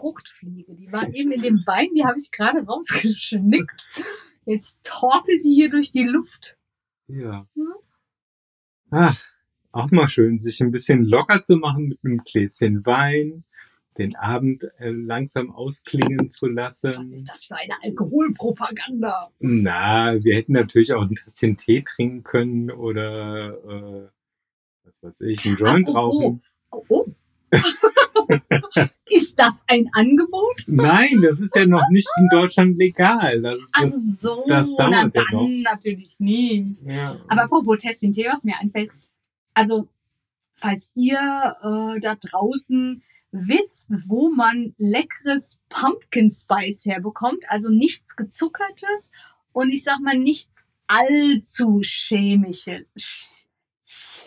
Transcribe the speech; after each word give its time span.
Fruchtfliege. 0.00 0.74
Die 0.74 0.90
war 0.90 1.06
eben 1.08 1.32
in 1.32 1.42
dem 1.42 1.66
Wein, 1.66 1.88
die 1.94 2.04
habe 2.04 2.18
ich 2.18 2.30
gerade 2.30 2.64
rausgeschnickt. 2.64 4.04
Jetzt 4.46 4.78
tortelt 4.82 5.44
die 5.44 5.54
hier 5.54 5.70
durch 5.70 5.92
die 5.92 6.04
Luft. 6.04 6.56
Ja. 7.06 7.46
Hm? 7.54 7.74
Ach, 8.90 9.22
auch 9.72 9.90
mal 9.90 10.08
schön, 10.08 10.40
sich 10.40 10.60
ein 10.60 10.72
bisschen 10.72 11.04
locker 11.04 11.44
zu 11.44 11.56
machen 11.56 11.88
mit 11.88 11.98
einem 12.04 12.18
Gläschen 12.24 12.84
Wein, 12.86 13.44
den 13.98 14.16
Abend 14.16 14.64
äh, 14.78 14.90
langsam 14.90 15.52
ausklingen 15.52 16.28
zu 16.28 16.48
lassen. 16.48 16.94
Was 16.96 17.12
ist 17.12 17.28
das 17.28 17.44
für 17.44 17.56
eine 17.56 17.74
Alkoholpropaganda? 17.82 19.30
Na, 19.38 20.22
wir 20.24 20.34
hätten 20.34 20.52
natürlich 20.52 20.92
auch 20.92 21.02
ein 21.02 21.14
Tässchen 21.14 21.56
Tee 21.56 21.82
trinken 21.82 22.22
können 22.22 22.70
oder 22.70 23.58
äh, 23.64 24.08
was 24.84 24.94
weiß 25.02 25.20
ich, 25.20 25.44
einen 25.46 25.56
Joint 25.56 25.88
Ah, 25.88 25.92
oh, 25.92 25.94
rauchen. 25.94 26.42
Oh, 26.70 26.84
oh. 26.88 27.06
ist 29.06 29.38
das 29.38 29.64
ein 29.66 29.88
Angebot? 29.92 30.64
Nein, 30.66 31.20
das 31.22 31.40
ist 31.40 31.56
ja 31.56 31.66
noch 31.66 31.88
nicht 31.90 32.08
in 32.18 32.28
Deutschland 32.30 32.78
legal. 32.78 33.42
Das, 33.42 33.68
Ach 33.72 33.82
das, 33.82 34.20
so, 34.20 34.44
das 34.46 34.74
na 34.78 34.90
dauert 34.90 35.16
ja 35.16 35.22
dann 35.30 35.62
noch. 35.62 35.72
natürlich 35.72 36.18
nicht. 36.18 36.82
Ja. 36.84 37.18
Aber 37.28 37.42
apropos 37.44 37.78
Testing 37.78 38.12
Tee, 38.12 38.26
was 38.30 38.44
mir 38.44 38.56
einfällt, 38.60 38.90
also 39.54 39.88
falls 40.54 40.92
ihr 40.94 41.18
äh, 41.18 42.00
da 42.00 42.14
draußen 42.14 43.02
wisst, 43.32 43.90
wo 44.06 44.30
man 44.30 44.74
leckeres 44.76 45.58
Pumpkin 45.68 46.30
Spice 46.30 46.84
herbekommt, 46.84 47.44
also 47.48 47.70
nichts 47.70 48.16
gezuckertes 48.16 49.10
und 49.52 49.70
ich 49.70 49.84
sag 49.84 50.00
mal 50.00 50.18
nichts 50.18 50.64
allzu 50.86 51.80
chemisches. 51.82 53.39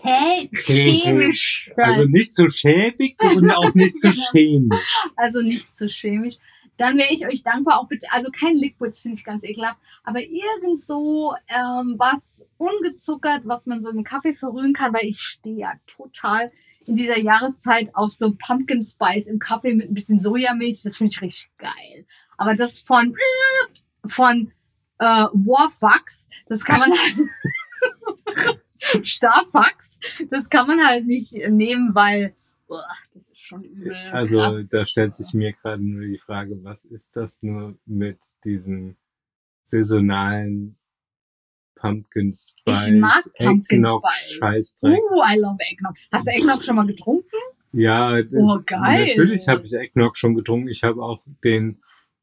Chä 0.04 0.50
chemisch. 0.54 1.72
also 1.78 2.04
nicht 2.04 2.36
so 2.36 2.50
schäbig 2.50 3.16
und 3.24 3.50
auch 3.52 3.74
nicht 3.74 4.00
so 4.02 4.12
chemisch. 4.32 4.96
also 5.16 5.42
nicht 5.42 5.76
zu 5.76 5.88
chemisch. 5.88 6.36
Dann 6.78 6.98
wäre 6.98 7.14
ich 7.14 7.28
euch 7.28 7.44
dankbar, 7.44 7.80
auch 7.80 7.88
bitte, 7.88 8.08
also 8.12 8.32
kein 8.32 8.56
Liquids 8.56 9.02
finde 9.02 9.18
ich 9.18 9.24
ganz 9.24 9.44
ekelhaft, 9.44 9.80
aber 10.04 10.22
irgend 10.22 10.82
so 10.82 11.34
ähm, 11.48 11.96
was 11.98 12.46
ungezuckert, 12.58 13.44
was 13.46 13.68
man 13.68 13.84
so 13.84 13.90
im 13.92 14.04
Kaffee 14.04 14.34
verrühren 14.34 14.74
kann, 14.74 14.94
weil 14.94 15.06
ich 15.06 15.22
stehe 15.22 15.56
ja 15.58 15.74
total 15.86 16.52
in 16.86 16.96
dieser 16.96 17.20
Jahreszeit 17.20 17.90
auf 17.94 18.12
so 18.12 18.34
Pumpkin 18.34 18.84
Spice 18.84 19.28
im 19.28 19.40
Kaffee 19.40 19.76
mit 19.76 19.90
ein 19.90 19.94
bisschen 19.94 20.20
Sojamilch, 20.20 20.82
das 20.84 20.98
finde 20.98 21.14
ich 21.14 21.22
richtig 21.22 21.50
geil. 21.60 22.06
Aber 22.38 22.56
das 22.56 22.80
von, 22.80 23.16
von 24.06 24.52
äh, 24.98 25.06
Warfax, 25.06 26.28
das 26.48 26.66
kann 26.66 26.80
man 26.80 26.92
Starfax, 29.04 30.00
das 30.30 30.50
kann 30.50 30.68
man 30.68 30.86
halt 30.86 31.06
nicht 31.06 31.34
nehmen, 31.50 31.94
weil 31.96 32.34
uah, 32.68 32.84
das 33.14 33.30
ist 33.30 33.40
schon 33.42 33.64
übel. 33.64 33.96
Also 34.12 34.40
krass. 34.40 34.70
da 34.70 34.86
stellt 34.86 35.16
sich 35.16 35.34
mir 35.34 35.54
gerade 35.54 35.84
nur 35.84 36.06
die 36.06 36.18
Frage, 36.18 36.64
was 36.64 36.86
ist 36.86 37.16
das 37.16 37.42
nur 37.42 37.78
mit 37.86 38.20
diesem 38.44 38.96
saisonalen 39.62 40.76
Pumpkin 41.76 42.34
Spice? 42.34 42.88
Ich 42.88 42.94
mag 42.94 43.24
Pumpkin 43.38 43.80
Eggnog, 43.80 44.04
Spice. 44.06 44.38
Scheißdreck. 44.40 45.00
Uh, 45.00 45.22
I 45.24 45.38
love 45.38 45.58
Eggnog. 45.72 45.94
Hast 46.12 46.28
du 46.28 46.32
Eggnog 46.32 46.64
schon 46.64 46.76
mal 46.76 46.88
getrunken? 46.88 47.28
Ja, 47.74 48.22
das, 48.22 48.34
Oh, 48.34 48.60
geil. 48.66 49.08
natürlich 49.08 49.48
habe 49.48 49.66
ich 49.66 49.74
Eggnog 49.74 50.18
schon 50.18 50.36
getrunken. 50.36 50.68
Ich 50.68 50.84
habe 50.84 51.02
auch 51.04 51.24
den 51.44 51.82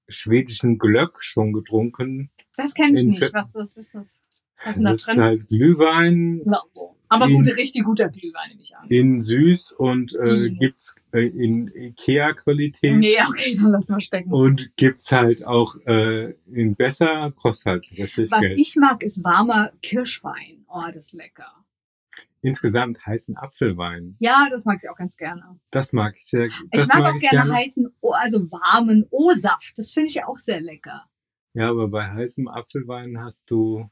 schwedischen 0.09 0.78
Glöck 0.78 1.22
schon 1.22 1.53
getrunken. 1.53 2.31
Das 2.56 2.75
kenne 2.75 2.98
ich 2.98 3.04
nicht. 3.04 3.32
Was, 3.34 3.54
was 3.54 3.77
ist 3.77 3.94
das? 3.94 4.16
Was 4.65 4.76
ist 4.76 4.82
da 4.84 4.91
Das 4.91 4.98
ist 5.00 5.09
drin? 5.09 5.21
halt 5.21 5.48
Glühwein 5.48 6.43
Ja, 6.44 6.60
Aber 7.09 7.26
in- 7.26 7.34
gute, 7.37 7.56
richtig 7.56 7.84
guter 7.84 8.09
Glühwein, 8.09 8.48
nehme 8.50 8.60
ich 8.60 8.76
an. 8.76 8.87
in 8.88 9.22
süß 9.22 9.72
und 9.72 10.15
äh, 10.15 10.50
Mhm. 10.50 10.59
gibt's 10.59 10.94
äh, 11.12 11.26
in 11.26 11.69
Ikea-Qualität. 11.75 12.97
Nee, 12.98 13.16
okay, 13.28 13.56
dann 13.56 13.71
lass 13.72 13.88
mal 13.88 14.00
stecken. 14.00 14.32
Und 14.32 14.71
gibt's 14.76 15.10
halt 15.10 15.44
auch 15.44 15.76
äh, 15.87 16.34
in 16.53 16.75
besser, 16.76 17.32
kostet 17.37 17.66
halt 17.66 17.91
richtig 17.98 18.31
Was 18.31 18.41
Geld. 18.41 18.60
ich 18.60 18.76
mag, 18.76 19.03
ist 19.03 19.25
warmer 19.25 19.72
Kirschwein. 19.82 20.65
Oh, 20.69 20.82
das 20.94 21.06
ist 21.06 21.12
lecker. 21.15 21.53
Insgesamt 22.42 23.04
heißen 23.04 23.37
Apfelwein. 23.37 24.16
Ja, 24.19 24.48
das 24.50 24.65
mag 24.65 24.78
ich 24.82 24.88
auch 24.88 24.97
ganz 24.97 25.16
gerne. 25.16 25.59
Das 25.71 25.92
mag 25.92 26.15
ich 26.16 26.25
sehr. 26.27 26.47
Ich 26.47 26.54
Das 26.71 26.88
mag, 26.88 27.12
auch 27.12 27.16
ich 27.16 27.28
gerne, 27.28 27.53
heißen, 27.53 27.88
O- 28.00 28.12
also 28.12 28.50
warmen 28.50 29.06
O-Saft. 29.10 29.75
Das 29.77 29.92
finde 29.92 30.09
ich 30.09 30.25
auch 30.25 30.38
sehr 30.38 30.60
lecker. 30.60 31.04
Ja, 31.53 31.69
aber 31.69 31.88
bei 31.88 32.09
heißem 32.09 32.48
Apfelwein 32.48 33.19
hast 33.21 33.50
du 33.50 33.91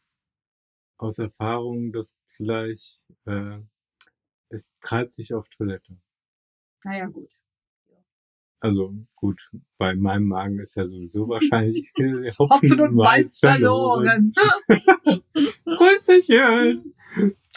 aus 0.98 1.18
Erfahrung 1.18 1.92
das 1.92 2.16
gleich, 2.36 3.02
äh, 3.26 3.58
es 4.50 4.72
treibt 4.80 5.18
dich 5.18 5.34
auf 5.34 5.48
Toilette. 5.48 5.96
Naja, 6.84 7.06
gut. 7.06 7.28
Also 8.60 8.92
gut, 9.14 9.50
bei 9.76 9.94
meinem 9.94 10.26
Magen 10.26 10.58
ist 10.58 10.76
ja 10.76 10.84
sowieso 10.84 11.28
wahrscheinlich 11.28 11.92
äh, 11.98 12.32
Hopfen 12.38 12.80
und 12.80 12.94
Malz 12.94 13.40
verloren. 13.40 14.32
Grüßchen. 15.64 16.94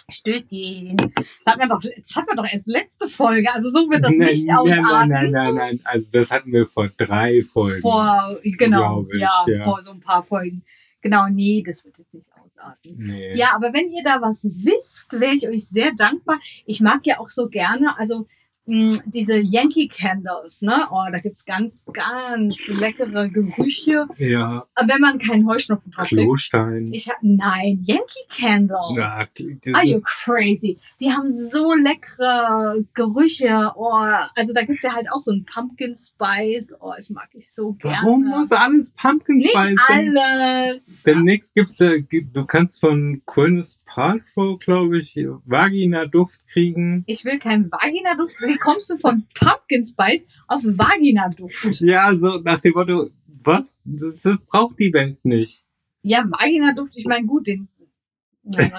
Stößchen. 0.09 0.97
Das 1.15 1.41
hatten 1.45 1.61
wir 1.61 1.67
doch, 1.69 1.79
das 1.79 2.15
hatten 2.15 2.27
wir 2.27 2.35
doch 2.35 2.51
erst 2.51 2.67
letzte 2.67 3.07
Folge. 3.07 3.51
Also 3.51 3.69
so 3.69 3.89
wird 3.89 4.03
das 4.03 4.11
nein, 4.11 4.27
nicht 4.27 4.45
nein, 4.45 4.57
ausarten. 4.57 5.09
nein, 5.09 5.31
nein, 5.31 5.31
nein, 5.31 5.55
nein. 5.55 5.79
Also 5.85 6.11
das 6.11 6.31
hatten 6.31 6.51
wir 6.51 6.65
vor 6.65 6.85
drei 6.97 7.41
Folgen. 7.41 7.81
Vor, 7.81 8.39
genau, 8.43 9.05
ich, 9.11 9.19
ja, 9.19 9.45
ja. 9.47 9.63
vor 9.63 9.81
so 9.81 9.91
ein 9.91 10.01
paar 10.01 10.21
Folgen. 10.21 10.63
Genau, 11.01 11.27
nee, 11.31 11.63
das 11.65 11.83
wird 11.85 11.97
jetzt 11.97 12.13
nicht 12.13 12.29
ausarten. 12.33 12.50
Nee. 12.83 13.35
Ja, 13.35 13.53
aber 13.55 13.73
wenn 13.73 13.89
ihr 13.89 14.03
da 14.03 14.21
was 14.21 14.43
wisst, 14.43 15.19
wäre 15.19 15.33
ich 15.33 15.47
euch 15.47 15.67
sehr 15.67 15.91
dankbar. 15.95 16.39
Ich 16.65 16.81
mag 16.81 17.05
ja 17.05 17.19
auch 17.19 17.29
so 17.29 17.47
gerne, 17.49 17.97
also 17.97 18.27
diese 18.65 19.37
Yankee 19.39 19.87
Candles, 19.87 20.61
ne? 20.61 20.87
Oh, 20.91 21.03
da 21.11 21.19
gibt's 21.19 21.45
ganz, 21.45 21.85
ganz 21.91 22.67
leckere 22.67 23.27
Gerüche. 23.29 24.07
ja. 24.17 24.65
Aber 24.75 24.93
wenn 24.93 25.01
man 25.01 25.17
keinen 25.17 25.47
Heuschnupfen 25.47 25.91
drauf. 25.91 26.07
Klostein. 26.07 26.93
Ich 26.93 27.09
hab, 27.09 27.17
nein, 27.21 27.81
Yankee 27.83 28.25
Candles. 28.29 28.95
Na, 28.95 29.25
das 29.65 29.73
Are 29.73 29.85
you 29.85 29.99
crazy? 30.01 30.77
Die 30.99 31.11
haben 31.11 31.31
so 31.31 31.73
leckere 31.73 32.77
Gerüche. 32.93 33.71
Oh, 33.75 34.05
also 34.35 34.53
da 34.53 34.63
gibt's 34.63 34.83
ja 34.83 34.93
halt 34.93 35.07
auch 35.11 35.19
so 35.19 35.31
ein 35.31 35.45
Pumpkin 35.45 35.95
Spice. 35.95 36.75
Oh, 36.79 36.93
das 36.95 37.09
mag 37.09 37.29
ich 37.33 37.51
so 37.51 37.73
gerne. 37.73 37.97
Warum 38.01 38.25
muss 38.25 38.51
alles 38.51 38.93
Pumpkin 38.93 39.37
Nicht 39.37 39.49
Spice? 39.49 39.75
Denn- 39.89 40.17
alles. 40.17 41.03
Demnächst 41.03 41.55
gibt's 41.55 41.79
ja, 41.79 41.91
du 41.97 42.45
kannst 42.45 42.79
von 42.79 43.21
Gwyneth 43.25 43.79
Paltrow, 43.85 44.57
glaube 44.57 44.99
ich, 44.99 45.15
Vagina-Duft 45.45 46.39
kriegen. 46.47 47.03
Ich 47.07 47.25
will 47.25 47.39
kein 47.39 47.69
Vagina-Duft. 47.71 48.35
Wie 48.51 48.57
kommst 48.57 48.89
du 48.89 48.97
von 48.97 49.25
Pumpkin 49.33 49.83
Spice 49.83 50.27
auf 50.47 50.61
Vagina-Duft? 50.63 51.81
Ja, 51.81 52.13
so 52.15 52.39
nach 52.39 52.61
dem 52.61 52.73
Motto, 52.73 53.09
was? 53.43 53.81
Das 53.85 54.27
braucht 54.47 54.79
die 54.79 54.93
Welt 54.93 55.23
nicht. 55.23 55.63
Ja, 56.03 56.23
Vagina-Duft, 56.29 56.97
ich 56.97 57.05
meine, 57.05 57.25
gut, 57.25 57.47
den, 57.47 57.67
ja, 58.43 58.69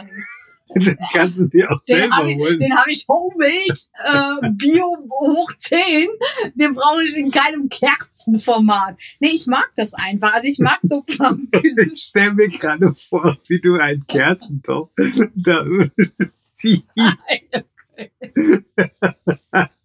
Den 0.74 0.96
kannst 1.12 1.38
du 1.38 1.46
dir 1.48 1.70
auch 1.70 1.78
den 1.86 1.96
selber 1.96 2.16
habe 2.16 2.30
ich, 2.30 2.38
holen. 2.38 2.58
den 2.58 2.74
hab 2.74 2.88
ich 2.88 3.04
homemade, 3.08 3.74
äh, 4.04 4.50
Bio 4.52 4.96
hoch 5.10 5.52
10. 5.58 6.08
Den 6.54 6.74
brauche 6.74 7.04
ich 7.04 7.14
in 7.16 7.30
keinem 7.30 7.68
Kerzenformat. 7.68 8.98
Nee, 9.20 9.32
ich 9.34 9.46
mag 9.46 9.70
das 9.76 9.92
einfach. 9.94 10.32
Also 10.32 10.48
ich 10.48 10.58
mag 10.58 10.78
so 10.80 11.02
Pumpkin. 11.16 11.76
Ich 11.92 12.04
stell 12.04 12.32
mir 12.32 12.48
gerade 12.48 12.94
vor, 12.94 13.36
wie 13.48 13.60
du 13.60 13.76
einen 13.76 14.06
Kerzentopf 14.06 14.90
da 15.34 15.66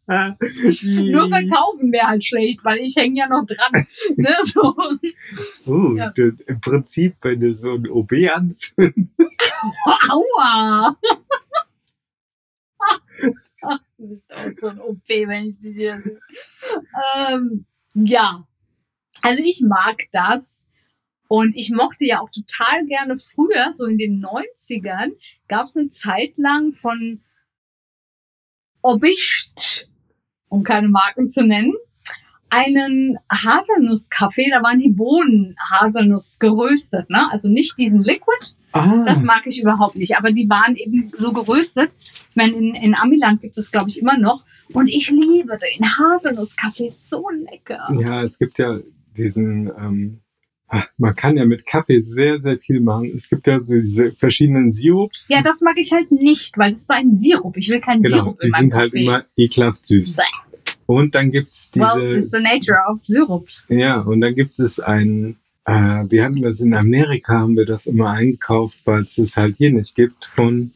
Nur 0.07 1.27
verkaufen 1.29 1.91
wäre 1.91 2.07
halt 2.07 2.23
schlecht, 2.23 2.63
weil 2.63 2.79
ich 2.79 2.95
hänge 2.95 3.19
ja 3.19 3.27
noch 3.27 3.45
dran. 3.45 3.85
Ne, 4.15 4.35
so. 4.45 4.75
Oh, 5.67 5.95
Ja. 5.95 6.11
das, 6.15 6.39
im 6.47 6.61
Prinzip, 6.61 7.15
wenn 7.21 7.39
du 7.39 7.53
so 7.53 7.73
ein 7.73 7.89
OB 7.89 8.13
anzündest, 8.33 9.09
Aua! 10.09 10.97
du 13.97 14.07
bist 14.09 14.33
auch 14.33 14.51
so 14.59 14.67
ein 14.67 14.79
OP, 14.79 15.07
wenn 15.09 15.45
ich 15.45 15.59
die 15.59 15.73
dir 15.73 16.01
sehe. 16.01 16.19
Ähm, 17.29 17.65
ja. 17.93 18.47
Also 19.21 19.43
ich 19.43 19.61
mag 19.67 20.03
das. 20.11 20.63
Und 21.29 21.55
ich 21.57 21.71
mochte 21.71 22.05
ja 22.05 22.21
auch 22.21 22.29
total 22.31 22.85
gerne 22.85 23.17
früher, 23.17 23.73
so 23.73 23.85
in 23.85 23.97
den 23.97 24.23
90ern, 24.23 25.11
gab 25.49 25.67
es 25.67 25.75
eine 25.75 25.89
Zeit 25.89 26.37
lang 26.37 26.71
von 26.71 27.21
Obicht, 28.81 29.87
um 30.49 30.63
keine 30.63 30.89
Marken 30.89 31.27
zu 31.27 31.45
nennen, 31.45 31.73
einen 32.49 33.17
Haselnusskaffee, 33.29 34.49
da 34.49 34.63
waren 34.63 34.79
die 34.79 34.89
Bohnen 34.89 35.55
Haselnuss 35.69 36.39
geröstet, 36.39 37.09
ne? 37.09 37.29
Also 37.31 37.49
nicht 37.49 37.77
diesen 37.77 38.03
Liquid, 38.03 38.55
ah, 38.71 39.03
das 39.05 39.23
mag 39.23 39.45
ich 39.45 39.61
überhaupt 39.61 39.95
nicht. 39.95 40.17
Aber 40.17 40.31
die 40.31 40.49
waren 40.49 40.75
eben 40.75 41.11
so 41.15 41.33
geröstet. 41.33 41.91
Ich 42.29 42.35
meine, 42.35 42.53
in, 42.53 42.75
in 42.75 42.95
Amiland 42.95 43.41
gibt 43.41 43.57
es, 43.57 43.71
glaube 43.71 43.89
ich, 43.89 43.99
immer 43.99 44.17
noch. 44.17 44.45
Und 44.73 44.87
ich 44.87 45.09
liebe 45.11 45.57
den 45.57 45.85
Haselnusskaffee. 45.85 46.89
So 46.89 47.25
lecker. 47.29 47.89
ja, 47.99 48.23
es 48.23 48.37
gibt 48.39 48.59
ja 48.59 48.79
diesen, 49.17 49.67
ähm, 49.67 50.21
man 50.97 51.15
kann 51.15 51.37
ja 51.37 51.45
mit 51.45 51.65
Kaffee 51.65 51.99
sehr, 51.99 52.39
sehr 52.39 52.57
viel 52.57 52.81
machen. 52.81 53.11
Es 53.15 53.29
gibt 53.29 53.47
ja 53.47 53.59
so 53.61 53.75
diese 53.75 54.11
verschiedenen 54.11 54.71
Sirups. 54.71 55.29
Ja, 55.29 55.41
das 55.41 55.61
mag 55.61 55.75
ich 55.77 55.91
halt 55.91 56.11
nicht, 56.11 56.57
weil 56.57 56.73
es 56.73 56.81
ist 56.81 56.91
ein 56.91 57.11
Sirup. 57.13 57.55
Ich 57.57 57.69
will 57.69 57.79
keinen 57.79 58.01
genau, 58.01 58.17
Sirup 58.17 58.39
die 58.39 58.45
in 58.47 58.51
meinem 58.51 58.61
sind 58.61 58.73
halt 58.73 58.91
Kaffee. 58.91 59.03
immer 59.03 59.23
ekelhaft 59.37 59.85
süß. 59.85 60.15
Bäh. 60.17 60.23
Und 60.85 61.15
dann 61.15 61.31
gibt's 61.31 61.69
diese. 61.71 61.85
Well, 61.85 62.17
it's 62.17 62.31
the 62.31 62.41
nature 62.41 62.79
of 62.89 62.99
Syrups. 63.05 63.63
Ja, 63.69 64.01
und 64.01 64.21
dann 64.21 64.35
gibt 64.35 64.57
es 64.59 64.79
ein, 64.79 65.37
äh, 65.65 66.03
wir 66.09 66.23
hatten 66.23 66.41
das 66.41 66.61
in 66.61 66.73
Amerika, 66.73 67.39
haben 67.39 67.57
wir 67.57 67.65
das 67.65 67.87
immer 67.87 68.09
eingekauft, 68.11 68.77
weil 68.85 69.01
es 69.03 69.17
es 69.17 69.37
halt 69.37 69.57
hier 69.57 69.71
nicht 69.71 69.95
gibt, 69.95 70.25
von 70.25 70.71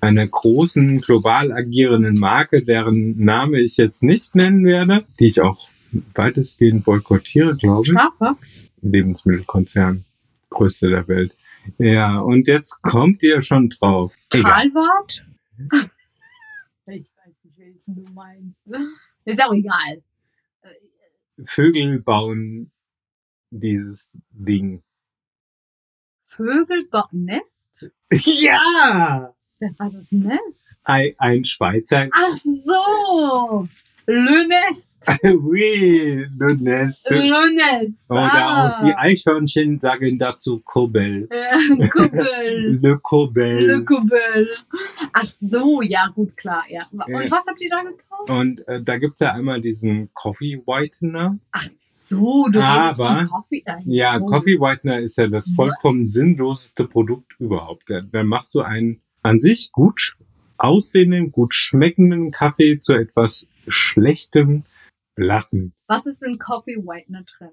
einer 0.00 0.26
großen, 0.26 1.00
global 1.00 1.52
agierenden 1.52 2.18
Marke, 2.18 2.62
deren 2.62 3.22
Name 3.22 3.60
ich 3.60 3.76
jetzt 3.76 4.02
nicht 4.02 4.34
nennen 4.34 4.64
werde, 4.64 5.04
die 5.18 5.26
ich 5.26 5.42
auch 5.42 5.68
weitestgehend 6.14 6.84
boykottiere, 6.84 7.56
glaube 7.56 7.82
ich. 7.84 7.90
Starbucks. 7.90 8.69
Lebensmittelkonzern, 8.82 10.04
größte 10.50 10.88
der 10.88 11.06
Welt. 11.08 11.36
Ja, 11.78 12.18
und 12.18 12.46
jetzt 12.48 12.80
kommt 12.82 13.22
ihr 13.22 13.42
schon 13.42 13.70
drauf. 13.70 14.16
Egal. 14.32 14.70
Talwart? 14.70 15.26
ich 16.86 17.06
weiß 17.16 17.44
nicht, 17.44 17.58
welchen 17.58 17.94
du 17.94 18.12
meinst. 18.12 18.66
Ist 19.24 19.42
auch 19.42 19.52
egal. 19.52 20.02
Vögel 21.44 22.00
bauen 22.00 22.70
dieses 23.50 24.18
Ding. 24.30 24.82
Vögel 26.26 26.86
bauen 26.90 27.24
Nest? 27.24 27.90
Ja! 28.12 29.34
Was 29.76 29.94
ist 29.94 30.12
Nest? 30.12 30.78
Ein, 30.84 31.12
ein 31.18 31.44
Schweizer. 31.44 32.08
Ach 32.12 32.32
so! 32.32 33.68
Le 34.10 34.48
Nest. 34.48 35.04
oui, 35.40 36.26
le 36.38 36.54
Nest. 36.54 37.08
Le 37.10 37.54
Nest. 37.54 38.10
Oder 38.10 38.32
ah. 38.32 38.68
auch 38.80 38.84
die 38.84 38.92
Eichhörnchen 38.92 39.78
sagen 39.78 40.18
dazu 40.18 40.58
Kobel. 40.64 41.28
Kuppel. 41.92 42.80
Le 42.82 42.98
Kobel. 42.98 43.66
Le 43.66 43.84
Kuppel. 43.84 44.48
Ach 45.12 45.22
so, 45.22 45.80
ja, 45.82 46.08
gut, 46.12 46.36
klar, 46.36 46.64
ja. 46.68 46.88
Und 46.90 47.30
was 47.30 47.46
habt 47.46 47.60
ihr 47.60 47.70
da 47.70 47.82
gekauft? 47.82 48.30
Und 48.30 48.66
äh, 48.66 48.82
da 48.82 48.98
gibt's 48.98 49.20
ja 49.20 49.32
einmal 49.32 49.60
diesen 49.60 50.10
Coffee 50.12 50.60
Whitener. 50.66 51.38
Ach 51.52 51.68
so, 51.76 52.48
du 52.50 52.60
Aber- 52.60 52.92
von 52.94 53.28
Coffee. 53.28 53.62
Äh, 53.64 53.76
Ja, 53.84 54.18
oh. 54.20 54.26
Coffee 54.26 54.58
Whitener 54.58 54.98
ist 54.98 55.18
ja 55.18 55.28
das 55.28 55.52
vollkommen 55.54 56.08
sinnloseste 56.08 56.84
Produkt 56.84 57.32
überhaupt. 57.38 57.88
Da, 57.88 58.00
dann 58.00 58.26
machst 58.26 58.56
du 58.56 58.60
einen 58.60 59.02
an 59.22 59.38
sich 59.38 59.70
gut 59.70 60.16
aussehenden, 60.58 61.32
gut 61.32 61.54
schmeckenden 61.54 62.30
Kaffee 62.30 62.78
zu 62.78 62.94
etwas 62.94 63.46
Schlechtem 63.70 64.64
lassen. 65.16 65.74
Was 65.86 66.06
ist 66.06 66.22
in 66.22 66.38
Coffee 66.38 66.76
Whitener 66.76 67.24
drin? 67.24 67.50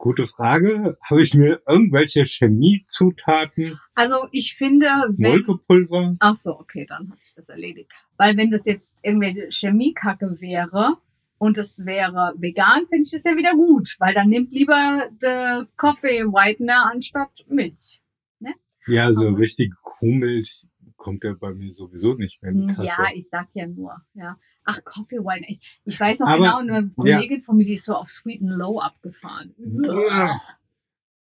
Gute 0.00 0.26
Frage. 0.26 0.96
Habe 1.02 1.22
ich 1.22 1.34
mir 1.34 1.60
irgendwelche 1.66 2.22
Chemiezutaten, 2.24 3.80
Also, 3.94 4.28
ich 4.30 4.54
finde, 4.56 4.86
wenn. 5.16 5.30
Molkepulver? 5.44 6.16
Ach 6.20 6.36
so, 6.36 6.58
okay, 6.58 6.86
dann 6.88 7.10
hat 7.10 7.20
sich 7.22 7.34
das 7.34 7.48
erledigt. 7.48 7.90
Weil 8.16 8.36
wenn 8.36 8.50
das 8.50 8.64
jetzt 8.64 8.96
irgendwelche 9.02 9.48
Chemiekacke 9.50 10.40
wäre 10.40 10.98
und 11.38 11.58
es 11.58 11.84
wäre 11.84 12.32
vegan, 12.36 12.86
finde 12.88 13.02
ich 13.06 13.10
das 13.10 13.24
ja 13.24 13.36
wieder 13.36 13.54
gut, 13.54 13.96
weil 13.98 14.14
dann 14.14 14.28
nimmt 14.28 14.52
lieber 14.52 15.08
der 15.20 15.66
Coffee 15.76 16.24
Whitener 16.26 16.90
anstatt 16.92 17.30
Milch. 17.48 18.00
Ja, 18.86 19.12
so 19.12 19.28
Aber- 19.28 19.38
richtige 19.38 19.74
Kuhmilch 19.82 20.66
kommt 20.96 21.22
ja 21.22 21.34
bei 21.34 21.52
mir 21.52 21.70
sowieso 21.72 22.14
nicht 22.14 22.40
mehr 22.42 22.52
in 22.52 22.68
die 22.68 22.74
Tasse. 22.74 22.86
Ja, 22.88 23.06
ich 23.14 23.28
sag 23.28 23.48
ja 23.52 23.66
nur, 23.66 24.00
ja. 24.14 24.38
Ach, 24.70 24.84
Coffee 24.84 25.16
Whitener. 25.18 25.48
Ich, 25.48 25.80
ich 25.84 25.98
weiß 25.98 26.20
noch 26.20 26.28
Aber- 26.28 26.38
genau, 26.38 26.58
eine 26.58 26.90
Kollegin 26.94 27.40
von 27.40 27.56
mir, 27.56 27.64
die 27.64 27.74
ist 27.74 27.84
so 27.86 27.94
auf 27.94 28.08
Sweet 28.10 28.42
and 28.42 28.50
Low 28.50 28.78
abgefahren. 28.80 29.54
Ja. 29.82 30.32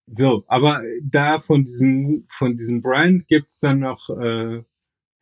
So, 0.07 0.43
aber 0.47 0.81
da 1.03 1.39
von 1.39 1.63
diesem, 1.63 2.25
von 2.29 2.57
diesem 2.57 2.81
Brand 2.81 3.27
gibt's 3.27 3.59
dann 3.59 3.79
noch 3.79 4.09
äh, 4.09 4.63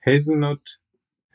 Hazelnut. 0.06 0.80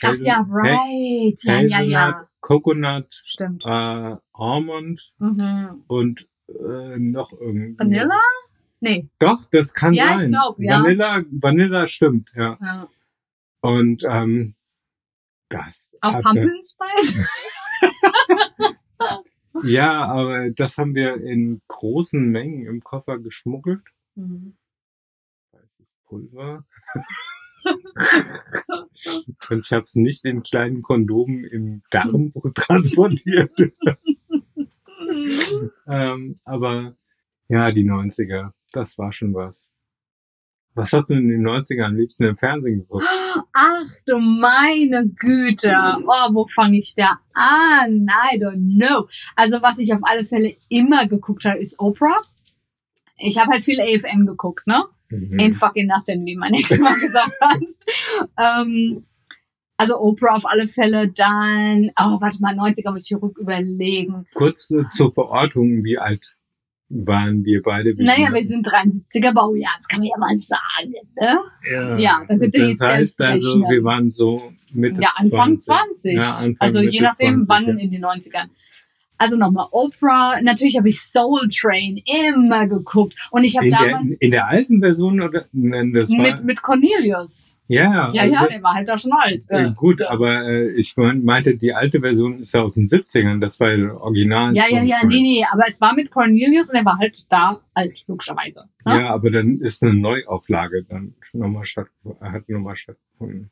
Ach 0.03 0.09
Hazel- 0.09 0.27
ja, 0.27 0.37
Ha- 0.39 0.47
right. 0.51 1.39
Ja, 1.43 1.61
ja, 1.61 1.77
Hazelnut, 1.77 1.91
ja. 1.93 2.29
Coconut, 2.41 3.23
Stimmt. 3.25 3.65
äh, 3.67 4.17
Almond 4.33 5.13
Mhm. 5.19 5.85
und 5.89 6.29
äh, 6.49 6.97
noch 6.99 7.33
irgendwie. 7.33 7.75
Vanilla? 7.79 8.21
Nee. 8.81 9.09
Doch, 9.19 9.45
das 9.51 9.75
kann 9.75 9.93
Ja, 9.93 10.15
ich 10.15 10.23
sein. 10.23 10.31
glaub, 10.33 10.59
ja. 10.61 10.83
Vanilla, 10.83 11.23
Vanilla 11.31 11.87
stimmt, 11.89 12.33
ja. 12.37 12.57
Ja. 12.63 12.89
Und 13.61 14.05
ähm, 14.09 14.55
das. 15.49 15.97
Auch 16.01 16.21
Pumpkin 16.23 16.63
Spice? 16.65 17.17
Ja, 19.65 20.05
aber 20.05 20.51
das 20.51 20.79
haben 20.79 20.95
wir 20.95 21.15
in 21.17 21.63
großen 21.69 22.31
Mengen 22.31 22.67
im 22.67 22.83
Koffer 22.83 23.19
geschmuggelt. 23.19 23.83
Mhm. 24.15 24.57
Weißes 25.53 25.95
Pulver. 26.05 26.65
Und 29.51 29.65
ich 29.65 29.73
habe 29.73 29.85
es 29.85 29.95
nicht 29.97 30.25
in 30.25 30.43
kleinen 30.43 30.83
Kondomen 30.83 31.45
im 31.45 31.83
Darm 31.91 32.33
transportiert. 32.55 33.53
ähm, 35.87 36.41
aber 36.45 36.97
ja, 37.49 37.71
die 37.71 37.85
90er, 37.85 38.53
das 38.73 38.99
war 38.99 39.13
schon 39.13 39.35
was. 39.35 39.71
Was 40.75 40.93
hast 40.93 41.11
du 41.11 41.15
in 41.15 41.29
den 41.29 41.47
90ern 41.47 41.87
am 41.87 41.97
liebsten 41.97 42.25
im 42.25 42.37
Fernsehen 42.37 42.81
geguckt? 42.81 43.07
Ach 43.53 43.87
du 44.07 44.19
meine 44.19 45.09
Güte. 45.09 45.75
Oh, 46.07 46.35
wo 46.35 46.47
fange 46.47 46.79
ich 46.79 46.95
da 46.95 47.19
an? 47.35 48.07
I 48.33 48.39
don't 48.41 48.77
know. 48.79 49.07
Also 49.37 49.63
was 49.63 49.79
ich 49.79 49.93
auf 49.93 50.01
alle 50.03 50.25
Fälle 50.25 50.57
immer 50.69 51.07
geguckt 51.07 51.45
habe, 51.45 51.59
ist 51.59 51.79
Oprah. 51.79 52.21
Ich 53.19 53.39
habe 53.39 53.51
halt 53.53 53.65
viel 53.65 53.81
AFN 53.81 54.27
geguckt, 54.27 54.67
ne? 54.67 54.85
Mhm. 55.11 55.39
Ain't 55.39 55.57
fucking 55.57 55.87
nothing, 55.87 56.25
wie 56.25 56.37
mein 56.37 56.55
Ex 56.55 56.79
mal 56.79 56.99
gesagt 56.99 57.35
hat. 57.41 57.63
ähm, 58.39 59.05
also 59.77 59.99
Oprah 60.01 60.37
auf 60.37 60.47
alle 60.47 60.67
Fälle, 60.67 61.09
dann, 61.09 61.91
oh, 61.99 62.21
warte 62.21 62.41
mal, 62.41 62.55
90er 62.55 62.91
muss 62.91 63.03
ich 63.03 63.09
zurück 63.09 63.39
überlegen. 63.39 64.27
Kurz 64.35 64.71
äh, 64.71 64.85
zur 64.91 65.13
Verortung, 65.13 65.85
wie 65.85 65.99
alt 65.99 66.38
waren 66.91 67.45
wir 67.45 67.63
beide? 67.63 67.95
Naja, 68.03 68.33
wir 68.33 68.43
sind 68.43 68.67
73er 68.67 69.35
Baujahr, 69.35 69.73
das 69.77 69.89
kann 69.89 70.01
man 70.01 70.09
ja 70.09 70.19
mal 70.19 70.37
sagen, 70.37 70.93
ne? 71.21 71.39
Ja, 71.71 71.99
Ja, 71.99 72.25
dann 72.27 72.39
könnt 72.39 72.55
ihr 72.55 72.61
das 72.61 72.71
jetzt 72.71 72.89
heißt 72.89 73.21
also, 73.21 73.53
rechnen. 73.53 73.71
wir 73.71 73.85
waren 73.85 74.11
so 74.11 74.53
Mitte 74.73 75.03
Ja, 75.03 75.11
Anfang 75.17 75.59
20. 75.59 75.67
20. 75.67 76.15
Ja, 76.15 76.31
Anfang, 76.37 76.57
also 76.59 76.81
je 76.81 76.87
Mitte 76.91 77.03
nachdem, 77.05 77.45
20, 77.45 77.49
wann 77.49 77.79
ja. 77.79 77.85
in 77.85 77.91
den 77.91 78.05
90ern. 78.05 78.49
Also 79.19 79.37
nochmal 79.37 79.67
Oprah. 79.73 80.41
Natürlich 80.43 80.79
habe 80.79 80.89
ich 80.89 81.01
Soul 81.01 81.49
Train 81.49 82.01
immer 82.07 82.69
geguckt. 82.69 83.15
Und 83.33 83.45
ich 83.45 83.57
habe 83.57 83.67
In 83.67 83.73
der, 83.73 83.81
damals 83.81 84.11
in 84.13 84.31
der 84.31 84.47
alten 84.49 84.81
Version 84.81 85.21
oder? 85.21 85.47
Nein, 85.53 85.93
das 85.93 86.11
war, 86.11 86.19
mit, 86.19 86.45
mit 86.45 86.63
Cornelius. 86.63 87.53
Ja, 87.69 88.11
Ja, 88.13 88.23
also, 88.23 88.35
ja, 88.35 88.47
der 88.47 88.63
war 88.63 88.75
halt 88.75 88.89
da 88.89 88.99
schon 88.99 89.13
alt. 89.13 89.45
äh, 89.49 89.63
Ja. 89.63 89.69
gut, 89.71 90.03
aber 90.03 90.45
äh, 90.49 90.71
ich 90.73 90.95
mein- 90.97 91.23
meinte, 91.23 91.57
die 91.57 91.73
alte 91.75 92.01
Version 92.01 92.39
ist 92.41 92.55
ja 92.55 92.63
aus 92.63 92.75
den 92.75 92.89
70ern, 92.89 93.41
das 93.41 93.61
war 93.61 93.73
ja 93.75 93.95
original. 93.95 94.55
Ja, 94.57 94.65
ja, 94.71 94.83
ja, 94.83 94.97
nee, 95.07 95.21
nee, 95.21 95.45
aber 95.51 95.65
es 95.69 95.81
war 95.81 95.95
mit 95.95 96.11
Cornelius 96.11 96.71
und 96.71 96.77
er 96.77 96.85
war 96.85 96.99
halt 96.99 97.31
da 97.31 97.61
alt, 97.75 98.03
logischerweise. 98.07 98.65
Ne? 98.85 99.03
Ja, 99.03 99.11
aber 99.11 99.31
dann 99.31 99.61
ist 99.61 99.83
eine 99.83 99.95
Neuauflage 99.95 100.85
dann 100.89 101.15
nochmal 101.33 101.67
stattgefunden, 101.67 102.33
hat 102.33 102.49
nochmal 102.49 102.77
stattgefunden. 102.77 103.51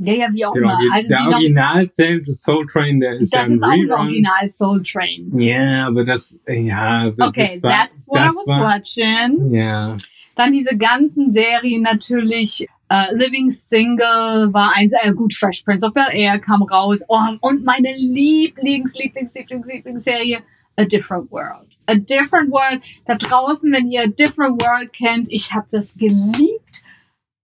Ja, 0.00 0.12
ja, 0.14 0.28
wie 0.32 0.44
auch 0.46 0.52
Der, 0.52 0.62
immer. 0.62 0.78
Also 0.92 1.08
der 1.08 1.26
Original 1.28 1.90
zählt 1.90 2.24
Soul 2.26 2.66
Train, 2.68 3.00
der 3.00 3.14
ist 3.16 3.34
ja 3.34 3.40
das 3.40 3.48
ein 3.48 3.54
ist 3.56 3.62
auch 3.64 3.68
ein 3.70 3.80
Reruns. 3.80 4.00
Original 4.00 4.48
Soul 4.50 4.82
Train. 4.84 5.40
Ja, 5.40 5.86
aber 5.88 6.04
das, 6.04 6.38
ja, 6.46 7.10
das 7.10 7.28
Okay, 7.28 7.58
war, 7.62 7.70
that's 7.72 8.06
what 8.06 8.18
I 8.20 8.22
was 8.28 8.46
war, 8.46 8.76
watching. 8.76 9.52
ja, 9.52 9.96
Dann 10.36 10.52
diese 10.52 10.76
ganzen 10.78 11.32
Serien 11.32 11.82
natürlich. 11.82 12.64
Äh, 12.90 13.14
Living 13.14 13.50
Single 13.50 14.52
war 14.52 14.72
eins, 14.74 14.92
äh, 15.02 15.12
gut, 15.12 15.34
Fresh 15.34 15.62
Prince 15.62 15.86
of 15.86 15.92
Bel 15.92 16.08
Air 16.10 16.38
kam 16.38 16.62
raus. 16.62 17.04
Oh, 17.08 17.20
und 17.40 17.64
meine 17.64 17.92
Lieblings, 17.94 18.94
Lieblings, 18.94 19.34
Lieblings, 19.34 19.66
Lieblingsserie, 19.66 20.38
A 20.76 20.84
Different 20.84 21.30
World. 21.30 21.76
A 21.86 21.94
Different 21.94 22.50
World. 22.50 22.82
Da 23.06 23.14
draußen, 23.16 23.70
wenn 23.72 23.90
ihr 23.90 24.02
A 24.02 24.06
Different 24.06 24.62
World 24.62 24.92
kennt, 24.92 25.28
ich 25.30 25.52
habe 25.52 25.66
das 25.70 25.94
geliebt. 25.94 26.82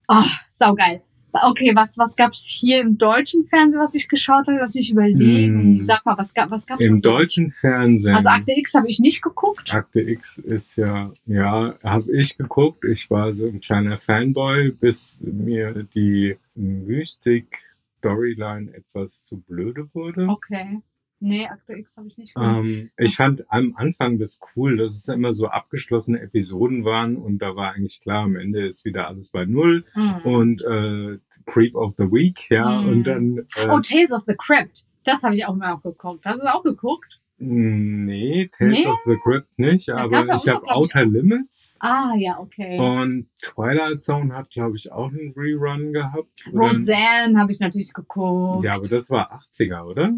Ah, 0.09 0.27
saugeil. 0.47 1.03
Okay, 1.43 1.75
was, 1.75 1.99
was 1.99 2.15
gab's 2.15 2.47
hier 2.47 2.81
im 2.81 2.97
deutschen 2.97 3.45
Fernsehen, 3.45 3.81
was 3.81 3.95
ich 3.95 4.09
geschaut 4.09 4.47
habe? 4.47 4.59
Lass 4.59 4.75
mich 4.75 4.91
überlegen. 4.91 5.79
Hm. 5.79 5.85
Sag 5.85 6.07
mal, 6.07 6.17
was 6.17 6.33
gab, 6.33 6.51
was 6.51 6.67
gab's 6.67 6.81
im 6.81 7.03
deutschen 7.03 7.51
Fernsehen. 7.51 8.15
Also 8.15 8.29
Akte 8.29 8.53
X 8.53 8.75
habe 8.75 8.87
ich 8.89 9.01
nicht 9.01 9.21
geguckt. 9.21 9.75
Akte 9.75 10.01
X 10.01 10.39
ist 10.39 10.77
ja, 10.77 11.13
ja, 11.27 11.75
habe 11.83 12.13
ich 12.13 12.39
geguckt. 12.39 12.85
Ich 12.85 13.11
war 13.11 13.33
so 13.33 13.47
ein 13.47 13.61
kleiner 13.61 13.99
Fanboy, 13.99 14.71
bis 14.71 15.17
mir 15.21 15.85
die 15.95 16.37
Mystik-Storyline 16.55 18.73
etwas 18.73 19.25
zu 19.25 19.41
blöde 19.41 19.89
wurde. 19.93 20.29
Okay. 20.29 20.81
Nee, 21.27 21.47
Akte 21.47 21.73
X 21.73 21.97
habe 21.97 22.07
ich 22.09 22.19
nicht 22.19 22.35
geguckt. 22.35 22.55
Ähm, 22.67 22.91
ich 22.99 23.17
fand 23.17 23.45
am 23.51 23.75
Anfang 23.77 24.19
das 24.19 24.41
cool, 24.55 24.77
dass 24.77 24.95
es 24.95 25.09
immer 25.09 25.33
so 25.33 25.49
abgeschlossene 25.49 26.21
Episoden 26.21 26.85
waren 26.85 27.17
und 27.17 27.39
da 27.39 27.57
war 27.57 27.73
eigentlich 27.73 28.01
klar, 28.03 28.25
am 28.25 28.37
Ende 28.37 28.67
ist 28.67 28.85
wieder 28.85 29.09
alles 29.09 29.31
bei 29.31 29.45
Null 29.47 29.85
Hm. 29.95 30.17
und 30.25 30.63
äh, 30.63 31.19
Creep 31.47 31.75
of 31.75 31.95
the 31.99 32.05
Week, 32.13 32.47
ja, 32.51 32.83
Mhm. 32.83 32.89
und 32.89 33.05
dann 33.05 33.39
äh, 33.57 33.69
Oh, 33.71 33.81
Tales 33.81 34.13
of 34.13 34.23
the 34.27 34.35
Crypt. 34.37 34.87
Das 35.05 35.23
habe 35.23 35.35
ich 35.37 35.45
auch 35.47 35.55
mal 35.55 35.75
geguckt. 35.83 36.25
Hast 36.25 36.41
du 36.41 36.45
das 36.45 36.55
auch 36.55 36.63
geguckt? 36.63 37.21
nee, 37.39 38.49
Tales 38.57 38.85
Nee? 38.85 38.87
of 38.91 39.01
the 39.01 39.17
Crypt 39.23 39.59
nicht, 39.59 39.91
aber 39.91 40.25
ich 40.35 40.49
habe 40.49 40.67
Outer 40.69 41.05
Limits 41.05 41.77
Ah, 41.81 42.13
ja, 42.17 42.39
okay. 42.39 42.79
und 42.79 43.27
Twilight 43.43 44.03
Zone 44.03 44.35
hat, 44.35 44.51
glaube 44.51 44.77
ich, 44.77 44.91
auch 44.93 45.09
einen 45.11 45.33
Rerun 45.37 45.93
gehabt. 45.93 46.29
Roseanne 46.53 47.39
habe 47.39 47.51
ich 47.53 47.61
natürlich 47.61 47.93
geguckt. 47.93 48.65
Ja, 48.65 48.75
aber 48.75 48.89
das 48.89 49.11
war 49.11 49.33
80er, 49.33 49.85
oder? 49.85 50.15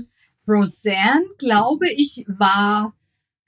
Roseanne, 0.49 1.25
glaube 1.39 1.89
ich, 1.91 2.25
war, 2.29 2.95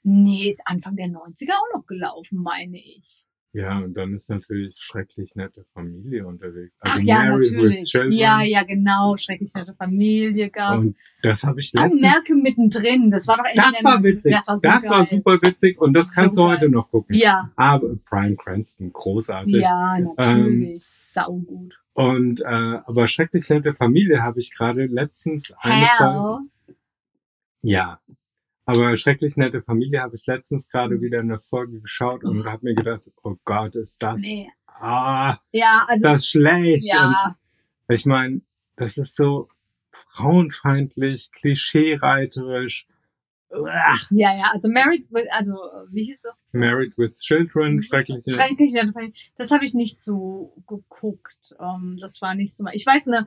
nee, 0.03 0.49
ist 0.49 0.63
Anfang 0.67 0.97
der 0.97 1.07
90er 1.07 1.53
auch 1.53 1.79
noch 1.79 1.87
gelaufen, 1.87 2.43
meine 2.43 2.77
ich. 2.79 3.25
Ja, 3.55 3.79
und 3.79 3.95
dann 3.95 4.13
ist 4.13 4.29
natürlich 4.29 4.77
schrecklich 4.79 5.35
nette 5.35 5.65
Familie 5.73 6.27
unterwegs. 6.27 6.75
Ach 6.81 7.01
ja, 7.01 7.25
natürlich. 7.25 7.91
Ja, 8.11 8.43
ja, 8.43 8.63
genau. 8.63 9.17
Schrecklich 9.17 9.51
nette 9.55 9.75
Familie 9.75 10.51
gab 10.51 10.81
Und 10.81 10.95
das 11.23 11.43
habe 11.45 11.59
ich 11.61 11.73
Ah, 11.75 11.85
letztens. 11.85 12.03
Merke 12.03 12.35
mittendrin. 12.35 13.11
Das 13.11 13.27
war 13.27 13.39
doch 13.39 13.45
das 13.55 13.83
war 13.83 13.97
90er. 13.97 14.03
witzig. 14.05 14.35
Das 14.37 14.49
war, 14.49 14.57
so 14.59 14.63
Das 14.63 14.91
war 14.91 15.07
super 15.09 15.39
witzig 15.43 15.81
und 15.81 15.95
das 15.95 16.11
So 16.11 16.21
kannst 16.21 16.39
du 16.39 16.43
geil. 16.43 16.53
heute 16.57 16.69
noch 16.69 16.91
gucken. 16.91 17.17
Ja, 17.17 17.51
Aber 17.57 17.89
Brian 18.09 18.37
Cranston, 18.37 18.93
großartig. 18.93 19.63
ja, 19.63 19.97
Ähm, 19.97 20.15
natürlich. 20.17 20.87
Saugut. 20.87 21.81
Und 21.95 22.43
äh, 22.43 22.45
aber 22.45 23.09
schrecklich 23.09 23.49
nette 23.49 23.73
Familie 23.73 24.23
habe 24.23 24.41
ich 24.41 24.55
gerade 24.55 24.85
letztens 24.87 25.53
eine 25.59 25.87
Folge. 25.97 26.49
Ja. 27.63 28.01
Aber 28.65 28.97
schrecklich 28.97 29.37
nette 29.39 29.63
Familie 29.63 30.03
habe 30.03 30.15
ich 30.15 30.27
letztens 30.27 30.69
gerade 30.69 30.97
Mhm. 30.97 31.01
wieder 31.01 31.21
eine 31.21 31.41
Folge 31.41 31.81
geschaut 31.81 32.23
und 32.25 32.45
habe 32.45 32.65
mir 32.67 32.75
gedacht, 32.75 33.11
oh 33.23 33.37
Gott, 33.45 33.75
ist 33.77 34.03
das 34.03 34.21
Nee. 34.23 34.51
ah, 34.67 35.39
Ja, 35.53 35.83
ist 35.89 36.05
also, 36.05 36.09
das 36.09 36.27
schlecht. 36.27 36.87
ja, 36.87 37.35
Und 37.89 37.95
ich 37.95 38.05
meine, 38.05 38.43
das 38.77 38.99
ist 38.99 39.17
so 39.17 39.49
frauenfeindlich, 39.91 41.31
klischeereiterisch. 41.33 42.87
Ja, 44.11 44.37
ja, 44.37 44.51
also 44.53 44.71
Married, 44.71 45.07
with, 45.11 45.27
also, 45.31 45.55
wie 45.91 46.05
hieß 46.05 46.25
es? 46.27 46.33
Married 46.53 46.97
with 46.99 47.19
Children, 47.21 47.83
schrecklich. 47.83 48.23
Schrecklich 48.29 48.73
nette 48.75 48.93
Familie. 48.93 49.15
Das 49.37 49.51
habe 49.51 49.65
ich 49.65 49.73
nicht 49.73 49.97
so 49.97 50.55
geguckt. 50.67 51.55
Ähm, 51.59 51.97
das 51.99 52.21
war 52.21 52.35
nicht 52.35 52.55
so 52.55 52.63
mal. 52.65 52.75
Ich 52.75 52.85
weiß, 52.85 53.09
eine, 53.09 53.27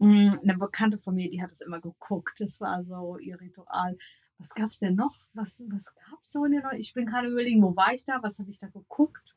eine 0.00 0.56
bekannte 0.58 0.98
Familie, 0.98 1.30
die 1.30 1.42
hat 1.42 1.50
es 1.52 1.60
immer 1.60 1.80
geguckt. 1.80 2.40
Das 2.40 2.60
war 2.60 2.84
so 2.84 3.18
ihr 3.18 3.40
Ritual. 3.40 3.96
Was 4.38 4.50
gab's 4.50 4.78
denn 4.80 4.96
noch? 4.96 5.14
Was, 5.32 5.62
was 5.68 5.94
gab's 5.94 6.32
so 6.32 6.44
in 6.44 6.52
der? 6.52 6.72
Ich 6.72 6.92
bin 6.92 7.06
gerade 7.06 7.28
überlegen, 7.28 7.62
wo 7.62 7.74
war 7.76 7.92
ich 7.94 8.04
da? 8.04 8.18
Was 8.22 8.38
habe 8.38 8.50
ich 8.50 8.58
da 8.58 8.66
geguckt? 8.68 9.34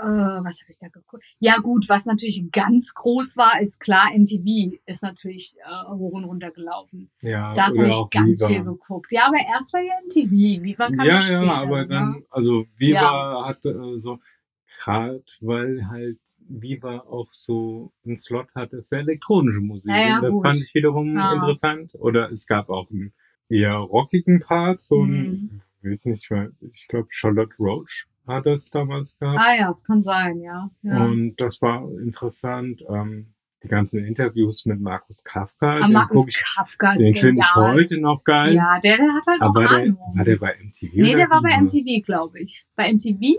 Äh, 0.00 0.04
was 0.04 0.60
habe 0.60 0.70
ich 0.70 0.78
da 0.78 0.88
geguckt? 0.88 1.24
Ja 1.40 1.56
gut, 1.56 1.88
was 1.88 2.06
natürlich 2.06 2.52
ganz 2.52 2.94
groß 2.94 3.36
war, 3.36 3.60
ist 3.60 3.80
klar, 3.80 4.10
MTV 4.16 4.78
ist 4.86 5.02
natürlich 5.02 5.56
äh, 5.58 5.88
hoch 5.90 6.12
und 6.12 6.24
runter 6.24 6.52
gelaufen. 6.52 7.10
Ja, 7.22 7.52
Das 7.54 7.76
habe 7.76 7.88
ich 7.88 8.10
ganz 8.10 8.40
Viva. 8.40 8.48
viel 8.48 8.62
geguckt. 8.64 9.10
Ja, 9.10 9.26
aber 9.26 9.38
erst 9.38 9.72
war 9.72 9.80
ja 9.80 9.94
MTV. 10.06 10.62
Viva 10.62 10.86
kam 10.90 11.04
Ja, 11.04 11.20
später, 11.20 11.42
ja, 11.42 11.52
aber 11.62 11.80
ne? 11.82 11.88
dann, 11.88 12.22
also 12.30 12.66
Viva 12.76 13.44
hatte 13.44 13.70
äh, 13.70 13.98
so, 13.98 14.20
gerade 14.84 15.24
weil 15.40 15.88
halt 15.88 16.20
Viva 16.48 16.98
auch 17.00 17.28
so 17.32 17.92
einen 18.04 18.16
Slot 18.18 18.48
hatte 18.54 18.84
für 18.88 18.96
elektronische 18.98 19.60
Musik. 19.60 19.90
Ja, 19.90 20.20
das 20.20 20.34
gut. 20.34 20.42
fand 20.44 20.56
ich 20.56 20.74
wiederum 20.74 21.14
Ja. 21.16 21.34
interessant. 21.34 21.94
Oder 21.94 22.30
es 22.30 22.46
gab 22.46 22.68
auch 22.70 22.90
einen 22.90 23.12
eher 23.48 23.74
rockigen 23.76 24.40
Part, 24.40 24.80
so 24.80 25.02
ein, 25.02 25.10
Mhm. 25.10 25.60
ich 25.82 25.90
weiß 25.92 26.04
nicht 26.06 26.30
mehr, 26.30 26.50
ich 26.72 26.88
glaube 26.88 27.08
Charlotte 27.10 27.54
Roach 27.58 28.06
hat 28.26 28.44
das 28.46 28.68
damals 28.70 29.18
gehabt. 29.18 29.38
Ah 29.40 29.54
ja, 29.58 29.72
das 29.72 29.82
kann 29.84 30.02
sein, 30.02 30.40
ja. 30.40 30.70
ja. 30.82 31.04
Und 31.04 31.36
das 31.36 31.62
war 31.62 31.88
interessant. 32.00 32.82
Ähm, 32.88 33.28
die 33.64 33.68
ganzen 33.68 34.04
Interviews 34.04 34.66
mit 34.66 34.80
Markus 34.80 35.24
Kafka, 35.24 35.80
den, 35.80 35.92
Markus 35.92 36.28
ich, 36.28 36.44
Kafka 36.54 36.92
ist 36.92 36.98
den 37.00 37.16
finde 37.16 37.40
ich 37.40 37.54
heute 37.56 37.98
noch 37.98 38.22
geil. 38.22 38.54
Ja, 38.54 38.78
der, 38.80 38.98
der 38.98 39.12
hat 39.14 39.26
halt 39.26 39.40
auch 39.42 39.46
Aber 39.48 39.64
war 39.64 39.68
der, 39.70 39.78
Ahnung. 39.78 39.98
war 40.14 40.24
der 40.24 40.36
bei 40.36 40.54
MTV? 40.62 40.90
nee, 40.94 41.14
der 41.14 41.28
war 41.30 41.42
bei? 41.42 41.60
MTV, 41.60 42.02
glaube 42.04 42.38
ich. 42.38 42.66
Bei 42.76 42.92
MTV. 42.92 43.38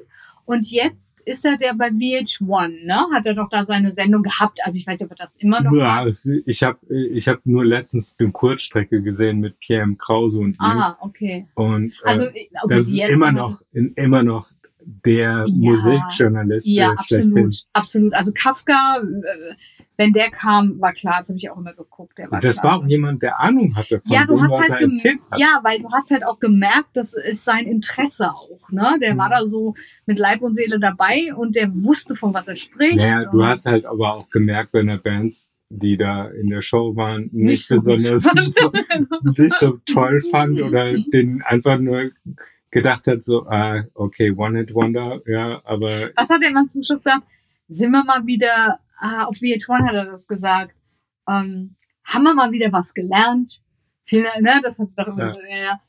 Und 0.51 0.71
jetzt 0.71 1.21
ist 1.27 1.45
er 1.45 1.57
der 1.57 1.75
bei 1.75 1.89
VH1, 1.89 2.83
ne? 2.85 3.05
Hat 3.13 3.27
er 3.27 3.35
doch 3.35 3.49
da 3.49 3.65
seine 3.65 3.91
Sendung 3.91 4.23
gehabt. 4.23 4.57
Also 4.63 4.77
ich 4.79 4.87
weiß 4.87 4.99
nicht, 4.99 5.05
ob 5.11 5.11
er 5.19 5.23
das 5.25 5.35
immer 5.37 5.61
noch 5.61 5.71
Ja, 5.73 6.03
es- 6.07 6.25
ich 6.25 6.63
habe 6.63 6.79
ich 6.95 7.27
hab 7.27 7.45
nur 7.45 7.63
letztens 7.63 8.15
eine 8.17 8.31
Kurzstrecke 8.31 9.03
gesehen 9.03 9.39
mit 9.41 9.59
Pierre 9.59 9.83
M. 9.83 9.97
Krause 9.99 10.39
und 10.39 10.55
ihm. 10.55 10.57
Ah, 10.61 10.97
okay. 11.01 11.45
Und 11.53 11.91
äh, 12.03 12.07
Also, 12.07 12.27
okay, 12.29 12.49
das 12.67 12.87
ist 12.87 12.95
jetzt 12.95 13.11
immer 13.11 13.31
noch, 13.31 13.61
in, 13.73 13.93
immer 13.93 14.23
noch 14.23 14.49
der 15.05 15.45
Ja. 15.47 15.71
Musikjournalist. 15.71 16.67
Ja, 16.67 16.91
absolut, 16.91 17.55
absolut. 17.73 18.13
Also 18.13 18.31
Kafka, 18.33 18.97
äh, 19.01 19.53
wenn 19.97 20.13
der 20.13 20.31
kam, 20.31 20.79
war 20.79 20.93
klar, 20.93 21.17
das 21.19 21.29
habe 21.29 21.37
ich 21.37 21.49
auch 21.51 21.57
immer 21.57 21.73
geguckt. 21.73 22.17
Der 22.17 22.31
war 22.31 22.39
das 22.39 22.61
klasse. 22.61 22.67
war 22.67 22.79
auch 22.79 22.87
jemand, 22.87 23.21
der 23.21 23.39
Ahnung 23.39 23.75
hatte 23.75 23.99
von 23.99 24.11
Ja, 24.11 24.25
du 24.25 24.35
dem, 24.35 24.41
hast 24.43 24.51
was 24.51 24.69
halt 24.69 24.81
er 24.81 25.21
hat. 25.31 25.39
Ja, 25.39 25.59
weil 25.63 25.79
du 25.79 25.91
hast 25.91 26.09
halt 26.11 26.25
auch 26.25 26.39
gemerkt, 26.39 26.89
das 26.93 27.13
ist 27.13 27.43
sein 27.43 27.65
Interesse 27.65 28.31
auch, 28.31 28.71
ne? 28.71 28.97
Der 29.01 29.13
Mhm. 29.13 29.17
war 29.19 29.29
da 29.29 29.43
so 29.43 29.75
mit 30.05 30.17
Leib 30.17 30.41
und 30.41 30.55
Seele 30.55 30.79
dabei 30.79 31.33
und 31.35 31.55
der 31.55 31.69
wusste, 31.75 32.15
von 32.15 32.33
was 32.33 32.47
er 32.47 32.55
spricht. 32.55 32.97
Naja, 32.97 33.25
du 33.25 33.43
hast 33.43 33.65
halt 33.65 33.85
aber 33.85 34.13
auch 34.15 34.29
gemerkt, 34.29 34.73
wenn 34.73 34.87
er 34.89 34.97
Bands, 34.99 35.51
die 35.69 35.97
da 35.97 36.27
in 36.29 36.49
der 36.49 36.61
Show 36.61 36.95
waren, 36.95 37.23
nicht, 37.23 37.33
Nicht 37.33 37.67
so 37.67 37.75
besonders 37.75 38.25
nicht 39.37 39.53
so 39.53 39.79
toll 39.85 40.21
fand 40.31 40.59
oder 40.61 40.93
den 41.13 41.41
einfach 41.43 41.77
nur 41.77 42.09
gedacht 42.71 43.07
hat, 43.07 43.23
so, 43.23 43.47
ah, 43.47 43.83
okay, 43.93 44.31
One-Hit 44.31 44.73
Wonder, 44.73 45.21
ja, 45.27 45.61
aber 45.65 46.11
Was 46.15 46.29
hat 46.29 46.41
er 46.43 46.49
immer 46.49 46.65
zum 46.65 46.83
Schluss 46.83 47.03
gesagt? 47.03 47.25
Sind 47.67 47.91
wir 47.91 48.03
mal 48.03 48.25
wieder, 48.25 48.79
ah, 48.97 49.25
auf 49.25 49.35
VH1 49.37 49.87
hat 49.87 49.93
er 49.95 50.11
das 50.11 50.27
gesagt, 50.27 50.75
ähm, 51.27 51.75
haben 52.03 52.23
wir 52.23 52.33
mal 52.33 52.51
wieder 52.51 52.71
was 52.71 52.93
gelernt? 52.93 53.61
Viele, 54.05 54.29
ne, 54.41 54.59
das 54.63 54.79
hat 54.79 54.89
doch 54.95 55.07
immer 55.07 55.27
Ja. 55.27 55.33
so, 55.33 55.41
ja, 55.41 55.57
ja. 55.57 55.79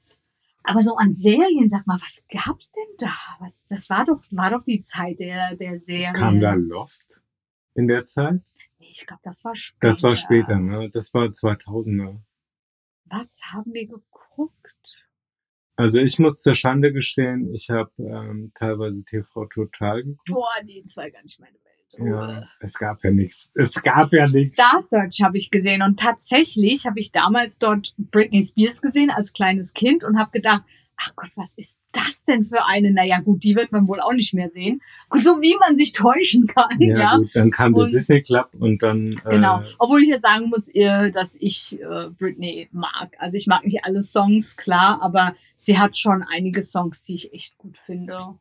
Aber 0.63 0.81
so 0.83 0.97
an 0.97 1.15
Serien, 1.15 1.71
sag 1.71 1.87
mal, 1.87 1.99
was 2.03 2.23
gab's 2.31 2.73
denn 2.73 2.83
da? 2.99 3.15
Was, 3.39 3.65
das 3.69 3.89
war 3.89 4.05
doch, 4.05 4.23
war 4.31 4.51
doch 4.51 4.63
die 4.63 4.83
Zeit 4.83 5.19
der, 5.19 5.57
der 5.57 5.79
Serien. 5.79 6.13
kam 6.13 6.39
da 6.41 6.53
Lost 6.53 7.23
in 7.75 7.89
der 7.89 8.05
Zeit? 8.05 8.43
Nee, 8.79 8.89
ich 8.93 9.07
glaube, 9.07 9.23
das 9.25 9.43
war 9.45 9.55
später. 9.57 9.89
Das 9.89 10.03
war 10.03 10.17
später, 10.17 10.59
ne? 10.59 10.91
Das 10.91 11.15
war 11.15 11.25
2000er. 11.29 12.21
Was 13.07 13.39
haben 13.53 13.73
wir 13.73 13.87
geguckt? 13.87 15.10
Also 15.81 16.01
ich 16.01 16.19
muss 16.19 16.43
zur 16.43 16.55
Schande 16.55 16.93
gestehen, 16.93 17.55
ich 17.55 17.71
habe 17.71 17.91
ähm, 17.99 18.53
teilweise 18.55 19.03
TV 19.03 19.47
Total 19.47 20.03
geguckt. 20.03 20.29
Boah, 20.29 20.63
nee, 20.63 20.83
das 20.85 20.95
war 20.99 21.11
gar 21.11 21.23
nicht 21.23 21.41
meine 21.41 21.55
Welt. 21.55 22.11
Ja, 22.13 22.45
es 22.61 22.75
gab 22.75 23.03
ja 23.03 23.11
nichts. 23.11 23.51
Es 23.55 23.83
gab 23.83 24.13
ja 24.13 24.29
nichts. 24.29 24.53
Star 24.53 24.81
Search 24.83 25.23
habe 25.23 25.39
ich 25.39 25.51
gesehen 25.51 25.83
und 25.83 25.99
tatsächlich 25.99 26.85
habe 26.85 27.01
ich 27.01 27.13
damals 27.13 27.59
dort 27.59 27.95
Britney 27.97 28.43
Spears 28.43 28.83
gesehen 28.83 29.09
als 29.09 29.33
kleines 29.33 29.73
Kind 29.73 30.05
und 30.05 30.19
habe 30.19 30.31
gedacht, 30.33 30.65
ach 31.03 31.17
Gott, 31.17 31.31
was 31.35 31.55
ist 31.55 31.79
das 31.93 32.25
denn 32.25 32.45
für 32.45 32.65
eine? 32.67 32.91
Naja, 32.93 33.21
gut, 33.21 33.43
die 33.43 33.57
wird 33.57 33.73
man 33.73 33.89
wohl 33.89 34.01
auch 34.01 34.13
nicht 34.13 34.35
mehr 34.35 34.49
sehen. 34.49 34.83
So 35.15 35.41
wie 35.41 35.57
man 35.59 35.77
sich 35.77 35.93
täuschen 35.95 36.47
kann, 36.47 36.79
ja. 36.81 36.99
Ja, 36.99 37.17
gut, 37.17 37.35
dann 37.35 37.51
kam 37.51 37.75
der 37.75 37.85
Und- 37.85 37.93
Disney 37.93 38.23
Club 38.23 38.51
und 38.59 38.83
dann 38.83 39.17
Genau. 39.29 39.61
äh, 39.61 39.65
Obwohl 39.79 40.03
ich 40.03 40.09
ja 40.09 40.19
sagen 40.19 40.49
muss, 40.51 40.69
äh, 40.69 41.11
dass 41.11 41.37
ich 41.41 41.81
äh, 41.81 42.11
Britney 42.19 42.69
mag. 42.73 43.17
Also 43.19 43.37
ich 43.37 43.47
mag 43.47 43.65
nicht 43.65 43.85
alle 43.85 44.03
Songs, 44.03 44.57
klar, 44.57 45.01
aber 45.03 45.35
sie 45.57 45.79
hat 45.79 45.97
schon 45.97 46.23
einige 46.23 46.63
Songs, 46.63 47.03
die 47.03 47.15
ich 47.15 47.33
echt 47.33 47.57
gut 47.59 47.77
finde. 47.79 48.35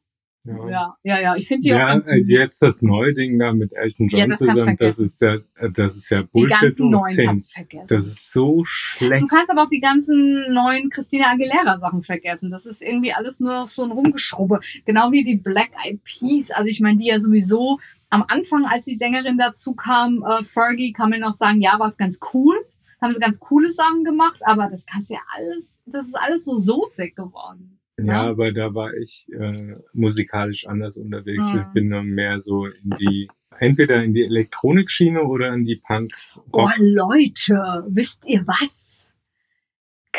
Ja. 0.46 0.96
Ja, 1.03 1.19
ja. 1.22 1.36
Ich 1.36 1.48
finde 1.48 1.62
sie 1.62 1.74
auch 1.74 1.79
Ja, 1.79 1.86
ganz 1.88 2.12
äh, 2.12 2.19
süß. 2.22 2.29
jetzt 2.29 2.62
das 2.62 2.81
neue 2.81 3.13
Ding 3.13 3.38
da 3.39 3.53
mit 3.53 3.74
Elton 3.74 4.08
John 4.08 4.19
Ja, 4.19 4.27
das 4.27 4.39
zusammen, 4.39 4.75
das 4.77 5.00
ist 5.00 5.22
der, 5.22 5.41
äh, 5.55 5.69
das 5.72 5.98
ist 5.98 6.10
ja 6.10 6.22
die 6.24 6.27
Bullshit 6.27 6.60
ganzen 6.62 6.86
hoch 6.88 6.91
neuen 6.91 7.10
10. 7.10 7.25
kannst 7.27 7.50
du 7.50 7.53
vergessen. 7.53 7.88
Das 7.89 8.08
ist 8.08 8.31
so 8.31 8.58
Du 8.60 8.65
schlecht. 8.65 9.25
kannst 9.29 9.51
aber 9.51 9.63
auch 9.63 9.69
die 9.69 9.79
ganzen 9.81 10.53
neuen 10.53 10.89
Christina 10.89 11.31
Aguilera 11.31 11.77
Sachen 11.77 12.01
vergessen. 12.03 12.50
Das 12.51 12.65
ist 12.65 12.81
irgendwie 12.81 13.13
alles 13.13 13.39
nur 13.39 13.67
so 13.67 13.84
ein 13.84 13.91
Rumgeschrubbe. 13.91 14.60
Genau 14.86 15.12
wie 15.12 15.24
die 15.24 15.38
Black 15.38 15.72
Eyed 15.86 16.03
Peas. 16.03 16.51
Also 16.51 16.69
ich 16.69 16.79
meine, 16.81 16.98
die 16.98 17.08
ja 17.08 17.19
sowieso 17.19 17.79
am 18.10 18.24
Anfang, 18.27 18.65
als 18.65 18.86
die 18.86 18.98
Sängerin 18.98 19.38
dazu 19.38 19.74
kam, 19.75 20.24
äh, 20.27 20.43
Fergie, 20.43 20.93
kann 20.93 21.10
man 21.12 21.19
noch 21.19 21.34
sagen, 21.34 21.62
ja, 21.62 21.77
war 21.79 21.88
es 21.88 21.98
ganz 21.98 22.19
cool. 22.34 22.55
Haben 23.01 23.13
sie 23.13 23.19
ganz 23.19 23.39
coole 23.39 23.72
Sachen 23.72 24.03
gemacht, 24.03 24.41
aber 24.43 24.67
das 24.69 24.86
kannst 24.86 25.10
du 25.10 25.13
ja 25.13 25.22
alles, 25.38 25.77
das 25.86 26.08
ist 26.08 26.15
alles 26.17 26.43
so 26.43 26.55
soßig 26.58 27.15
geworden. 27.15 27.78
Ja, 28.06 28.24
Ja. 28.24 28.29
aber 28.29 28.51
da 28.51 28.74
war 28.74 28.94
ich 28.94 29.27
äh, 29.32 29.75
musikalisch 29.94 30.68
anders 30.68 30.98
unterwegs. 30.98 31.53
Mhm. 31.53 31.60
Ich 31.60 31.65
bin 31.74 31.89
dann 31.89 32.08
mehr 32.08 32.39
so 32.39 32.65
in 32.65 32.96
die, 33.00 33.29
entweder 33.60 34.03
in 34.03 34.13
die 34.13 34.24
Elektronikschiene 34.24 35.24
oder 35.24 35.53
in 35.53 35.65
die 35.65 35.75
Punk. 35.77 36.12
Oh 36.51 36.68
Leute, 36.77 37.84
wisst 37.89 38.25
ihr 38.25 38.46
was? 38.48 39.08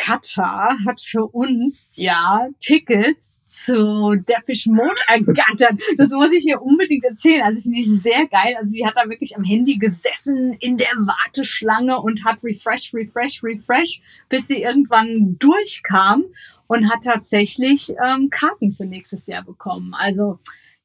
Katar 0.01 0.75
hat 0.85 0.99
für 0.99 1.27
uns 1.27 1.95
ja 1.95 2.47
Tickets 2.59 3.41
zu 3.45 4.15
Depeche 4.15 4.71
Mode 4.71 4.99
ergattert. 5.07 5.79
Das 5.97 6.09
muss 6.09 6.31
ich 6.31 6.41
hier 6.41 6.59
unbedingt 6.59 7.05
erzählen. 7.05 7.43
Also 7.43 7.61
finde 7.61 7.79
ich 7.79 7.87
sehr 7.87 8.27
geil. 8.27 8.55
Also 8.57 8.71
sie 8.71 8.83
hat 8.83 8.97
da 8.97 9.07
wirklich 9.07 9.37
am 9.37 9.43
Handy 9.43 9.77
gesessen 9.77 10.53
in 10.59 10.77
der 10.77 10.87
Warteschlange 10.87 12.01
und 12.01 12.25
hat 12.25 12.43
refresh, 12.43 12.91
refresh, 12.95 13.43
refresh, 13.43 14.01
bis 14.27 14.47
sie 14.47 14.63
irgendwann 14.63 15.37
durchkam 15.37 16.25
und 16.65 16.91
hat 16.91 17.03
tatsächlich 17.03 17.93
ähm, 18.03 18.31
Karten 18.31 18.71
für 18.71 18.85
nächstes 18.85 19.27
Jahr 19.27 19.43
bekommen. 19.43 19.93
Also 19.93 20.39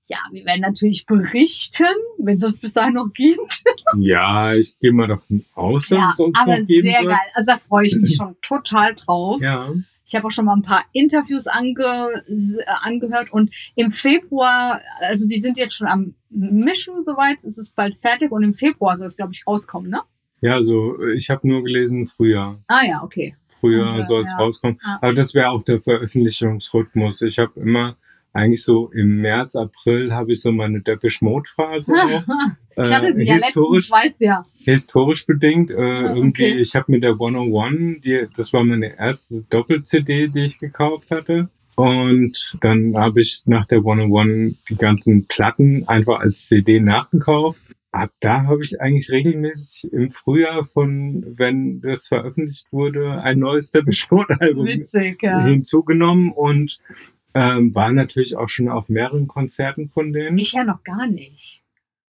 ja, 0.08 0.18
wir 0.30 0.44
werden 0.44 0.60
natürlich 0.60 1.06
berichten, 1.06 1.84
wenn 2.18 2.36
es 2.36 2.44
uns 2.44 2.60
bis 2.60 2.72
dahin 2.72 2.94
noch 2.94 3.12
gibt. 3.12 3.62
Ja, 3.98 4.54
ich 4.54 4.78
gehe 4.80 4.92
mal 4.92 5.08
davon 5.08 5.44
aus, 5.54 5.88
dass 5.88 5.98
Ja, 5.98 6.10
es 6.12 6.18
uns 6.20 6.36
aber 6.38 6.58
noch 6.58 6.66
geben 6.66 6.86
sehr 6.88 7.00
wird. 7.00 7.08
geil. 7.10 7.28
Also 7.34 7.46
da 7.52 7.56
freue 7.58 7.86
ich 7.86 7.96
mich 7.96 8.14
schon 8.16 8.36
total 8.40 8.94
drauf. 8.94 9.40
Ja. 9.42 9.68
Ich 10.08 10.14
habe 10.14 10.26
auch 10.28 10.30
schon 10.30 10.44
mal 10.44 10.54
ein 10.54 10.62
paar 10.62 10.84
Interviews 10.92 11.48
ange 11.48 11.74
äh, 12.28 12.62
angehört 12.82 13.32
und 13.32 13.50
im 13.74 13.90
Februar, 13.90 14.80
also 15.00 15.26
die 15.26 15.38
sind 15.40 15.58
jetzt 15.58 15.74
schon 15.74 15.88
am 15.88 16.14
Mischen 16.30 17.02
soweit, 17.02 17.38
es 17.44 17.58
ist 17.58 17.74
bald 17.74 17.96
fertig 17.98 18.30
und 18.30 18.44
im 18.44 18.54
Februar 18.54 18.96
soll 18.96 19.08
es, 19.08 19.16
glaube 19.16 19.32
ich, 19.32 19.44
rauskommen, 19.46 19.90
ne? 19.90 20.02
Ja, 20.42 20.54
also 20.54 21.02
ich 21.08 21.28
habe 21.30 21.48
nur 21.48 21.64
gelesen 21.64 22.06
Frühjahr. 22.06 22.60
Ah 22.68 22.84
ja, 22.86 23.02
okay. 23.02 23.34
Frühjahr 23.48 23.94
Okay, 23.94 24.04
soll 24.04 24.22
es 24.24 24.32
ja. 24.32 24.38
rauskommen. 24.38 24.78
Ja. 24.84 24.98
Aber 25.00 25.12
das 25.14 25.34
wäre 25.34 25.48
auch 25.48 25.64
der 25.64 25.80
Veröffentlichungsrhythmus. 25.80 27.22
Ich 27.22 27.38
habe 27.38 27.58
immer 27.58 27.96
eigentlich 28.36 28.62
so 28.62 28.90
im 28.92 29.20
März, 29.20 29.56
April 29.56 30.12
habe 30.12 30.32
ich 30.32 30.42
so 30.42 30.52
meine 30.52 30.80
Depeche 30.80 31.24
Mode 31.24 31.48
Phase. 31.54 31.92
Ich 32.78 32.92
hatte 32.92 33.10
sie 33.10 33.22
Äh, 33.22 33.28
ja 33.28 33.34
historisch, 33.36 33.88
letztens, 33.88 34.04
weißt 34.04 34.20
ja. 34.20 34.42
historisch 34.58 35.24
bedingt. 35.24 35.70
Äh, 35.70 35.74
irgendwie, 35.74 36.50
okay. 36.50 36.60
ich 36.60 36.74
habe 36.74 36.92
mit 36.92 37.02
der 37.02 37.12
101, 37.12 38.02
die, 38.02 38.26
das 38.36 38.52
war 38.52 38.64
meine 38.64 38.98
erste 38.98 39.40
Doppel-CD, 39.48 40.28
die 40.28 40.44
ich 40.44 40.58
gekauft 40.58 41.10
hatte. 41.10 41.48
Und 41.76 42.58
dann 42.60 42.94
habe 42.94 43.22
ich 43.22 43.42
nach 43.46 43.64
der 43.64 43.78
101 43.78 44.56
die 44.68 44.76
ganzen 44.76 45.26
Platten 45.26 45.88
einfach 45.88 46.20
als 46.20 46.46
CD 46.48 46.80
nachgekauft. 46.80 47.62
Ab 47.92 48.10
da 48.20 48.44
habe 48.44 48.62
ich 48.62 48.78
eigentlich 48.78 49.10
regelmäßig 49.10 49.90
im 49.90 50.10
Frühjahr 50.10 50.64
von, 50.64 51.24
wenn 51.38 51.80
das 51.80 52.08
veröffentlicht 52.08 52.66
wurde, 52.70 53.22
ein 53.22 53.38
neues 53.38 53.70
Depeche 53.70 54.06
Mode 54.10 54.36
Album 54.38 54.66
Witzig, 54.66 55.22
ja. 55.22 55.46
hinzugenommen 55.46 56.30
und 56.30 56.78
ähm, 57.36 57.74
war 57.74 57.92
natürlich 57.92 58.34
auch 58.34 58.48
schon 58.48 58.70
auf 58.70 58.88
mehreren 58.88 59.28
Konzerten 59.28 59.90
von 59.90 60.12
denen. 60.14 60.38
Ich 60.38 60.52
ja 60.52 60.64
noch 60.64 60.82
gar 60.84 61.06
nicht. 61.06 61.62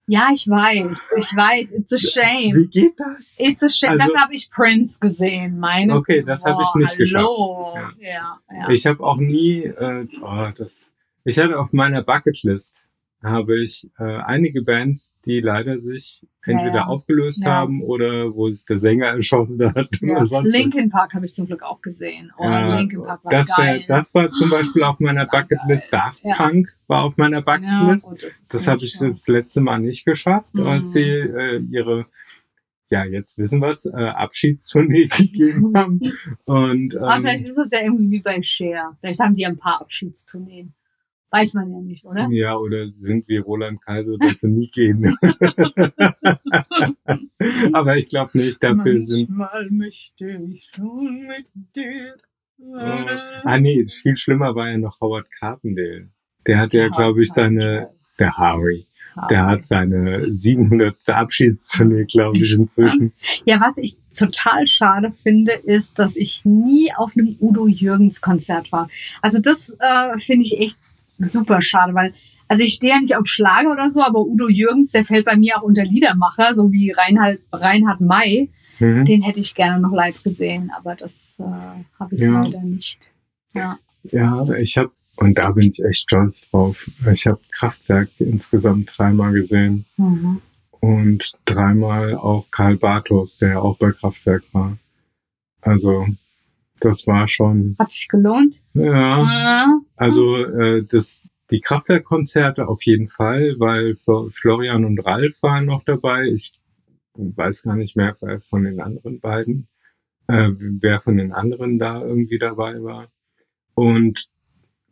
Ja, 0.07 0.29
ich 0.33 0.49
weiß, 0.49 1.15
ich 1.19 1.37
weiß, 1.37 1.73
it's 1.73 1.93
a 1.93 1.99
shame. 1.99 2.55
Wie 2.55 2.69
geht 2.69 2.95
das? 2.97 3.35
It's 3.41 3.61
a 3.65 3.69
shame. 3.69 3.91
Also- 3.93 4.05
Dafür 4.05 4.21
habe 4.23 4.35
ich 4.35 4.49
Prince 4.49 5.01
gesehen, 5.01 5.59
meine. 5.59 5.97
Okay, 5.97 6.23
das 6.23 6.45
habe 6.45 6.63
ich 6.63 6.69
Boah, 6.73 6.79
nicht 6.79 6.91
hallo. 6.97 7.75
geschafft. 7.75 7.97
Ja, 7.99 8.39
ja. 8.57 8.69
Ich 8.71 8.87
habe 8.87 9.03
auch 9.03 9.17
nie, 9.17 9.65
äh, 9.65 10.07
oh, 10.23 10.47
das, 10.57 10.89
ich 11.25 11.37
hatte 11.41 11.59
auf 11.59 11.73
meiner 11.73 12.03
Bucketlist 12.03 12.81
habe 13.23 13.61
ich 13.63 13.89
äh, 13.99 14.05
einige 14.05 14.63
Bands, 14.63 15.17
die 15.25 15.41
leider 15.41 15.79
sich 15.79 16.25
entweder 16.43 16.75
ja. 16.77 16.85
aufgelöst 16.87 17.43
Ja. 17.43 17.51
haben 17.51 17.83
oder 17.83 18.35
wo 18.35 18.47
es 18.47 18.65
der 18.67 18.79
Sänger 18.79 19.07
erschossen 19.17 19.75
hat 19.75 19.89
ja. 20.01 20.41
Linkin 20.43 20.91
Park 20.91 21.15
habe 21.15 21.25
ich 21.27 21.35
zum 21.35 21.47
Glück 21.47 21.63
auch 21.63 21.81
gesehen. 21.83 22.31
Oh, 22.39 22.45
Ja, 22.45 22.77
Linkin 22.79 23.03
Park 23.03 23.25
war 23.25 23.31
das, 23.33 23.49
geil. 23.57 23.81
wär, 23.81 23.87
das 23.97 24.15
war 24.15 24.31
zum 24.31 24.51
Beispiel 24.51 24.85
auf 24.85 25.01
meiner 25.01 25.27
Bucketlist. 25.27 25.93
Daft 25.93 26.25
Ja. 26.25 26.37
Punk 26.37 26.77
war 26.87 27.03
auf 27.05 27.17
meiner 27.17 27.39
ja, 27.39 27.43
Bucketlist. 27.43 28.09
gut, 28.11 28.23
das 28.23 28.49
Das 28.49 28.69
habe 28.69 28.85
ich 28.85 28.97
das 28.99 29.27
letzte 29.27 29.61
Mal 29.61 29.79
nicht 29.81 30.05
geschafft, 30.05 30.55
Mhm. 30.55 30.67
als 30.67 30.93
sie 30.93 31.03
äh, 31.03 31.59
ihre, 31.71 32.07
ja, 32.91 33.05
jetzt 33.05 33.39
wissen 33.39 33.61
wir's, 33.61 33.87
äh, 33.87 33.91
Abschiedstournee 33.91 35.07
gegeben 35.17 35.73
haben. 35.77 36.01
Und 36.45 36.95
ähm, 36.95 37.03
Aber 37.03 37.19
vielleicht 37.21 37.47
ist 37.47 37.57
das 37.57 37.71
ja 37.73 37.81
irgendwie 37.83 38.11
wie 38.11 38.21
bei 38.23 38.41
Cher. 38.43 38.97
Vielleicht 39.01 39.19
haben 39.21 39.35
die 39.35 39.43
ja 39.43 39.49
ein 39.49 39.57
paar 39.59 39.81
Abschiedstourneen. 39.81 40.75
Weiß 41.31 41.55
man 41.55 41.73
ja 41.73 41.81
nicht, 41.81 42.05
oder? 42.05 42.29
ja, 42.31 42.57
oder 42.57 42.89
sind 42.91 43.27
wie 43.29 43.39
Roland 43.39 43.81
Kaiser, 43.83 44.17
dass 44.19 44.41
sie 44.41 44.49
nie 44.49 44.69
gehen. 44.69 45.17
Aber 47.73 47.97
ich 47.97 48.09
glaube 48.09 48.39
nicht, 48.39 48.63
dafür 48.63 49.01
sind. 49.01 49.29
Manchmal 49.29 49.69
möchte 49.71 50.41
ich 50.51 50.71
schon 50.75 51.27
mit 51.27 51.47
dir. 51.75 52.15
Äh, 52.59 53.43
ah 53.45 53.59
nee, 53.59 53.85
viel 53.87 54.17
schlimmer 54.17 54.55
war 54.55 54.71
ja 54.71 54.79
noch 54.79 55.01
Howard 55.01 55.31
Carpendale. 55.33 56.09
Der 56.47 56.59
hat 56.59 56.75
ja, 56.75 56.89
glaube 56.89 57.23
ich, 57.23 57.33
seine, 57.33 57.91
der 58.19 58.37
Harry, 58.39 58.87
der 59.31 59.47
hat 59.47 59.65
seine 59.65 60.31
700. 60.31 60.97
Abschiedstournee, 61.09 62.05
glaube 62.05 62.39
ich, 62.39 62.55
inzwischen. 62.55 63.13
Ja, 63.45 63.61
was 63.61 63.79
ich 63.79 63.97
total 64.17 64.67
schade 64.67 65.11
finde, 65.11 65.53
ist, 65.53 65.99
dass 65.99 66.17
ich 66.17 66.45
nie 66.45 66.93
auf 66.95 67.13
einem 67.17 67.37
Udo 67.41 67.67
Jürgens 67.67 68.21
Konzert 68.21 68.71
war. 68.73 68.89
Also 69.23 69.41
das 69.41 69.77
äh, 69.81 70.19
finde 70.19 70.47
ich 70.47 70.59
echt 70.59 70.81
super 71.19 71.63
schade, 71.63 71.95
weil 71.95 72.13
also 72.49 72.63
ich 72.63 72.75
stehe 72.75 72.93
ja 72.95 73.01
nicht 73.01 73.17
auf 73.17 73.27
Schlager 73.27 73.73
oder 73.73 73.91
so, 73.91 74.03
aber 74.03 74.21
Udo 74.21 74.49
Jürgens, 74.49 74.93
der 74.93 75.05
fällt 75.05 75.25
bei 75.25 75.37
mir 75.37 75.59
auch 75.59 75.63
unter 75.63 75.85
Liedermacher, 75.85 76.55
so 76.55 76.71
wie 76.71 76.93
Reinhard, 76.93 77.39
Reinhard 77.53 78.01
May. 78.01 78.51
Mhm. 78.79 79.05
Den 79.05 79.23
hätte 79.23 79.41
ich 79.41 79.55
gerne 79.55 79.81
noch 79.81 79.93
live 79.93 80.23
gesehen, 80.23 80.71
aber 80.77 80.95
das 80.95 81.37
äh, 81.41 81.43
habe 81.99 82.15
ich 82.15 82.21
Ja. 82.21 82.41
leider 82.43 82.61
nicht. 82.61 83.11
Ja. 83.55 83.79
Ja, 84.13 84.49
ich 84.51 84.77
habe, 84.79 84.93
und 85.17 85.37
da 85.39 85.51
bin 85.51 85.69
ich 85.71 85.83
echt 85.85 86.03
stolz 86.03 86.49
drauf, 86.51 86.89
ich 87.13 87.27
habe 87.27 87.41
Kraftwerk 87.51 88.11
insgesamt 88.21 88.93
dreimal 88.97 89.33
gesehen 89.33 89.85
Mhm. 89.97 90.41
und 90.79 91.33
dreimal 91.47 92.15
auch 92.15 92.49
Karl 92.53 92.77
Bartos, 92.77 93.39
der 93.39 93.49
ja 93.49 93.59
auch 93.59 93.79
bei 93.79 93.91
Kraftwerk 93.91 94.45
war. 94.53 94.77
Also, 95.63 96.07
das 96.81 97.07
war 97.07 97.27
schon, 97.29 97.77
Hat 97.79 97.91
sich 97.93 98.09
gelohnt. 98.09 98.63
ja, 98.75 99.21
Ja. 99.23 99.81
also 99.97 100.37
äh, 100.37 100.85
das, 100.85 101.21
die 101.51 101.61
Kraftwerkkonzerte 101.61 102.69
auf 102.69 102.83
jeden 102.85 103.07
Fall, 103.07 103.55
weil 103.59 103.95
Flo- 103.95 104.29
Florian 104.31 104.85
und 104.85 104.99
Ralf 105.05 105.43
waren 105.43 105.65
noch 105.67 105.85
dabei. 105.85 106.25
Ich 106.27 106.53
weiß 107.15 107.63
gar 107.63 107.77
nicht 107.77 107.97
mehr 107.97 108.17
von 108.41 108.65
den 108.65 108.81
anderen 108.81 109.21
beiden, 109.21 109.69
äh, 110.29 110.51
wer 110.59 111.01
von 111.01 111.17
den 111.17 111.33
anderen 111.33 111.79
da 111.79 112.03
irgendwie 112.03 112.39
dabei 112.39 112.83
war. 112.83 113.09
Und 113.75 114.29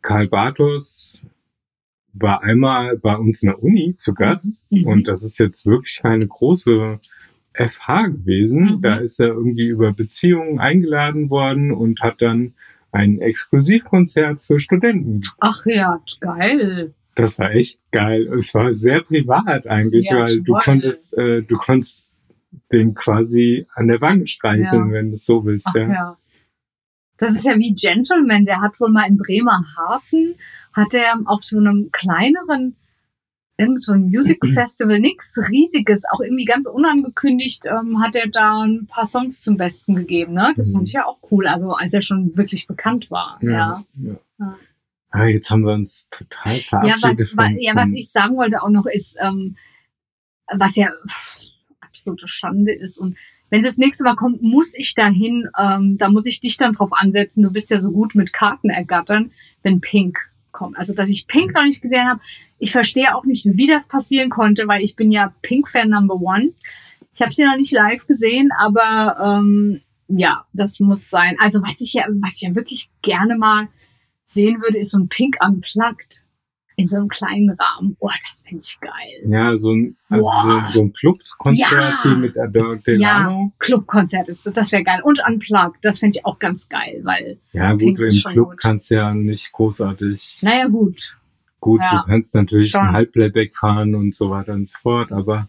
Karl 0.01 0.27
Bartos 0.27 1.19
war 2.13 2.43
einmal 2.43 2.97
bei 2.97 3.15
uns 3.17 3.43
in 3.43 3.49
der 3.49 3.61
Uni 3.61 3.95
zu 3.97 4.13
Gast. 4.13 4.53
Mhm. 4.69 4.87
Und 4.87 5.07
das 5.07 5.23
ist 5.23 5.37
jetzt 5.37 5.65
wirklich 5.65 5.99
keine 6.01 6.25
große 6.27 6.99
FH 7.57 8.07
gewesen. 8.09 8.75
Mhm. 8.77 8.81
Da 8.81 8.95
ist 8.97 9.19
er 9.19 9.27
irgendwie 9.27 9.67
über 9.67 9.93
Beziehungen 9.93 10.59
eingeladen 10.59 11.29
worden 11.29 11.71
und 11.71 12.01
hat 12.01 12.21
dann 12.21 12.53
ein 12.91 13.19
Exklusivkonzert 13.19 14.41
für 14.41 14.59
Studenten. 14.59 15.21
Ach 15.39 15.65
ja, 15.65 15.99
geil. 16.21 16.93
Das 17.15 17.39
war 17.39 17.51
echt 17.51 17.79
geil. 17.91 18.27
Es 18.33 18.53
war 18.53 18.71
sehr 18.71 19.01
privat 19.01 19.67
eigentlich, 19.67 20.09
Ja, 20.09 20.19
weil 20.19 20.41
du 20.41 20.53
toll. 20.53 20.61
konntest, 20.63 21.13
äh, 21.17 21.41
du 21.43 21.55
konntest 21.57 22.07
den 22.71 22.93
quasi 22.93 23.65
an 23.73 23.87
der 23.87 24.01
Wange 24.01 24.27
streicheln, 24.27 24.87
Ja. 24.89 24.93
wenn 24.93 25.07
du 25.09 25.13
es 25.15 25.25
so 25.25 25.45
willst. 25.45 25.67
Ach 25.69 25.75
ja. 25.75 25.87
ja. 25.89 26.17
Das 27.17 27.35
ist 27.35 27.45
ja 27.45 27.55
wie 27.57 27.73
Gentleman, 27.73 28.43
der 28.43 28.59
hat 28.59 28.77
wohl 28.81 28.91
mal 28.91 29.07
in 29.07 29.15
Bremerhaven, 29.17 30.35
hat 30.73 30.93
er 30.93 31.21
auf 31.25 31.41
so 31.43 31.57
einem 31.57 31.89
kleineren, 31.93 32.75
irgend 33.57 33.83
so 33.83 33.93
ein 33.93 34.09
Music 34.09 34.39
Festival, 34.53 34.99
nix 34.99 35.35
riesiges, 35.49 36.03
auch 36.11 36.19
irgendwie 36.19 36.45
ganz 36.45 36.67
unangekündigt, 36.67 37.65
ähm, 37.65 38.01
hat 38.01 38.15
er 38.15 38.27
da 38.27 38.63
ein 38.63 38.85
paar 38.87 39.05
Songs 39.05 39.41
zum 39.41 39.57
Besten 39.57 39.95
gegeben. 39.95 40.33
Ne? 40.33 40.53
Das 40.55 40.69
Mhm. 40.69 40.73
fand 40.73 40.87
ich 40.87 40.93
ja 40.93 41.05
auch 41.05 41.19
cool, 41.31 41.47
also 41.47 41.71
als 41.71 41.93
er 41.93 42.01
schon 42.01 42.35
wirklich 42.37 42.67
bekannt 42.67 43.09
war. 43.11 43.39
Ja, 43.41 43.83
ja. 44.01 44.15
Ja. 44.39 44.57
Ah, 45.11 45.25
jetzt 45.27 45.49
haben 45.49 45.63
wir 45.65 45.73
uns 45.73 46.07
total 46.11 46.57
ja, 46.57 46.61
verabschiedet. 46.67 47.19
was, 47.19 47.37
wa- 47.37 47.43
von, 47.45 47.57
ja, 47.59 47.75
was 47.75 47.93
ich 47.93 48.09
sagen 48.09 48.35
wollte 48.35 48.61
auch 48.61 48.69
noch 48.69 48.85
ist, 48.85 49.15
ähm, 49.21 49.55
was 50.53 50.75
ja 50.75 50.89
pff, 51.07 51.51
absolute 51.81 52.27
Schande 52.27 52.73
ist 52.73 52.97
und 52.99 53.15
wenn 53.51 53.61
es 53.61 53.67
das 53.67 53.77
nächste 53.77 54.03
Mal 54.03 54.15
kommt, 54.15 54.41
muss 54.41 54.73
ich 54.75 54.95
dahin, 54.95 55.47
ähm, 55.57 55.97
da 55.99 56.09
muss 56.09 56.25
ich 56.25 56.41
dich 56.41 56.57
dann 56.57 56.73
drauf 56.73 56.91
ansetzen. 56.91 57.43
Du 57.43 57.51
bist 57.51 57.69
ja 57.69 57.79
so 57.79 57.91
gut 57.91 58.15
mit 58.15 58.33
Karten 58.33 58.69
ergattern, 58.71 59.31
wenn 59.61 59.79
Pink 59.81 60.17
kommt. 60.55 60.77
Also, 60.77 60.93
dass 60.93 61.09
ich 61.09 61.27
Pink 61.27 61.53
noch 61.53 61.63
nicht 61.63 61.81
gesehen 61.81 62.07
habe. 62.07 62.21
Ich 62.57 62.71
verstehe 62.71 63.15
auch 63.15 63.25
nicht, 63.25 63.45
wie 63.45 63.67
das 63.67 63.87
passieren 63.87 64.29
konnte, 64.29 64.67
weil 64.67 64.81
ich 64.81 64.95
bin 64.95 65.11
ja 65.11 65.33
Pink-Fan 65.41 65.89
Number 65.89 66.15
One. 66.15 66.53
Ich 67.13 67.21
habe 67.21 67.31
sie 67.31 67.45
noch 67.45 67.57
nicht 67.57 67.71
live 67.71 68.07
gesehen, 68.07 68.49
aber 68.57 69.39
ähm, 69.39 69.81
ja, 70.07 70.45
das 70.53 70.79
muss 70.79 71.09
sein. 71.09 71.35
Also, 71.39 71.61
was 71.61 71.81
ich 71.81 71.93
ja, 71.93 72.05
was 72.21 72.37
ich 72.37 72.41
ja 72.41 72.55
wirklich 72.55 72.89
gerne 73.01 73.37
mal 73.37 73.67
sehen 74.23 74.61
würde, 74.61 74.79
ist 74.79 74.91
so 74.91 74.97
ein 74.97 75.09
Pink 75.09 75.37
Unplugged 75.45 76.21
in 76.77 76.87
so 76.87 76.97
einem 76.97 77.07
kleinen 77.07 77.49
Rahmen. 77.51 77.95
Oh, 77.99 78.09
das 78.21 78.43
finde 78.47 78.63
ich 78.63 78.77
geil. 78.81 79.31
Ja, 79.31 79.55
so 79.55 79.71
ein, 79.73 79.95
also 80.09 80.23
Boah. 80.29 80.63
so, 80.67 80.73
so 80.73 80.81
ein 80.81 80.91
Clubkonzert 80.93 81.71
Ja. 81.71 81.99
wie 82.03 82.15
mit 82.15 82.37
Adore 82.37 82.77
Delano. 82.77 83.53
Clubkonzert 83.59 84.27
ist 84.27 84.45
das, 84.53 84.71
wäre 84.71 84.83
geil. 84.83 84.99
Und 85.03 85.21
Unplugged, 85.27 85.77
das 85.83 85.99
fände 85.99 86.17
ich 86.17 86.25
auch 86.25 86.37
ganz 86.39 86.67
geil, 86.67 86.99
weil, 87.03 87.37
Ja, 87.53 87.73
gut, 87.73 87.99
im 87.99 88.11
Club 88.31 88.49
gut. 88.51 88.57
kannst 88.61 88.91
du 88.91 88.95
ja 88.95 89.13
nicht 89.13 89.51
großartig. 89.53 90.39
naja, 90.41 90.67
gut. 90.67 91.15
Gut, 91.61 91.81
Ja. 91.81 91.99
du 92.01 92.05
kannst 92.11 92.35
natürlich 92.35 92.71
Schon. 92.71 92.81
ein 92.81 92.91
Halbplayback 92.93 93.55
fahren 93.55 93.95
und 93.95 94.13
so 94.13 94.29
weiter 94.29 94.53
und 94.53 94.67
so 94.67 94.77
fort, 94.83 95.11
aber 95.11 95.47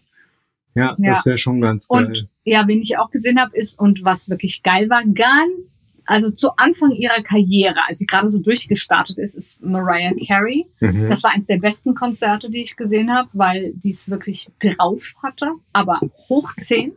ja, 0.75 0.95
Ja. 0.97 1.11
das 1.13 1.25
wäre 1.25 1.37
schon 1.37 1.59
ganz 1.61 1.87
geil. 1.87 2.05
Und 2.05 2.27
ja, 2.43 2.67
wen 2.67 2.79
ich 2.79 2.97
auch 2.97 3.11
gesehen 3.11 3.39
habe, 3.39 3.55
ist, 3.55 3.77
und 3.79 4.03
was 4.03 4.29
wirklich 4.29 4.63
geil 4.63 4.89
war, 4.89 5.03
ganz, 5.03 5.81
also 6.07 6.31
zu 6.31 6.55
Anfang 6.57 6.91
ihrer 6.91 7.21
Karriere, 7.21 7.79
als 7.87 7.99
sie 7.99 8.05
gerade 8.05 8.29
so 8.29 8.39
durchgestartet 8.39 9.17
ist, 9.17 9.35
ist 9.35 9.61
Mariah 9.61 10.13
Carey. 10.25 10.65
mhm. 10.79 11.09
Das 11.09 11.23
war 11.23 11.31
eins 11.31 11.47
der 11.47 11.59
besten 11.59 11.95
Konzerte, 11.95 12.49
die 12.49 12.61
ich 12.61 12.77
gesehen 12.77 13.13
habe, 13.13 13.29
weil 13.33 13.73
die 13.73 13.91
es 13.91 14.09
wirklich 14.09 14.49
drauf 14.59 15.13
hatte, 15.21 15.51
aber 15.73 15.99
hoch 16.29 16.53
10. 16.57 16.93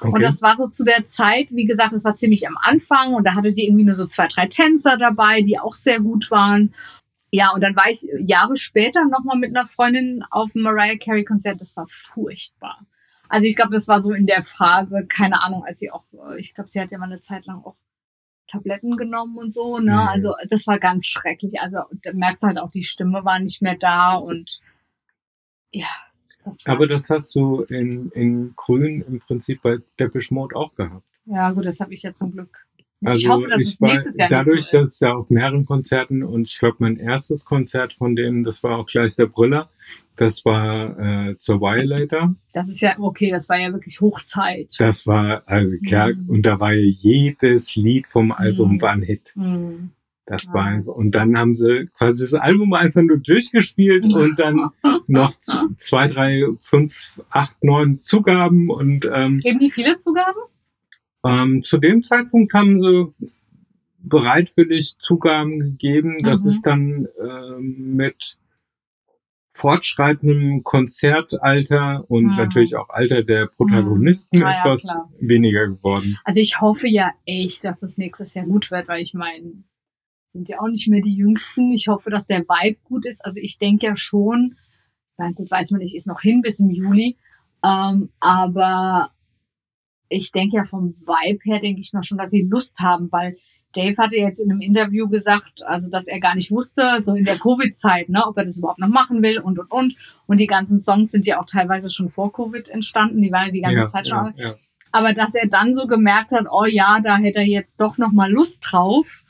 okay. 0.00 0.12
Und 0.12 0.20
das 0.20 0.42
war 0.42 0.56
so 0.56 0.68
zu 0.68 0.84
der 0.84 1.06
Zeit, 1.06 1.48
wie 1.50 1.64
gesagt, 1.64 1.94
es 1.94 2.04
war 2.04 2.14
ziemlich 2.14 2.46
am 2.46 2.58
Anfang 2.60 3.14
und 3.14 3.24
da 3.24 3.34
hatte 3.34 3.50
sie 3.50 3.64
irgendwie 3.64 3.84
nur 3.84 3.94
so 3.94 4.06
zwei, 4.06 4.28
drei 4.28 4.46
Tänzer 4.46 4.98
dabei, 4.98 5.40
die 5.40 5.58
auch 5.58 5.74
sehr 5.74 6.00
gut 6.00 6.30
waren. 6.30 6.74
Ja, 7.32 7.52
und 7.54 7.62
dann 7.62 7.76
war 7.76 7.88
ich 7.90 8.06
Jahre 8.18 8.58
später 8.58 9.06
nochmal 9.06 9.38
mit 9.38 9.56
einer 9.56 9.66
Freundin 9.66 10.22
auf 10.30 10.52
dem 10.52 10.62
Mariah 10.62 10.98
Carey 10.98 11.24
Konzert. 11.24 11.62
Das 11.62 11.76
war 11.76 11.86
furchtbar. 11.88 12.78
Also 13.30 13.46
ich 13.46 13.56
glaube, 13.56 13.72
das 13.72 13.88
war 13.88 14.02
so 14.02 14.12
in 14.12 14.26
der 14.26 14.42
Phase, 14.42 15.06
keine 15.06 15.40
Ahnung, 15.40 15.64
als 15.64 15.78
sie 15.78 15.90
auch, 15.90 16.04
äh, 16.12 16.38
ich 16.38 16.52
glaube, 16.52 16.68
sie 16.70 16.80
hat 16.80 16.90
ja 16.90 16.98
mal 16.98 17.06
eine 17.06 17.20
Zeit 17.20 17.46
lang 17.46 17.62
auch 17.64 17.76
Tabletten 18.50 18.96
genommen 18.96 19.38
und 19.38 19.52
so, 19.52 19.78
ne? 19.78 19.92
Mhm. 19.92 19.98
Also 19.98 20.34
das 20.48 20.66
war 20.66 20.78
ganz 20.78 21.06
schrecklich. 21.06 21.60
Also 21.60 21.78
da 22.02 22.12
merkst 22.12 22.42
du 22.42 22.46
halt 22.48 22.58
auch, 22.58 22.70
die 22.70 22.84
Stimme 22.84 23.24
war 23.24 23.38
nicht 23.38 23.62
mehr 23.62 23.76
da 23.76 24.14
und 24.14 24.60
ja, 25.72 25.86
das 26.44 26.66
aber 26.66 26.86
das 26.86 27.10
hast 27.10 27.34
du 27.34 27.62
in, 27.62 28.10
in 28.10 28.54
Grün 28.56 29.02
im 29.02 29.20
Prinzip 29.20 29.62
bei 29.62 29.78
Depeche 29.98 30.34
Mode 30.34 30.56
auch 30.56 30.74
gehabt. 30.74 31.06
Ja, 31.26 31.50
gut, 31.52 31.66
das 31.66 31.80
habe 31.80 31.94
ich 31.94 32.02
ja 32.02 32.12
zum 32.12 32.32
Glück 32.32 32.66
Also 33.04 33.22
ich 33.22 33.28
hoffe, 33.28 33.48
dass 33.48 33.62
es 33.62 33.80
war 33.80 33.92
nächstes 33.92 34.16
Jahr 34.16 34.28
dadurch, 34.28 34.64
so 34.64 34.78
dass 34.78 34.88
ist. 34.88 34.94
ich 34.96 35.00
ja 35.00 35.14
auf 35.14 35.30
mehreren 35.30 35.64
Konzerten 35.64 36.22
und 36.22 36.48
ich 36.48 36.58
glaube, 36.58 36.76
mein 36.80 36.96
erstes 36.96 37.44
Konzert 37.44 37.92
von 37.94 38.16
denen, 38.16 38.42
das 38.42 38.62
war 38.62 38.78
auch 38.78 38.86
gleich 38.86 39.14
der 39.16 39.26
Brüller. 39.26 39.68
Das 40.20 40.44
war 40.44 40.98
äh, 41.30 41.36
zur 41.38 41.62
Violator. 41.62 42.34
Das 42.52 42.68
ist 42.68 42.82
ja, 42.82 42.94
okay, 42.98 43.30
das 43.30 43.48
war 43.48 43.58
ja 43.58 43.72
wirklich 43.72 44.02
Hochzeit. 44.02 44.74
Das 44.78 45.06
war 45.06 45.42
also 45.46 45.76
ja, 45.80 46.08
Mhm. 46.08 46.28
und 46.28 46.42
da 46.44 46.60
war 46.60 46.74
ja 46.74 46.84
jedes 46.90 47.74
Lied 47.74 48.06
vom 48.06 48.30
Album 48.30 48.72
Mhm. 48.74 48.82
war 48.82 48.90
ein 48.92 49.02
Hit. 49.02 49.32
Hm. 49.34 49.92
Das 50.26 50.48
Ja. 50.48 50.54
war 50.54 50.64
einfach, 50.66 50.92
und 50.94 51.12
dann 51.12 51.38
haben 51.38 51.54
sie 51.54 51.86
quasi 51.96 52.22
das 52.24 52.34
Album 52.34 52.74
einfach 52.74 53.00
nur 53.00 53.16
durchgespielt 53.16 54.04
und 54.14 54.38
dann 54.38 54.68
noch 55.06 55.32
zwei, 55.78 56.08
drei, 56.08 56.44
fünf, 56.60 57.18
acht, 57.30 57.64
neun 57.64 58.02
Zugaben 58.02 58.68
und 58.68 59.08
ähm, 59.10 59.38
Geben 59.40 59.58
die 59.58 59.70
viele 59.70 59.96
Zugaben? 59.96 60.38
ähm, 61.24 61.62
zu 61.62 61.78
dem 61.78 62.02
Zeitpunkt 62.02 62.52
haben 62.52 62.76
sie 62.78 63.06
bereitwillig 64.02 64.98
Zugaben 64.98 65.58
gegeben. 65.60 66.22
Das 66.22 66.44
Mhm. 66.44 66.50
ist 66.50 66.62
dann 66.66 67.08
ähm, 67.22 67.96
mit 67.96 68.36
fortschreitendem 69.60 70.62
Konzertalter 70.64 72.04
und 72.08 72.24
Mhm. 72.24 72.36
natürlich 72.36 72.76
auch 72.76 72.88
Alter 72.88 73.22
der 73.22 73.46
Protagonisten 73.46 74.38
Mhm. 74.38 74.44
Ah 74.46 74.52
ja, 74.52 74.60
etwas 74.60 74.82
klar. 74.84 75.12
weniger 75.20 75.68
geworden. 75.68 76.18
Also 76.24 76.40
ich 76.40 76.60
hoffe 76.60 76.88
ja 76.88 77.10
echt, 77.26 77.64
dass 77.64 77.82
es 77.82 77.98
nächstes 77.98 78.34
Jahr 78.34 78.46
gut 78.46 78.70
wird, 78.70 78.88
weil 78.88 79.02
ich 79.02 79.12
meine, 79.14 79.52
sind 80.32 80.48
ja 80.48 80.60
auch 80.60 80.68
nicht 80.68 80.88
mehr 80.88 81.02
die 81.02 81.14
Jüngsten. 81.14 81.72
Ich 81.72 81.88
hoffe, 81.88 82.08
dass 82.10 82.26
der 82.26 82.40
Vibe 82.40 82.78
gut 82.84 83.04
ist. 83.06 83.24
Also 83.24 83.38
ich 83.40 83.58
denke 83.58 83.86
ja 83.86 83.96
schon, 83.96 84.56
na 85.18 85.30
gut, 85.32 85.50
weiß 85.50 85.72
man 85.72 85.80
nicht, 85.80 85.94
ist 85.94 86.06
noch 86.06 86.20
hin 86.20 86.40
bis 86.40 86.60
im 86.60 86.70
Juli. 86.70 87.16
Ähm, 87.64 88.10
aber 88.20 89.10
ich 90.08 90.32
denke 90.32 90.56
ja 90.56 90.64
vom 90.64 90.94
Vibe 91.00 91.40
her, 91.44 91.60
denke 91.60 91.80
ich 91.80 91.92
mal 91.92 92.02
schon, 92.04 92.18
dass 92.18 92.30
sie 92.30 92.42
Lust 92.42 92.78
haben, 92.78 93.10
weil 93.12 93.36
Dave 93.74 93.96
hatte 93.98 94.16
jetzt 94.16 94.40
in 94.40 94.50
einem 94.50 94.60
Interview 94.60 95.08
gesagt, 95.08 95.64
also 95.64 95.88
dass 95.88 96.06
er 96.06 96.20
gar 96.20 96.34
nicht 96.34 96.50
wusste, 96.50 96.98
so 97.02 97.14
in 97.14 97.24
der 97.24 97.36
Covid-Zeit, 97.36 98.08
ne, 98.08 98.26
ob 98.26 98.36
er 98.36 98.44
das 98.44 98.58
überhaupt 98.58 98.80
noch 98.80 98.88
machen 98.88 99.22
will 99.22 99.38
und 99.38 99.58
und 99.58 99.70
und. 99.70 99.96
Und 100.26 100.40
die 100.40 100.46
ganzen 100.46 100.78
Songs 100.78 101.10
sind 101.10 101.26
ja 101.26 101.40
auch 101.40 101.46
teilweise 101.46 101.90
schon 101.90 102.08
vor 102.08 102.32
Covid 102.32 102.68
entstanden, 102.68 103.22
die 103.22 103.30
waren 103.30 103.46
ja 103.46 103.52
die 103.52 103.60
ganze 103.60 103.78
Ja, 103.78 103.86
Zeit 103.86 104.08
schon. 104.08 104.34
ja, 104.36 104.48
ja. 104.48 104.54
Aber 104.92 105.12
dass 105.12 105.34
er 105.34 105.48
dann 105.48 105.72
so 105.72 105.86
gemerkt 105.86 106.32
hat, 106.32 106.46
oh 106.50 106.64
ja, 106.64 106.98
da 107.00 107.16
hätte 107.16 107.38
er 107.40 107.46
jetzt 107.46 107.80
doch 107.80 107.96
noch 107.96 108.10
mal 108.10 108.30
Lust 108.30 108.64
drauf. 108.68 109.22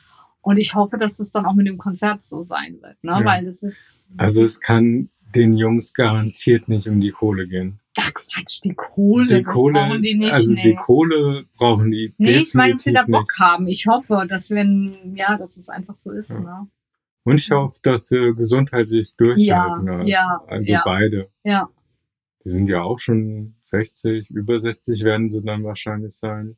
Und 0.42 0.56
ich 0.56 0.74
hoffe, 0.74 0.96
dass 0.96 1.18
das 1.18 1.32
dann 1.32 1.44
auch 1.44 1.52
mit 1.52 1.66
dem 1.66 1.76
Konzert 1.76 2.24
so 2.24 2.44
sein 2.44 2.78
wird, 2.80 3.04
ne? 3.04 3.20
Weil 3.24 3.44
das 3.44 3.62
ist. 3.62 4.06
Also 4.16 4.42
es 4.42 4.58
kann 4.58 5.10
den 5.34 5.54
Jungs 5.54 5.92
garantiert 5.92 6.68
nicht 6.68 6.88
um 6.88 6.98
die 6.98 7.10
Kohle 7.10 7.46
gehen. 7.46 7.78
Ach 7.98 8.12
Quatsch, 8.14 8.60
die 8.62 8.74
Kohle, 8.74 9.26
die 9.26 9.42
das 9.42 9.52
Kohle, 9.54 9.72
brauchen 9.80 10.02
die 10.02 10.14
nicht. 10.14 10.32
also 10.32 10.52
nee. 10.52 10.62
die 10.62 10.76
Kohle 10.76 11.44
brauchen 11.56 11.90
die 11.90 12.14
nee, 12.18 12.38
ich 12.38 12.54
meine, 12.54 12.74
dass 12.74 12.84
sie 12.84 12.92
da 12.92 13.02
Bock 13.02 13.22
nicht. 13.22 13.40
haben. 13.40 13.66
Ich 13.66 13.86
hoffe, 13.86 14.26
dass 14.28 14.50
wenn, 14.50 15.14
ja, 15.16 15.36
dass 15.36 15.56
es 15.56 15.68
einfach 15.68 15.96
so 15.96 16.12
ist, 16.12 16.30
Ja. 16.30 16.40
ne? 16.40 16.68
Und 17.24 17.38
ich 17.40 17.50
hoffe, 17.50 17.78
dass 17.82 18.08
sie 18.08 18.32
gesundheitlich 18.34 19.14
durchhalten. 19.16 19.86
Ja, 19.86 19.96
halt. 19.98 20.08
ja, 20.08 20.44
Also 20.46 20.72
ja. 20.72 20.82
beide. 20.84 21.28
Ja. 21.44 21.68
Die 22.44 22.48
sind 22.50 22.68
ja 22.68 22.82
auch 22.82 22.98
schon 22.98 23.56
60, 23.64 24.30
über 24.30 24.58
60 24.58 25.04
werden 25.04 25.28
sie 25.30 25.42
dann 25.42 25.62
wahrscheinlich 25.64 26.14
sein. 26.14 26.56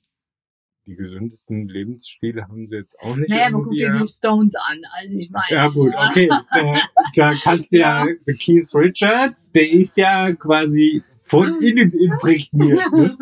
Die 0.87 0.95
gesündesten 0.95 1.69
Lebensstile 1.69 2.43
haben 2.49 2.67
sie 2.67 2.77
jetzt 2.77 2.99
auch 3.01 3.17
nicht. 3.17 3.31
Naja, 3.31 3.47
aber 3.49 3.63
guck 3.63 3.73
dir 3.73 3.89
ja. 3.89 3.99
die 3.99 4.09
Stones 4.09 4.55
an. 4.57 4.81
Also 5.01 5.17
ich 5.19 5.31
meine. 5.31 5.47
Ja 5.51 5.69
gut, 5.69 5.93
ja. 5.93 6.09
okay. 6.09 6.29
Da, 6.29 6.81
da 7.15 7.35
kannst 7.43 7.73
du 7.73 7.79
ja, 7.79 8.05
der 8.27 8.35
Keith 8.35 8.75
Richards, 8.75 9.51
der 9.53 9.71
ist 9.71 9.97
ja 9.97 10.33
quasi 10.33 11.03
von 11.33 11.49
innen 11.63 11.91
imprägniert. 11.91 12.93
Ne? 12.93 13.17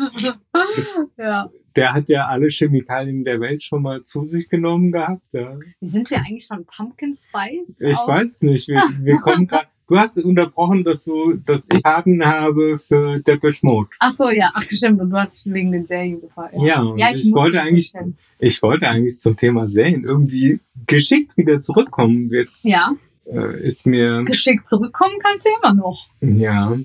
ja. 1.17 1.49
Der 1.75 1.93
hat 1.93 2.09
ja 2.09 2.27
alle 2.27 2.49
Chemikalien 2.49 3.23
der 3.23 3.39
Welt 3.39 3.63
schon 3.63 3.81
mal 3.83 4.03
zu 4.03 4.25
sich 4.25 4.49
genommen 4.49 4.91
gehabt. 4.91 5.25
Ja. 5.31 5.57
Wie 5.79 5.87
sind 5.87 6.09
wir 6.09 6.17
eigentlich 6.17 6.45
von 6.47 6.65
Pumpkin 6.65 7.13
Spice? 7.13 7.79
Ich 7.79 7.97
auf- 7.97 8.07
weiß 8.07 8.41
nicht. 8.43 8.67
Wir, 8.67 8.81
wir 9.03 9.17
kommen 9.19 9.47
grad, 9.47 9.67
Du 9.87 9.99
hast 9.99 10.17
unterbrochen, 10.19 10.85
dass 10.85 11.03
du, 11.03 11.33
dass 11.33 11.67
ich 11.69 11.83
Karten 11.83 12.23
habe 12.25 12.77
für 12.77 13.19
Depeche 13.19 13.65
Mode. 13.65 13.89
Ach 13.99 14.11
so, 14.11 14.29
ja, 14.29 14.49
ach 14.53 14.61
stimmt. 14.61 15.01
Und 15.01 15.09
du 15.09 15.17
hast 15.17 15.45
wegen 15.51 15.69
den 15.73 15.85
Serien 15.85 16.21
gefallen. 16.21 16.53
Ja, 16.63 16.81
und 16.81 16.97
ich 16.97 17.25
muss 17.25 17.33
wollte 17.41 17.59
eigentlich- 17.61 17.93
erzählen. 17.93 18.17
Ich 18.39 18.61
wollte 18.63 18.87
eigentlich 18.87 19.19
zum 19.19 19.35
Thema 19.35 19.67
Serien 19.67 20.05
irgendwie 20.05 20.61
geschickt 20.87 21.35
wieder 21.35 21.59
zurückkommen. 21.59 22.29
Jetzt 22.31 22.63
Ja, 22.63 22.93
äh, 23.25 23.61
ist 23.67 23.85
mir 23.85 24.23
geschickt 24.23 24.65
zurückkommen 24.67 25.15
kannst 25.21 25.45
du 25.45 25.49
ja 25.49 25.55
immer 25.61 25.73
noch. 25.73 26.07
Ja, 26.21 26.77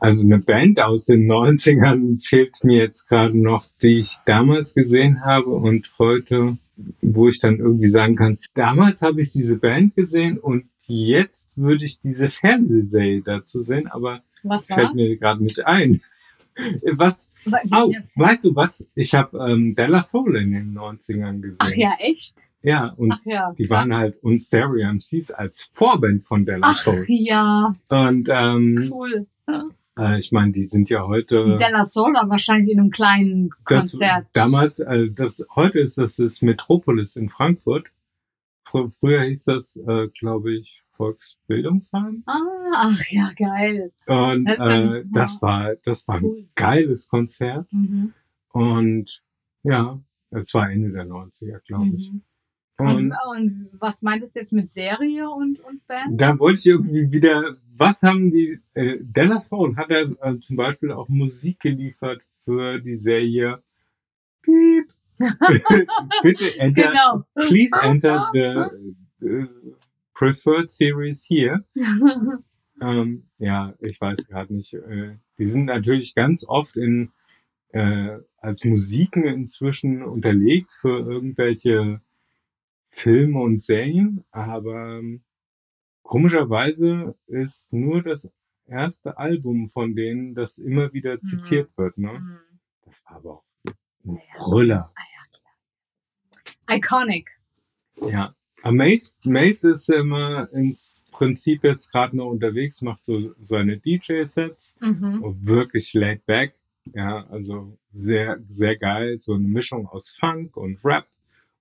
also 0.00 0.24
eine 0.26 0.38
Band 0.38 0.80
aus 0.80 1.04
den 1.06 1.30
90ern 1.30 2.20
fehlt 2.26 2.64
mir 2.64 2.78
jetzt 2.78 3.08
gerade 3.08 3.38
noch, 3.38 3.66
die 3.82 3.98
ich 3.98 4.16
damals 4.26 4.74
gesehen 4.74 5.24
habe 5.24 5.50
und 5.50 5.90
heute, 5.98 6.56
wo 7.02 7.28
ich 7.28 7.38
dann 7.38 7.58
irgendwie 7.58 7.90
sagen 7.90 8.16
kann, 8.16 8.38
damals 8.54 9.02
habe 9.02 9.20
ich 9.20 9.32
diese 9.32 9.56
Band 9.56 9.94
gesehen 9.94 10.38
und 10.38 10.64
jetzt 10.86 11.56
würde 11.56 11.84
ich 11.84 12.00
diese 12.00 12.30
Fernsehserie 12.30 13.22
dazu 13.22 13.62
sehen, 13.62 13.86
aber 13.86 14.22
Was 14.42 14.66
fällt 14.66 14.88
war's? 14.88 14.94
mir 14.94 15.16
gerade 15.16 15.42
nicht 15.44 15.64
ein. 15.66 16.00
Was? 16.92 17.30
Fan- 17.44 17.94
weißt 18.16 18.44
du 18.44 18.54
was? 18.56 18.84
Ich 18.94 19.14
habe 19.14 19.38
ähm, 19.48 19.74
Della 19.76 20.02
Soul 20.02 20.36
in 20.36 20.52
den 20.52 20.74
90ern 20.76 21.40
gesehen. 21.40 21.56
Ach 21.58 21.74
ja, 21.74 21.92
echt? 22.00 22.34
Ja, 22.62 22.88
und 22.96 23.14
ja. 23.24 23.54
die 23.56 23.70
waren 23.70 23.94
halt 23.96 24.22
und 24.22 24.42
Stereo 24.42 24.92
MCs 24.92 25.30
als 25.30 25.70
Vorband 25.72 26.24
von 26.24 26.44
Della 26.44 26.66
Ach 26.70 26.76
Soul. 26.76 27.06
ja, 27.08 27.74
Und 27.88 28.28
ähm, 28.30 28.90
cool. 28.92 29.26
Äh, 30.00 30.18
ich 30.18 30.32
meine, 30.32 30.52
die 30.52 30.64
sind 30.64 30.90
ja 30.90 31.06
heute 31.06 31.56
Della 31.58 31.84
Soul 31.84 32.14
war 32.14 32.28
wahrscheinlich 32.28 32.70
in 32.70 32.80
einem 32.80 32.90
kleinen 32.90 33.50
das, 33.68 33.90
Konzert. 33.92 34.26
damals, 34.32 34.80
äh, 34.80 35.10
das 35.10 35.44
heute 35.54 35.78
ist 35.80 35.98
das 35.98 36.16
das 36.16 36.42
Metropolis 36.42 37.16
in 37.16 37.28
Frankfurt. 37.28 37.88
Fr 38.64 38.88
früher 38.90 39.22
hieß 39.22 39.44
das, 39.44 39.76
äh, 39.76 40.08
glaube 40.18 40.54
ich, 40.54 40.82
Volksbildungsheim. 40.96 42.22
Ah, 42.26 42.38
ach 42.74 43.00
ja, 43.10 43.32
geil. 43.36 43.92
Und 44.06 44.44
Das 44.44 44.58
äh, 44.66 45.04
das 45.10 45.42
war 45.42 45.74
das 45.84 46.06
war 46.08 46.16
ein 46.16 46.24
Cool. 46.24 46.48
geiles 46.54 47.08
Konzert. 47.08 47.72
Mhm. 47.72 48.12
Und 48.52 49.22
ja, 49.62 50.00
es 50.30 50.52
war 50.54 50.70
Ende 50.70 50.90
der 50.90 51.06
90er, 51.06 51.60
glaube 51.66 51.96
ich. 51.96 52.12
Mhm. 52.12 52.22
Und, 52.80 53.12
Und 53.30 53.68
was 53.78 54.02
meintest 54.02 54.34
du 54.34 54.40
jetzt 54.40 54.52
mit 54.52 54.70
Serie 54.70 55.28
und, 55.30 55.60
und 55.60 55.86
Band? 55.86 56.20
da 56.20 56.38
wollte 56.38 56.58
ich 56.60 56.66
irgendwie 56.66 57.10
wieder, 57.12 57.54
was 57.76 58.02
haben 58.02 58.30
die, 58.30 58.60
äh, 58.74 58.98
Della 59.00 59.40
Soul 59.40 59.76
hat 59.76 59.90
er 59.90 60.10
äh, 60.22 60.38
zum 60.40 60.56
Beispiel 60.56 60.92
auch 60.92 61.08
Musik 61.08 61.60
geliefert 61.60 62.22
für 62.44 62.78
die 62.80 62.96
Serie 62.96 63.62
Piep. 64.42 64.92
Bitte 66.22 66.58
enter, 66.58 66.88
Genau. 66.88 67.24
please 67.46 67.76
enter 67.82 68.30
the 68.32 69.26
uh, 69.26 69.46
preferred 70.14 70.70
series 70.70 71.24
here. 71.28 71.64
Ähm, 72.82 73.24
ja, 73.36 73.74
ich 73.80 74.00
weiß 74.00 74.26
gerade 74.28 74.54
nicht. 74.54 74.72
Äh, 74.72 75.18
die 75.36 75.44
sind 75.44 75.66
natürlich 75.66 76.14
ganz 76.14 76.46
oft 76.48 76.78
in 76.78 77.10
äh, 77.72 78.16
als 78.38 78.64
Musiken 78.64 79.24
inzwischen 79.24 80.02
unterlegt 80.02 80.72
für 80.72 80.98
irgendwelche 81.00 82.00
Filme 82.90 83.40
und 83.40 83.62
Serien, 83.62 84.24
aber 84.30 84.98
ähm, 84.98 85.22
komischerweise 86.02 87.14
ist 87.26 87.72
nur 87.72 88.02
das 88.02 88.28
erste 88.66 89.16
Album 89.18 89.68
von 89.70 89.94
denen, 89.94 90.34
das 90.34 90.58
immer 90.58 90.92
wieder 90.92 91.14
Mhm. 91.16 91.24
zitiert 91.24 91.70
wird. 91.76 91.98
Ne? 91.98 92.12
Mhm. 92.18 92.38
Das 92.82 93.02
war 93.06 93.16
aber 93.16 93.30
auch 93.34 93.44
ein 93.64 93.74
Naja. 94.02 94.20
Brüller. 94.38 94.92
Ah 94.94 95.02
ja, 95.14 95.38
klar. 96.66 96.76
Iconic. 96.78 97.30
Ja. 98.06 98.34
Mace, 98.62 99.20
Mace 99.24 99.64
ist 99.64 99.88
immer 99.88 100.52
ins 100.52 101.02
Prinzip 101.12 101.64
jetzt 101.64 101.90
gerade 101.92 102.14
noch 102.16 102.26
unterwegs, 102.26 102.82
macht 102.82 103.04
so 103.06 103.34
seine 103.44 103.78
DJ-Sets. 103.78 104.76
Mhm. 104.80 105.22
Und 105.22 105.46
wirklich 105.46 105.94
laid 105.94 106.26
back. 106.26 106.54
Ja, 106.92 107.26
also 107.28 107.78
sehr, 107.90 108.38
sehr 108.48 108.76
geil. 108.76 109.18
So 109.18 109.34
eine 109.34 109.46
Mischung 109.48 109.86
aus 109.86 110.10
Funk 110.14 110.56
und 110.58 110.78
Rap 110.84 111.06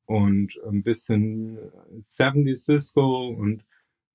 und 0.10 0.58
ein 0.68 0.82
bisschen 0.82 1.58
70s 2.00 2.66
Disco 2.66 3.28
und 3.30 3.64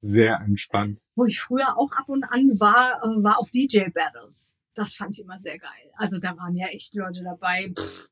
sehr 0.00 0.40
entspannt. 0.40 1.00
Wo 1.14 1.24
ich 1.24 1.40
früher 1.40 1.78
auch 1.78 1.92
ab 1.92 2.08
und 2.08 2.24
an 2.24 2.58
war, 2.58 3.00
äh, 3.02 3.22
war 3.22 3.38
auf 3.38 3.50
DJ 3.50 3.88
Battles. 3.94 4.52
Das 4.74 4.94
fand 4.96 5.14
ich 5.16 5.22
immer 5.24 5.38
sehr 5.38 5.56
geil. 5.58 5.90
Also 5.96 6.18
da 6.18 6.36
waren 6.36 6.56
ja 6.56 6.66
echt 6.66 6.94
Leute 6.94 7.22
dabei. 7.22 7.72
Pff, 7.78 8.08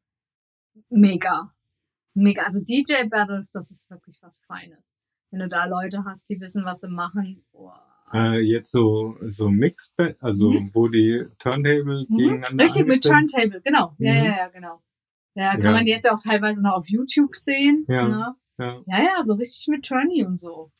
mega. 0.91 1.53
Mega. 2.15 2.43
Also 2.45 2.61
DJ 2.61 3.09
Battles, 3.11 3.51
das 3.51 3.71
ist 3.73 3.91
wirklich 3.91 4.19
was 4.23 4.39
Feines. 4.47 4.95
Wenn 5.31 5.41
du 5.41 5.49
da 5.49 5.65
Leute 5.67 6.05
hast, 6.05 6.29
die 6.31 6.39
wissen, 6.41 6.65
was 6.65 6.83
sie 6.83 6.89
machen. 6.89 7.45
Boah. 7.53 7.83
Äh, 8.13 8.41
jetzt 8.41 8.71
so, 8.71 9.17
so 9.29 9.49
Mixed, 9.49 9.93
also 10.21 10.51
Mhm. 10.51 10.71
wo 10.75 10.87
die 10.87 11.25
Turntable 11.39 12.07
Mhm. 12.09 12.17
gegeneinander 12.17 12.65
Richtig 12.65 12.87
mit 12.87 13.03
Turntable, 13.03 13.61
genau. 13.63 13.97
Ja, 13.99 14.13
Mhm. 14.13 14.19
ja, 14.25 14.37
ja, 14.37 14.49
genau. 14.49 14.83
Ja, 15.35 15.53
kann 15.53 15.63
Ja. 15.65 15.71
man 15.73 15.87
jetzt 15.87 16.11
auch 16.11 16.19
teilweise 16.19 16.63
noch 16.63 16.75
auf 16.75 16.89
YouTube 16.89 17.37
sehen. 17.37 17.85
Ja. 17.89 18.09
Ne? 18.09 18.35
Ja, 18.59 18.83
ja, 18.87 19.03
ja, 19.03 19.23
so 19.25 19.35
richtig 19.35 19.67
mit 19.69 19.85
Turny 19.87 20.25
und 20.25 20.39
so. 20.39 20.71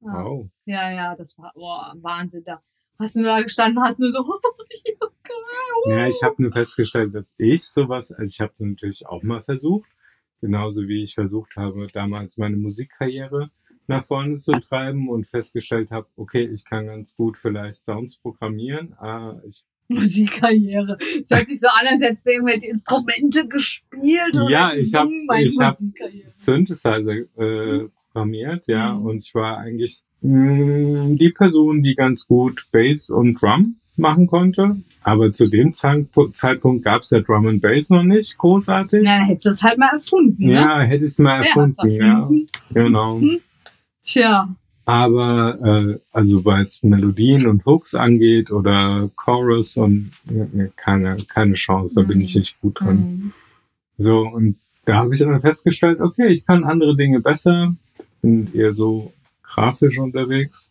Ja. 0.00 0.12
wow. 0.24 0.48
Ja, 0.66 0.90
ja, 0.90 1.16
das 1.16 1.36
war 1.38 1.52
boah, 1.54 1.94
Wahnsinn. 2.00 2.44
Da 2.44 2.62
hast 2.98 3.16
du 3.16 3.20
nur 3.22 3.30
da 3.30 3.42
gestanden, 3.42 3.82
hast 3.82 3.98
nur 3.98 4.12
so, 4.12 4.18
ja, 4.84 5.06
geil. 5.24 5.98
Ja, 5.98 6.06
ich 6.06 6.22
habe 6.22 6.40
nur 6.40 6.52
festgestellt, 6.52 7.14
dass 7.14 7.34
ich 7.38 7.66
sowas, 7.68 8.12
also 8.12 8.30
ich 8.30 8.40
habe 8.40 8.52
natürlich 8.58 9.06
auch 9.06 9.22
mal 9.22 9.42
versucht. 9.42 9.90
Genauso 10.40 10.86
wie 10.86 11.02
ich 11.02 11.14
versucht 11.14 11.56
habe, 11.56 11.88
damals 11.92 12.36
meine 12.36 12.56
Musikkarriere 12.56 13.50
nach 13.88 14.04
vorne 14.04 14.36
zu 14.36 14.52
treiben 14.52 15.08
und 15.08 15.26
festgestellt 15.26 15.90
habe, 15.90 16.06
okay, 16.14 16.44
ich 16.46 16.64
kann 16.64 16.86
ganz 16.86 17.16
gut 17.16 17.36
vielleicht 17.36 17.84
Sounds 17.84 18.18
programmieren. 18.18 18.92
Ah, 18.98 19.40
ich 19.48 19.64
Musikkarriere. 19.98 20.96
Es 21.22 21.30
hört 21.30 21.48
sich 21.48 21.60
so 21.60 21.68
an, 21.68 21.86
als 21.86 22.02
hättest 22.02 22.26
du 22.26 22.30
irgendwelche 22.32 22.70
Instrumente 22.70 23.46
gespielt 23.48 24.34
oder 24.36 24.50
Ja, 24.50 24.72
ich 24.72 24.94
hab- 24.94 25.08
gesungen, 25.08 25.26
meine 25.26 25.46
ich 25.46 25.58
hab-. 25.58 25.78
Synthesizer 26.26 27.10
äh, 27.36 27.88
programmiert, 28.12 28.64
ja, 28.66 28.94
Mhm. 28.94 29.06
und 29.06 29.22
ich 29.22 29.34
war 29.34 29.58
eigentlich 29.58 30.02
mh, 30.20 31.16
die 31.16 31.30
Person, 31.30 31.82
die 31.82 31.94
ganz 31.94 32.26
gut 32.26 32.66
Bass 32.72 33.08
und 33.10 33.40
Drum 33.40 33.76
machen 33.96 34.26
konnte. 34.26 34.76
Aber 35.02 35.32
zu 35.32 35.48
dem 35.48 35.72
Zeitpunkt, 35.74 36.84
gab 36.84 37.02
es 37.02 37.10
ja 37.10 37.20
Drum 37.20 37.46
and 37.46 37.62
Bass 37.62 37.88
noch 37.88 38.02
nicht 38.02 38.36
großartig. 38.36 39.04
Ja, 39.04 39.18
dann 39.18 39.26
hättest 39.26 39.46
du 39.46 39.50
es 39.50 39.62
halt 39.62 39.78
mal 39.78 39.90
erfunden, 39.92 40.44
ne? 40.46 40.52
Ja, 40.52 40.80
hätte 40.80 41.04
ich 41.06 41.12
es 41.12 41.18
mal 41.18 41.38
hat's 41.38 41.48
erfunden, 41.78 41.90
ja, 41.96 42.18
erfunden? 42.20 42.46
genau. 42.74 43.18
Mhm. 43.18 43.40
Tja. 44.02 44.48
Aber 44.88 45.58
äh, 45.62 45.98
also 46.12 46.46
weil 46.46 46.62
es 46.62 46.82
Melodien 46.82 47.46
und 47.46 47.66
Hooks 47.66 47.94
angeht 47.94 48.50
oder 48.50 49.10
Chorus 49.16 49.76
und 49.76 50.12
keine 50.76 51.18
keine 51.28 51.54
Chance, 51.54 51.96
da 51.96 52.02
bin 52.02 52.16
Mhm. 52.16 52.24
ich 52.24 52.34
nicht 52.36 52.60
gut 52.62 52.80
drin. 52.80 52.96
Mhm. 52.96 53.32
So, 53.98 54.20
und 54.20 54.56
da 54.86 54.96
habe 55.00 55.14
ich 55.14 55.20
dann 55.20 55.38
festgestellt, 55.42 56.00
okay, 56.00 56.28
ich 56.28 56.46
kann 56.46 56.64
andere 56.64 56.96
Dinge 56.96 57.20
besser, 57.20 57.74
bin 58.22 58.50
eher 58.54 58.72
so 58.72 59.12
grafisch 59.42 59.98
unterwegs. 59.98 60.70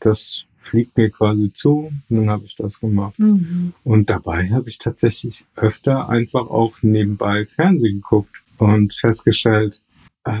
Das 0.00 0.42
fliegt 0.58 0.96
mir 0.96 1.10
quasi 1.10 1.52
zu 1.52 1.92
und 2.08 2.16
dann 2.16 2.28
habe 2.28 2.46
ich 2.46 2.56
das 2.56 2.80
gemacht. 2.80 3.16
Mhm. 3.20 3.74
Und 3.84 4.10
dabei 4.10 4.50
habe 4.50 4.68
ich 4.70 4.80
tatsächlich 4.80 5.44
öfter 5.54 6.08
einfach 6.08 6.48
auch 6.50 6.82
nebenbei 6.82 7.44
Fernsehen 7.44 8.00
geguckt 8.00 8.34
und 8.58 8.92
festgestellt, 8.92 9.82
äh, 10.24 10.32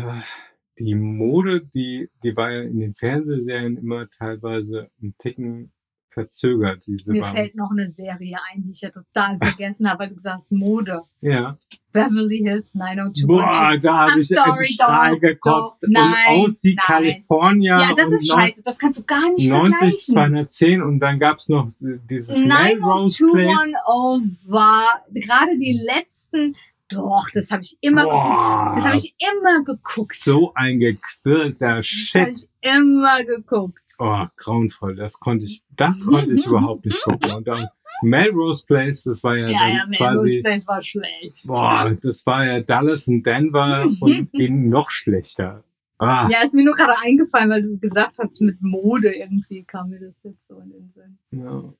die 0.78 0.94
Mode, 0.94 1.62
die, 1.74 2.08
die 2.22 2.36
war 2.36 2.50
ja 2.50 2.62
in 2.62 2.78
den 2.80 2.94
Fernsehserien 2.94 3.76
immer 3.78 4.08
teilweise 4.18 4.90
ein 5.02 5.14
Ticken 5.18 5.72
verzögert. 6.10 6.82
Diese 6.86 7.10
Mir 7.12 7.22
waren- 7.22 7.34
fällt 7.34 7.56
noch 7.56 7.70
eine 7.70 7.88
Serie 7.90 8.38
ein, 8.50 8.62
die 8.62 8.70
ich 8.70 8.80
ja 8.80 8.88
total 8.90 9.36
vergessen 9.38 9.88
habe, 9.88 10.00
weil 10.00 10.08
du 10.08 10.14
gesagt 10.14 10.36
hast, 10.38 10.52
Mode. 10.52 11.02
ja. 11.20 11.58
Beverly 11.92 12.38
Hills 12.38 12.74
90210. 12.74 13.26
Boah, 13.26 13.74
da 13.80 14.10
habe 14.10 14.20
ich 14.20 14.28
sorry, 14.28 14.66
Strahl 14.66 15.18
gekotzt. 15.18 15.84
Nein, 15.88 16.04
und 16.40 16.46
aus 16.50 16.62
wie 16.62 16.74
nein. 16.74 16.84
California. 16.86 17.80
Ja, 17.80 17.94
das 17.96 18.12
ist 18.12 18.30
scheiße. 18.30 18.60
Das 18.62 18.78
kannst 18.78 19.00
du 19.00 19.04
gar 19.04 19.30
nicht 19.32 19.48
90, 19.48 19.78
vergleichen. 19.78 20.14
210 20.14 20.82
und 20.82 21.00
dann 21.00 21.18
gab's 21.18 21.48
noch 21.48 21.68
äh, 21.82 21.98
dieses 22.10 22.36
Melrose 22.38 23.24
Place. 23.32 23.72
90210 23.74 24.38
war 24.46 25.04
gerade 25.14 25.56
die 25.58 25.80
letzten. 25.86 26.54
Doch, 26.88 27.28
das 27.34 27.50
habe 27.50 27.62
ich 27.62 27.76
immer 27.80 28.02
geguckt. 28.04 28.22
Boah, 28.26 28.72
Das 28.76 28.84
habe 28.86 28.96
ich 28.96 29.14
immer 29.18 29.64
geguckt. 29.64 30.14
so 30.14 30.52
ein 30.54 30.78
gequirlter 30.78 31.56
Das 31.58 31.66
habe 31.68 31.82
Shit. 31.82 32.28
ich 32.28 32.46
immer 32.72 33.24
geguckt. 33.24 33.80
Oh, 33.98 34.24
grauenvoll. 34.36 34.94
Das 34.96 35.18
konnte 35.18 35.44
ich, 35.46 35.62
das 35.74 36.04
konnte 36.06 36.32
ich 36.34 36.46
überhaupt 36.46 36.84
nicht 36.84 37.02
gucken. 37.02 37.30
Und 37.32 37.48
dann 37.48 37.68
Melrose 38.02 38.64
Place, 38.66 39.04
das 39.04 39.24
war 39.24 39.36
ja, 39.36 39.48
Ja, 39.48 39.58
dann 39.58 39.68
ja, 39.70 39.86
Melrose 39.86 39.98
quasi, 40.26 40.42
Place 40.42 40.66
war 40.68 40.82
schlecht. 40.82 41.46
boah, 41.46 41.96
das 42.02 42.26
war 42.26 42.44
ja 42.44 42.60
Dallas 42.60 43.08
und 43.08 43.22
Denver 43.24 43.84
und 44.00 44.28
in 44.34 44.68
noch 44.68 44.90
schlechter. 44.90 45.64
Ah, 45.98 46.28
Ja, 46.30 46.42
ist 46.42 46.52
mir 46.54 46.62
nur 46.64 46.74
gerade 46.74 46.92
eingefallen, 47.02 47.48
weil 47.48 47.62
du 47.62 47.78
gesagt 47.78 48.18
hast, 48.18 48.40
mit 48.42 48.60
Mode 48.60 49.14
irgendwie 49.14 49.64
kam 49.64 49.88
mir 49.88 49.98
das 49.98 50.22
jetzt 50.24 50.46
so 50.46 50.58
in 50.60 50.70
den 50.70 50.92
Sinn. 50.94 51.18
Ja. 51.30 51.72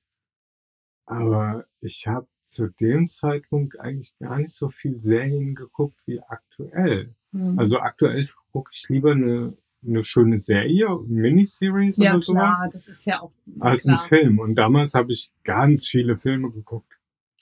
Aber 1.04 1.66
ich 1.80 2.06
habe 2.06 2.26
zu 2.46 2.68
dem 2.68 3.08
Zeitpunkt 3.08 3.78
eigentlich 3.80 4.16
gar 4.18 4.38
nicht 4.38 4.54
so 4.54 4.68
viel 4.68 5.00
Serien 5.00 5.54
geguckt 5.54 5.98
wie 6.06 6.20
aktuell. 6.20 7.14
Hm. 7.32 7.58
Also 7.58 7.80
aktuell 7.80 8.26
gucke 8.52 8.70
ich 8.72 8.88
lieber 8.88 9.12
eine, 9.12 9.56
eine 9.86 10.04
schöne 10.04 10.38
Serie, 10.38 10.86
Miniseries 11.06 11.96
ja, 11.96 12.12
oder 12.12 12.22
sowas, 12.22 12.58
klar, 12.58 12.70
das 12.72 12.88
ist 12.88 13.04
ja 13.04 13.20
auch 13.20 13.32
als 13.60 13.84
klar. 13.84 14.00
ein 14.00 14.08
Film. 14.08 14.38
Und 14.38 14.54
damals 14.54 14.94
habe 14.94 15.12
ich 15.12 15.32
ganz 15.44 15.88
viele 15.88 16.16
Filme 16.16 16.50
geguckt. 16.50 16.92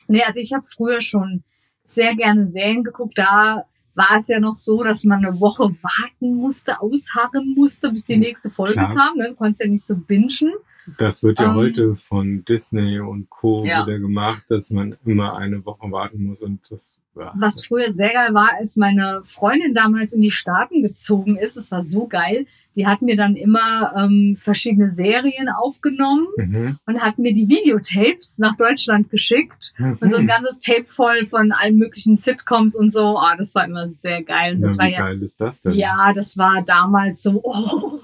Nee, 0.09 0.23
also 0.23 0.41
ich 0.41 0.53
habe 0.53 0.67
früher 0.67 1.01
schon 1.01 1.45
sehr 1.85 2.17
gerne 2.17 2.49
Serien 2.49 2.83
geguckt. 2.83 3.19
Da 3.19 3.67
war 3.95 4.17
es 4.17 4.29
ja 4.29 4.41
noch 4.41 4.55
so, 4.55 4.83
dass 4.83 5.05
man 5.05 5.25
eine 5.25 5.41
Woche 5.41 5.65
warten 5.83 6.37
musste, 6.37 6.81
ausharren 6.81 7.55
musste, 7.57 7.91
bis 7.93 8.05
die 8.05 8.17
nächste 8.17 8.51
Folge 8.51 8.73
Klar. 8.75 8.95
kam. 8.95 9.17
Ne? 9.19 9.29
Du 9.31 9.35
konntest 9.35 9.61
ja 9.63 9.69
nicht 9.69 9.85
so 9.85 9.97
bingen. 9.97 10.53
Das 10.99 11.23
wird 11.23 11.41
ja 11.41 11.47
Ähm, 11.51 11.55
heute 11.55 11.95
von 11.95 12.45
Disney 12.45 12.99
und 13.01 13.31
Co. 13.31 13.65
Ja. 13.65 13.87
wieder 13.87 13.99
gemacht, 13.99 14.45
dass 14.49 14.71
man 14.71 14.97
immer 15.05 15.37
eine 15.37 15.65
Woche 15.65 15.91
warten 15.91 16.25
muss 16.27 16.43
und 16.43 16.61
das 16.71 16.97
ja, 17.17 17.33
Was 17.37 17.65
früher 17.65 17.91
sehr 17.93 18.13
geil 18.13 18.35
war, 18.35 18.51
als 18.59 18.77
meine 18.77 19.23
Freundin 19.25 19.75
damals 19.75 20.13
in 20.13 20.21
die 20.21 20.31
Staaten 20.33 20.83
gezogen 20.83 21.37
ist. 21.37 21.57
Das 21.57 21.71
war 21.71 21.85
so 21.85 22.07
geil. 22.07 22.47
Die 22.75 22.87
hat 22.89 23.03
mir 23.03 23.17
dann 23.17 23.37
immer 23.37 23.93
ähm, 23.97 24.37
verschiedene 24.41 24.91
Serien 24.91 25.49
aufgenommen 25.49 26.27
Mhm. 26.37 26.79
und 26.87 27.01
hat 27.01 27.19
mir 27.19 27.33
die 27.33 27.49
Videotapes 27.49 28.39
nach 28.39 28.57
Deutschland 28.57 29.11
geschickt. 29.11 29.73
Und 29.79 30.11
so 30.11 30.17
ein 30.17 30.25
Mhm. 30.25 30.29
ganzes 30.29 30.59
Tape 30.59 30.87
voll 30.87 31.25
von 31.27 31.53
allen 31.53 31.77
möglichen 31.77 32.17
Sitcoms 32.19 32.75
und 32.75 32.93
so. 32.93 33.17
Ah, 33.19 33.37
das 33.37 33.55
war 33.55 33.65
immer 33.65 33.89
sehr 33.89 34.23
geil. 34.25 34.57
Und 34.57 34.63
das 34.63 34.77
war 34.79 34.87
wie 34.87 34.93
ja 34.93 34.99
geil 34.99 35.23
ist 35.23 35.41
das 35.41 35.63
denn? 35.63 35.73
Ja, 35.75 36.13
das 36.15 36.37
war 36.37 36.63
damals 36.63 37.23
so, 37.23 37.41
oh, 37.45 38.01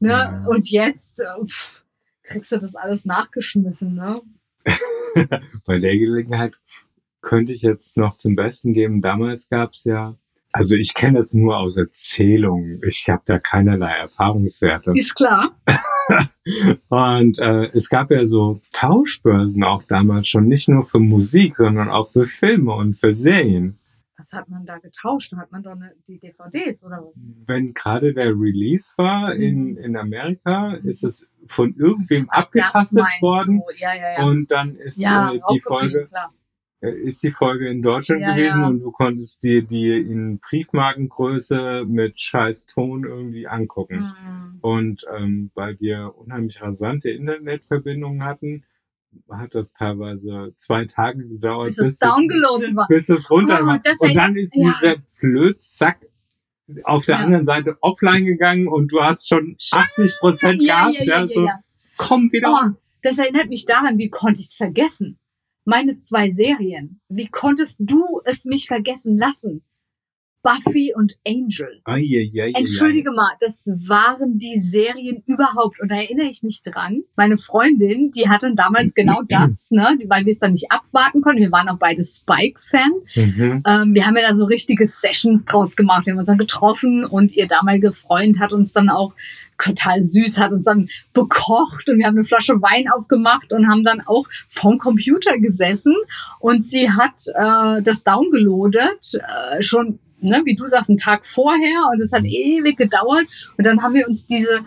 ne? 0.00 0.10
Ja. 0.10 0.44
Und 0.46 0.70
jetzt 0.70 1.18
äh, 1.18 1.24
pff, 1.46 1.82
kriegst 2.24 2.52
du 2.52 2.58
das 2.58 2.74
alles 2.76 3.06
nachgeschmissen, 3.06 3.94
ne? 3.94 4.20
Bei 5.66 5.78
der 5.78 5.96
Gelegenheit 5.96 6.58
könnte 7.24 7.52
ich 7.52 7.62
jetzt 7.62 7.96
noch 7.96 8.16
zum 8.16 8.36
Besten 8.36 8.72
geben. 8.74 9.00
Damals 9.02 9.48
gab's 9.48 9.84
ja, 9.84 10.14
also 10.52 10.76
ich 10.76 10.94
kenne 10.94 11.18
das 11.18 11.34
nur 11.34 11.58
aus 11.58 11.76
Erzählungen. 11.78 12.80
Ich 12.86 13.08
habe 13.08 13.22
da 13.24 13.38
keinerlei 13.38 13.92
Erfahrungswerte. 13.92 14.92
Ist 14.94 15.14
klar. 15.16 15.56
Und 16.88 17.38
äh, 17.38 17.70
es 17.72 17.88
gab 17.88 18.10
ja 18.10 18.24
so 18.26 18.60
Tauschbörsen 18.72 19.64
auch 19.64 19.82
damals 19.84 20.28
schon, 20.28 20.46
nicht 20.46 20.68
nur 20.68 20.84
für 20.84 20.98
Musik, 20.98 21.56
sondern 21.56 21.88
auch 21.88 22.10
für 22.10 22.26
Filme 22.26 22.74
und 22.74 22.94
für 22.94 23.12
Serien. 23.14 23.78
Was 24.18 24.32
hat 24.32 24.48
man 24.48 24.64
da 24.64 24.78
getauscht? 24.78 25.32
Hat 25.36 25.50
man 25.50 25.62
doch 25.62 25.74
die 26.06 26.18
DVDs 26.18 26.84
oder 26.84 27.02
was? 27.02 27.18
Wenn 27.46 27.74
gerade 27.74 28.14
der 28.14 28.28
Release 28.28 28.92
war 28.96 29.34
in, 29.34 29.72
Mhm. 29.72 29.78
in 29.78 29.96
Amerika, 29.96 30.74
ist 30.84 31.02
es 31.04 31.26
von 31.48 31.74
irgendwem 31.76 32.28
abgetastet 32.30 33.04
worden. 33.20 33.62
Ja, 33.78 33.94
ja, 33.94 34.18
ja. 34.18 34.24
Und 34.24 34.50
dann 34.50 34.76
ist 34.76 34.98
ja, 35.00 35.32
äh, 35.32 35.38
die 35.52 35.60
Folge 35.60 36.06
klar. 36.06 36.32
Äh, 36.84 36.94
ist 37.08 37.22
die 37.22 37.30
Folge 37.30 37.68
in 37.68 37.82
Deutschland 37.82 38.22
Ja, 38.22 38.34
gewesen 38.34 38.60
ja. 38.62 38.68
und 38.68 38.80
du 38.80 38.90
konntest 38.92 39.42
dir 39.42 39.62
die 39.62 39.88
in 39.90 40.38
Briefmarkengröße 40.38 41.84
mit 41.86 42.20
scheiß 42.20 42.66
Ton 42.66 43.04
irgendwie 43.04 43.46
angucken. 43.46 44.00
Mhm. 44.00 44.58
Und 44.60 45.04
ähm, 45.16 45.50
weil 45.54 45.78
wir 45.80 46.14
unheimlich 46.16 46.60
rasante 46.60 47.10
Internetverbindungen 47.10 48.22
hatten, 48.24 48.64
hat 49.30 49.54
das 49.54 49.74
teilweise 49.74 50.52
zwei 50.56 50.86
Tage 50.86 51.26
gedauert, 51.28 51.66
Bis 51.66 51.78
es 51.78 51.98
downgeloadet 51.98 52.74
war. 52.74 52.88
bis 52.88 53.08
es 53.08 53.30
runter 53.30 53.60
Oh, 53.62 53.66
war. 53.66 53.80
Und 54.00 54.14
dann 54.16 54.34
ist 54.36 54.56
ja. 54.56 54.72
dieser 54.80 54.96
Blödsack 55.20 55.98
auf 56.84 57.04
der 57.06 57.18
anderen 57.18 57.44
Seite 57.44 57.76
offline 57.80 58.24
gegangen 58.24 58.66
und 58.68 58.90
du 58.90 59.00
hast 59.02 59.28
schon 59.28 59.56
80 59.70 60.16
Prozent 60.18 60.60
gehabt. 60.60 60.96
ja, 61.04 61.28
so. 61.28 61.46
Komm 61.96 62.32
wieder. 62.32 62.48
Oh, 62.50 62.70
das 63.02 63.18
erinnert 63.18 63.48
mich 63.50 63.66
daran, 63.66 63.98
wie 63.98 64.08
konnte 64.08 64.40
ich 64.40 64.48
es 64.48 64.56
vergessen? 64.56 65.18
Meine 65.64 65.96
zwei 65.96 66.30
Serien. 66.30 67.00
Wie 67.08 67.28
konntest 67.28 67.80
du 67.80 68.20
es 68.24 68.44
mich 68.44 68.66
vergessen 68.66 69.16
lassen? 69.16 69.62
Buffy 70.44 70.92
und 70.94 71.14
Angel. 71.26 71.80
Ai, 71.84 72.02
ai, 72.02 72.42
ai, 72.42 72.52
Entschuldige 72.54 73.10
mal, 73.12 73.32
das 73.40 73.66
waren 73.66 74.38
die 74.38 74.60
Serien 74.60 75.22
überhaupt. 75.26 75.80
Und 75.80 75.90
da 75.90 75.96
erinnere 75.96 76.26
ich 76.26 76.42
mich 76.42 76.60
dran. 76.60 77.00
Meine 77.16 77.38
Freundin, 77.38 78.10
die 78.10 78.28
hatte 78.28 78.52
damals 78.54 78.94
genau 78.94 79.22
das, 79.28 79.70
ne, 79.70 79.98
weil 80.06 80.26
wir 80.26 80.32
es 80.32 80.40
dann 80.40 80.52
nicht 80.52 80.70
abwarten 80.70 81.22
konnten. 81.22 81.40
Wir 81.40 81.50
waren 81.50 81.68
auch 81.68 81.78
beide 81.78 82.04
Spike-Fan. 82.04 82.92
Mhm. 83.14 83.62
Ähm, 83.66 83.94
wir 83.94 84.06
haben 84.06 84.16
ja 84.16 84.28
da 84.28 84.34
so 84.34 84.44
richtige 84.44 84.86
Sessions 84.86 85.46
draus 85.46 85.76
gemacht. 85.76 86.04
Wir 86.04 86.12
haben 86.12 86.18
uns 86.18 86.28
dann 86.28 86.36
getroffen 86.36 87.06
und 87.06 87.32
ihr 87.32 87.46
damaliger 87.48 87.92
Freund 87.92 88.38
hat 88.38 88.52
uns 88.52 88.74
dann 88.74 88.90
auch 88.90 89.14
total 89.58 90.02
süß, 90.02 90.38
hat 90.38 90.52
uns 90.52 90.64
dann 90.64 90.88
bekocht 91.12 91.88
und 91.88 91.98
wir 91.98 92.06
haben 92.06 92.16
eine 92.16 92.24
Flasche 92.24 92.60
Wein 92.60 92.88
aufgemacht 92.88 93.52
und 93.52 93.68
haben 93.68 93.84
dann 93.84 94.00
auch 94.06 94.26
vom 94.48 94.78
Computer 94.78 95.38
gesessen 95.38 95.94
und 96.40 96.64
sie 96.64 96.90
hat 96.90 97.26
äh, 97.34 97.82
das 97.82 98.04
downgeloadet, 98.04 99.14
äh, 99.14 99.62
schon, 99.62 99.98
ne, 100.20 100.42
wie 100.44 100.54
du 100.54 100.66
sagst, 100.66 100.90
einen 100.90 100.98
Tag 100.98 101.26
vorher 101.26 101.88
und 101.92 102.00
es 102.00 102.12
hat 102.12 102.24
ewig 102.24 102.76
gedauert 102.76 103.26
und 103.56 103.64
dann 103.64 103.82
haben 103.82 103.94
wir 103.94 104.08
uns 104.08 104.26
diese 104.26 104.64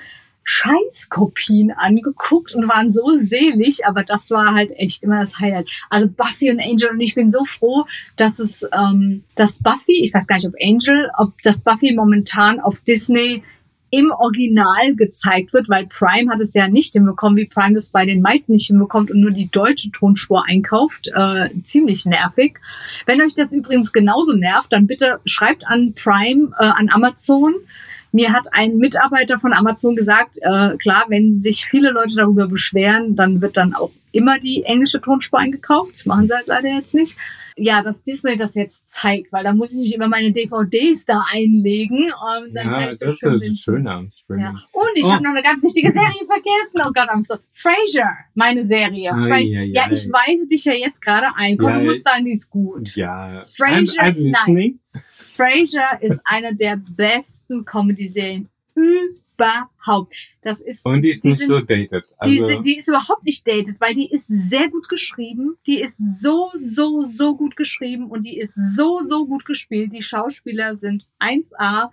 Scheißkopien 0.50 1.72
angeguckt 1.72 2.56
und 2.56 2.70
waren 2.70 2.90
so 2.90 3.12
selig, 3.12 3.86
aber 3.86 4.04
das 4.04 4.32
war 4.32 4.54
halt 4.54 4.72
echt 4.72 5.04
immer 5.04 5.20
das 5.20 5.40
Highlight. 5.40 5.70
Also 5.90 6.08
Buffy 6.10 6.50
und 6.50 6.62
Angel 6.62 6.90
und 6.92 7.02
ich 7.02 7.16
bin 7.16 7.30
so 7.30 7.44
froh, 7.44 7.86
dass 8.16 8.40
es 8.40 8.66
ähm, 8.72 9.26
das 9.36 9.60
Buffy, 9.60 10.02
ich 10.02 10.14
weiß 10.14 10.26
gar 10.26 10.36
nicht 10.36 10.48
ob 10.48 10.54
Angel, 10.62 11.12
ob 11.18 11.34
das 11.42 11.64
Buffy 11.64 11.94
momentan 11.94 12.62
auf 12.62 12.80
Disney 12.80 13.44
im 13.90 14.12
Original 14.12 14.96
gezeigt 14.96 15.54
wird, 15.54 15.70
weil 15.70 15.88
Prime 15.88 16.32
hat 16.32 16.40
es 16.40 16.54
ja 16.54 16.68
nicht 16.68 16.94
hinbekommen, 16.94 17.38
wie 17.38 17.46
Prime 17.46 17.76
das 17.76 17.90
bei 17.90 18.06
den 18.06 18.22
meisten 18.22 18.52
nicht 18.52 18.68
hinbekommt 18.68 19.12
und 19.12 19.22
nur 19.22 19.32
die 19.32 19.50
deutsche 19.50 19.92
Tonspur 19.92 20.44
einkauft. 20.46 21.10
Äh, 21.14 21.50
ziemlich 21.64 22.06
nervig. 22.06 22.60
Wenn 23.06 23.22
euch 23.22 23.36
das 23.36 23.52
übrigens 23.52 23.94
genauso 23.94 24.36
nervt, 24.36 24.74
dann 24.74 24.88
bitte 24.88 25.20
schreibt 25.26 25.68
an 25.68 25.94
Prime, 25.94 26.52
äh, 26.60 26.66
an 26.66 26.90
Amazon. 26.90 27.56
Mir 28.12 28.34
hat 28.34 28.48
ein 28.52 28.78
Mitarbeiter 28.78 29.40
von 29.40 29.54
Amazon 29.54 29.96
gesagt, 29.96 30.38
äh, 30.42 30.76
klar, 30.78 31.06
wenn 31.10 31.42
sich 31.42 31.66
viele 31.66 31.92
Leute 31.92 32.16
darüber 32.16 32.48
beschweren, 32.48 33.16
dann 33.16 33.42
wird 33.42 33.58
dann 33.58 33.74
auch 33.74 33.92
immer 34.12 34.40
die 34.40 34.64
englische 34.64 35.02
Tonspur 35.02 35.40
eingekauft. 35.40 35.94
Das 35.94 36.06
machen 36.06 36.28
sie 36.28 36.34
halt 36.34 36.48
leider 36.48 36.70
jetzt 36.70 36.94
nicht 36.94 37.16
ja, 37.58 37.82
dass 37.82 38.04
Disney 38.04 38.36
das 38.38 38.56
jetzt 38.56 38.88
zeigt, 38.88 39.32
weil 39.32 39.44
da 39.44 39.52
muss 39.54 39.74
ich 39.74 39.80
nicht 39.80 39.94
immer 39.96 40.08
meine 40.08 40.32
DVDs 40.32 41.06
da 41.06 41.26
einlegen. 41.32 42.06
Und 42.06 42.54
dann 42.56 42.68
ja, 42.68 42.72
kann 42.74 42.90
ich 42.90 43.00
das 43.00 43.14
ist 43.14 43.20
schon 43.20 43.40
das 43.40 43.58
Schöne 43.58 43.92
am 43.92 44.10
Streaming. 44.12 44.46
ja. 44.46 44.50
Und 44.72 44.92
ich 44.96 45.06
Oh. 45.06 45.12
habe 45.12 45.24
noch 45.24 45.32
eine 45.32 45.42
ganz 45.42 45.64
wichtige 45.64 45.92
Serie 45.92 46.26
vergessen. 46.26 46.82
Oh 46.86 46.92
Gott, 46.94 47.10
I'm 47.10 47.22
so. 47.22 47.36
Frasier, 47.54 48.10
meine 48.36 48.64
Serie. 48.64 49.12
Fra 49.16 49.36
Ei, 49.36 49.58
ei, 49.60 49.64
ja, 49.74 49.88
ich 49.92 50.08
weise 50.12 50.48
dich 50.48 50.64
ja 50.66 50.74
jetzt 50.74 51.02
gerade 51.02 51.28
ein. 51.36 51.58
Komm, 51.58 51.70
Ja, 51.70 51.80
du 51.80 51.86
musst 51.86 52.04
sagen, 52.06 52.26
die 52.26 52.34
ist 52.34 52.50
gut. 52.50 52.96
Ja, 52.96 53.42
Frasier, 53.44 54.02
I'm, 54.04 54.14
I'm 54.16 54.20
listening. 54.20 54.80
Frasier 55.10 55.98
ist 56.02 56.22
eine 56.26 56.56
der 56.56 56.78
besten 56.78 57.66
Comedy-Serien 57.66 58.50
überhaupt. 59.38 60.16
Das 60.42 60.62
ist 60.62 60.86
Und 60.86 61.02
die 61.02 61.12
ist 61.12 61.24
die 61.24 61.30
nicht 61.30 61.40
sind- 61.40 61.48
so 61.48 61.60
dated. 61.60 62.06
die, 62.26 62.42
Also, 62.42 62.50
ist- 62.50 62.66
die 62.66 62.78
ist 62.78 62.88
überhaupt 62.88 63.24
nicht 63.24 63.48
dated, 63.48 63.80
weil 63.80 63.94
die 63.94 64.10
ist 64.10 64.28
sehr 64.28 64.70
gut 64.70 64.90
geschrieben. 64.90 65.56
Die 65.66 65.80
ist 65.80 66.22
so, 66.22 66.50
so, 66.54 67.04
so 67.04 67.36
gut 67.36 67.56
geschrieben 67.56 68.08
und 68.10 68.26
die 68.26 68.38
ist 68.38 68.56
so, 68.76 69.00
so 69.00 69.26
gut 69.28 69.46
gespielt. 69.46 69.94
Die 69.94 70.02
Schauspieler 70.02 70.76
sind 70.76 71.08
1A. 71.20 71.92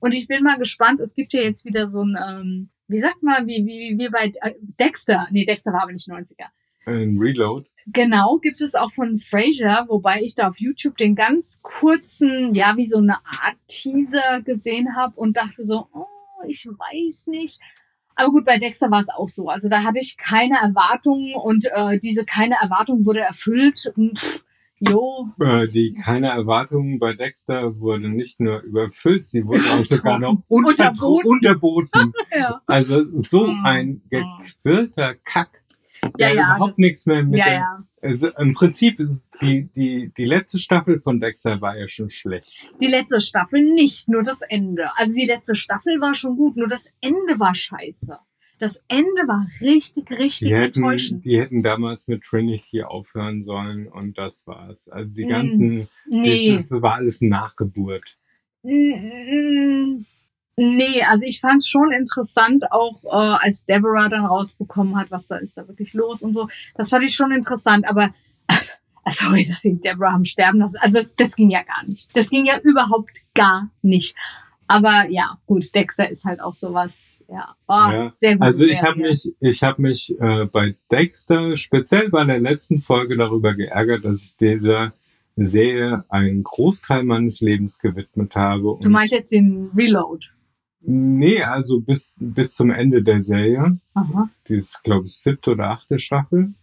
Und 0.00 0.14
ich 0.14 0.28
bin 0.28 0.42
mal 0.42 0.58
gespannt. 0.58 1.00
Es 1.00 1.14
gibt 1.14 1.32
ja 1.32 1.42
jetzt 1.42 1.64
wieder 1.64 1.86
so 1.88 2.02
ein, 2.02 2.16
ähm, 2.22 2.68
wie 2.88 3.00
sagt 3.00 3.22
man, 3.22 3.46
wie, 3.46 3.64
wie, 3.66 3.98
wie 3.98 4.08
bei 4.10 4.30
Dexter. 4.78 5.26
Nee, 5.30 5.44
Dexter 5.44 5.72
war 5.72 5.82
aber 5.82 5.92
nicht 5.92 6.08
90er. 6.08 6.46
ein 6.86 7.16
Reload. 7.18 7.66
Genau, 7.86 8.38
gibt 8.38 8.60
es 8.60 8.74
auch 8.74 8.92
von 8.92 9.16
Frasier, 9.18 9.84
wobei 9.88 10.20
ich 10.22 10.34
da 10.34 10.48
auf 10.48 10.58
YouTube 10.60 10.96
den 10.98 11.14
ganz 11.14 11.60
kurzen, 11.62 12.54
ja, 12.54 12.74
wie 12.76 12.84
so 12.86 12.98
eine 12.98 13.16
Art 13.24 13.56
Teaser 13.68 14.42
gesehen 14.42 14.94
habe 14.96 15.14
und 15.16 15.36
dachte 15.36 15.64
so, 15.64 15.86
oh, 15.92 16.04
ich 16.48 16.66
weiß 16.66 17.26
nicht. 17.28 17.58
Aber 18.16 18.30
gut, 18.30 18.44
bei 18.44 18.58
Dexter 18.58 18.90
war 18.92 19.00
es 19.00 19.08
auch 19.08 19.28
so. 19.28 19.48
Also 19.48 19.68
da 19.68 19.82
hatte 19.82 19.98
ich 19.98 20.16
keine 20.16 20.54
Erwartungen 20.62 21.34
und 21.34 21.66
äh, 21.72 21.98
diese 21.98 22.24
keine 22.24 22.54
Erwartung 22.62 23.04
wurde 23.04 23.20
erfüllt. 23.20 23.92
Und, 23.96 24.18
Pff, 24.18 24.44
jo, 24.78 25.28
Äh, 25.40 25.66
die 25.66 25.94
keine 25.94 26.28
Erwartungen 26.28 27.00
bei 27.00 27.14
Dexter 27.14 27.80
wurde 27.80 28.08
nicht 28.08 28.38
nur 28.38 28.60
überfüllt, 28.60 29.24
sie 29.24 29.44
wurde 29.46 29.64
auch 29.72 29.84
sogar 29.84 30.20
noch 30.20 30.42
unterboten. 30.46 31.26
Unterboten. 31.26 32.12
ja. 32.38 32.60
Also 32.66 33.02
so 33.02 33.44
Mm. 33.46 33.66
ein 33.66 34.02
gequirlter 34.10 35.14
Kack, 35.24 35.63
Ja, 36.18 36.28
ja, 36.28 36.32
überhaupt 36.56 36.70
das- 36.72 36.78
nichts 36.78 37.06
mehr 37.06 37.22
mit 37.22 37.38
Ja, 37.38 37.52
ja. 37.52 37.76
Also 38.02 38.28
im 38.30 38.54
Prinzip 38.54 39.00
ist 39.00 39.24
die, 39.40 39.68
die, 39.74 40.12
die 40.16 40.24
letzte 40.26 40.58
Staffel 40.58 40.98
von 41.00 41.20
Dexter 41.20 41.60
war 41.60 41.76
ja 41.78 41.88
schon 41.88 42.10
schlecht. 42.10 42.56
Die 42.80 42.86
letzte 42.86 43.20
Staffel 43.20 43.62
nicht, 43.62 44.08
nur 44.08 44.22
das 44.22 44.40
Ende. 44.42 44.88
Also 44.96 45.14
die 45.14 45.26
letzte 45.26 45.54
Staffel 45.54 46.00
war 46.00 46.14
schon 46.14 46.36
gut, 46.36 46.56
nur 46.56 46.68
das 46.68 46.86
Ende 47.00 47.38
war 47.40 47.54
scheiße. 47.54 48.18
Das 48.60 48.84
Ende 48.88 49.26
war 49.26 49.46
richtig, 49.60 50.08
richtig 50.10 50.48
Die 50.48 50.54
hätten, 50.54 50.78
enttäuschend. 50.84 51.24
die 51.24 51.40
hätten 51.40 51.62
damals 51.62 52.06
mit 52.06 52.22
Trinity 52.22 52.82
aufhören 52.82 53.42
sollen 53.42 53.88
und 53.88 54.16
das 54.16 54.46
war's. 54.46 54.88
Also 54.88 55.14
die 55.16 55.24
Mm, 55.24 55.28
ganzen, 55.28 55.88
Nee. 56.06 56.52
das, 56.52 56.68
das 56.68 56.80
war 56.82 56.94
alles 56.94 57.20
Nachgeburt. 57.20 58.16
Mm, 58.62 60.02
Nee, 60.56 61.02
also 61.02 61.24
ich 61.26 61.40
fand 61.40 61.62
es 61.62 61.68
schon 61.68 61.90
interessant, 61.92 62.70
auch 62.70 63.04
äh, 63.04 63.44
als 63.44 63.66
Deborah 63.66 64.08
dann 64.08 64.24
rausbekommen 64.24 64.96
hat, 64.96 65.10
was 65.10 65.26
da 65.26 65.36
ist 65.36 65.56
da 65.56 65.66
wirklich 65.66 65.94
los 65.94 66.22
und 66.22 66.34
so. 66.34 66.48
Das 66.76 66.90
fand 66.90 67.04
ich 67.04 67.14
schon 67.14 67.32
interessant, 67.32 67.86
aber 67.88 68.10
also, 68.46 68.72
sorry, 69.08 69.44
dass 69.44 69.62
sie 69.62 69.74
Deborah 69.76 70.12
haben 70.12 70.24
sterben 70.24 70.60
lassen. 70.60 70.76
Also 70.80 70.98
das, 70.98 71.14
das 71.16 71.34
ging 71.34 71.50
ja 71.50 71.62
gar 71.62 71.84
nicht. 71.86 72.08
Das 72.16 72.30
ging 72.30 72.46
ja 72.46 72.58
überhaupt 72.60 73.22
gar 73.34 73.70
nicht. 73.82 74.16
Aber 74.66 75.06
ja, 75.10 75.38
gut, 75.46 75.74
Dexter 75.74 76.08
ist 76.08 76.24
halt 76.24 76.40
auch 76.40 76.54
sowas, 76.54 77.18
ja, 77.28 77.54
oh, 77.68 77.72
Ja, 77.72 78.02
sehr 78.02 78.34
gut. 78.34 78.42
Also 78.42 78.64
ich 78.64 78.82
habe 78.82 78.98
mich, 78.98 79.32
ich 79.40 79.62
habe 79.62 79.82
mich 79.82 80.14
äh, 80.18 80.46
bei 80.46 80.74
Dexter 80.90 81.56
speziell 81.56 82.08
bei 82.08 82.24
der 82.24 82.40
letzten 82.40 82.80
Folge 82.80 83.16
darüber 83.16 83.54
geärgert, 83.54 84.04
dass 84.04 84.24
ich 84.24 84.36
dieser 84.36 84.92
Serie 85.36 86.04
einen 86.08 86.44
Großteil 86.44 87.02
meines 87.02 87.40
Lebens 87.40 87.78
gewidmet 87.78 88.34
habe. 88.36 88.78
Du 88.80 88.88
meinst 88.88 89.12
jetzt 89.12 89.32
den 89.32 89.70
Reload? 89.76 90.26
Nee, 90.86 91.42
also 91.42 91.80
bis, 91.80 92.14
bis 92.18 92.54
zum 92.54 92.70
Ende 92.70 93.02
der 93.02 93.20
Serie. 93.22 93.78
Aha. 93.94 94.28
Die 94.48 94.56
ist, 94.56 94.82
glaube 94.84 95.06
ich, 95.06 95.14
siebte 95.14 95.52
oder 95.52 95.70
achte 95.70 95.98
Staffel. 95.98 96.54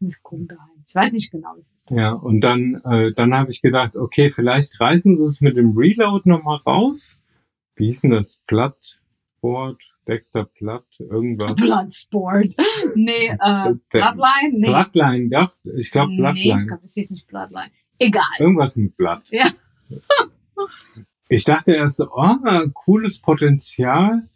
Ich 0.00 0.22
gucke 0.22 0.44
daheim. 0.44 0.84
Ich 0.86 0.94
weiß 0.94 1.12
nicht 1.12 1.30
genau. 1.32 1.54
Ja, 1.90 2.12
und 2.12 2.40
dann, 2.40 2.80
äh, 2.84 3.12
dann 3.12 3.34
habe 3.34 3.50
ich 3.50 3.60
gedacht, 3.60 3.96
okay, 3.96 4.30
vielleicht 4.30 4.80
reißen 4.80 5.16
sie 5.16 5.26
es 5.26 5.40
mit 5.40 5.56
dem 5.56 5.76
Reload 5.76 6.28
nochmal 6.28 6.58
raus. 6.66 7.18
Wie 7.76 7.86
hieß 7.88 8.02
denn 8.02 8.10
das? 8.12 8.42
Bloodboard? 8.46 9.80
Dexter 10.06 10.44
Blood? 10.44 10.84
Irgendwas? 10.98 11.54
Bloodsport. 11.56 12.54
Nee, 12.94 13.28
äh, 13.28 13.74
Bloodline? 13.90 14.52
Nee. 14.52 14.66
Bloodline, 14.66 15.28
doch. 15.30 15.52
Ich 15.76 15.90
glaube 15.90 16.12
Nee, 16.12 16.18
Bloodline. 16.18 16.60
ich 16.60 16.66
glaube, 16.66 16.82
das 16.82 16.96
ist 16.96 17.10
nicht 17.10 17.26
Bloodline. 17.26 17.70
Egal. 17.98 18.22
Irgendwas 18.38 18.76
mit 18.76 18.96
Blood. 18.96 19.22
Ja. 19.30 19.48
Ich 21.34 21.44
dachte 21.44 21.72
erst 21.72 21.96
so, 21.96 22.06
oh, 22.14 22.36
cooles 22.74 23.18
Potenzial. 23.20 24.28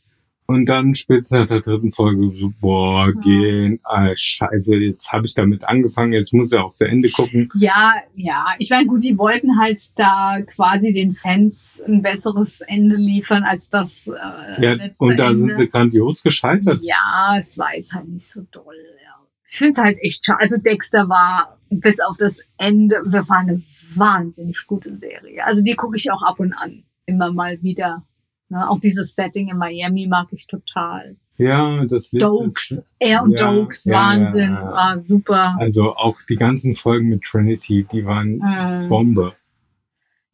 Und 0.51 0.65
dann 0.65 0.95
spätestens 0.95 1.39
nach 1.41 1.49
der 1.49 1.61
dritten 1.61 1.93
Folge 1.93 2.33
so, 2.35 2.51
boah, 2.59 3.11
Ja. 3.15 3.21
gehen, 3.21 3.81
ah, 3.85 4.09
scheiße, 4.17 4.77
jetzt 4.77 5.13
habe 5.13 5.27
ich 5.27 5.35
damit 5.35 5.63
angefangen, 5.65 6.15
jetzt 6.15 6.33
muss 6.33 6.51
ich 6.53 6.59
auch 6.59 6.71
zu 6.73 6.87
Ende 6.89 7.11
gucken. 7.11 7.51
Ja, 7.57 7.93
ja. 8.15 8.47
Ich 8.59 8.71
meine, 8.71 8.87
gut, 8.87 9.03
die 9.05 9.19
wollten 9.19 9.59
halt 9.61 9.83
da 9.99 10.41
quasi 10.47 10.95
den 10.95 11.13
Fans 11.13 11.83
ein 11.87 12.01
besseres 12.01 12.63
Ende 12.63 12.97
liefern 12.97 13.43
als 13.45 13.69
das 13.69 14.07
äh, 14.09 14.63
Ja, 14.63 14.73
letzte 14.73 15.05
und 15.05 15.19
da 15.19 15.25
Ende. 15.27 15.37
sind 15.37 15.55
sie 15.57 15.69
grandios 15.69 16.23
gescheitert. 16.23 16.81
Ja, 16.83 17.37
es 17.39 17.59
war 17.59 17.77
jetzt 17.77 17.93
halt 17.93 18.09
nicht 18.09 18.27
so 18.27 18.41
doll. 18.51 18.75
Ja. 19.05 19.17
Ich 19.51 19.59
finde 19.59 19.73
es 19.73 19.79
halt 19.79 19.99
echt 20.01 20.25
schade. 20.25 20.41
Also 20.41 20.57
Dexter 20.57 21.11
war 21.11 21.59
bis 21.69 22.01
auf 22.01 22.17
das 22.17 22.41
Ende, 22.57 22.97
das 23.13 23.29
war 23.29 23.41
eine 23.41 23.63
wahnsinnig 23.95 24.67
gute 24.67 24.97
Serie. 24.97 25.45
Also 25.45 25.61
die 25.61 25.75
gucke 25.75 25.97
ich 25.97 26.11
auch 26.11 26.23
ab 26.23 26.41
und 26.41 26.55
an 26.55 26.85
immer 27.09 27.33
mal 27.33 27.61
wieder. 27.62 28.05
Ne? 28.49 28.68
Auch 28.68 28.79
dieses 28.81 29.14
Setting 29.14 29.49
in 29.49 29.57
Miami 29.59 30.07
mag 30.07 30.29
ich 30.31 30.47
total. 30.47 31.16
Ja, 31.38 31.85
das 31.85 32.11
Licht 32.12 32.25
Dokes, 32.25 32.73
ist, 32.73 32.83
er 32.99 33.23
und 33.23 33.38
Ja, 33.38 33.53
Dokes, 33.53 33.85
ja, 33.85 33.94
Wahnsinn, 33.94 34.51
ja, 34.55 34.73
war 34.73 34.99
super. 34.99 35.57
also 35.59 35.94
auch 35.94 36.16
die 36.29 36.35
ganzen 36.35 36.75
Folgen 36.75 37.09
mit 37.11 37.23
Trinity, 37.23 37.87
die 37.90 38.05
waren 38.05 38.38
Mm, 38.38 38.88
Bombe. 38.88 39.35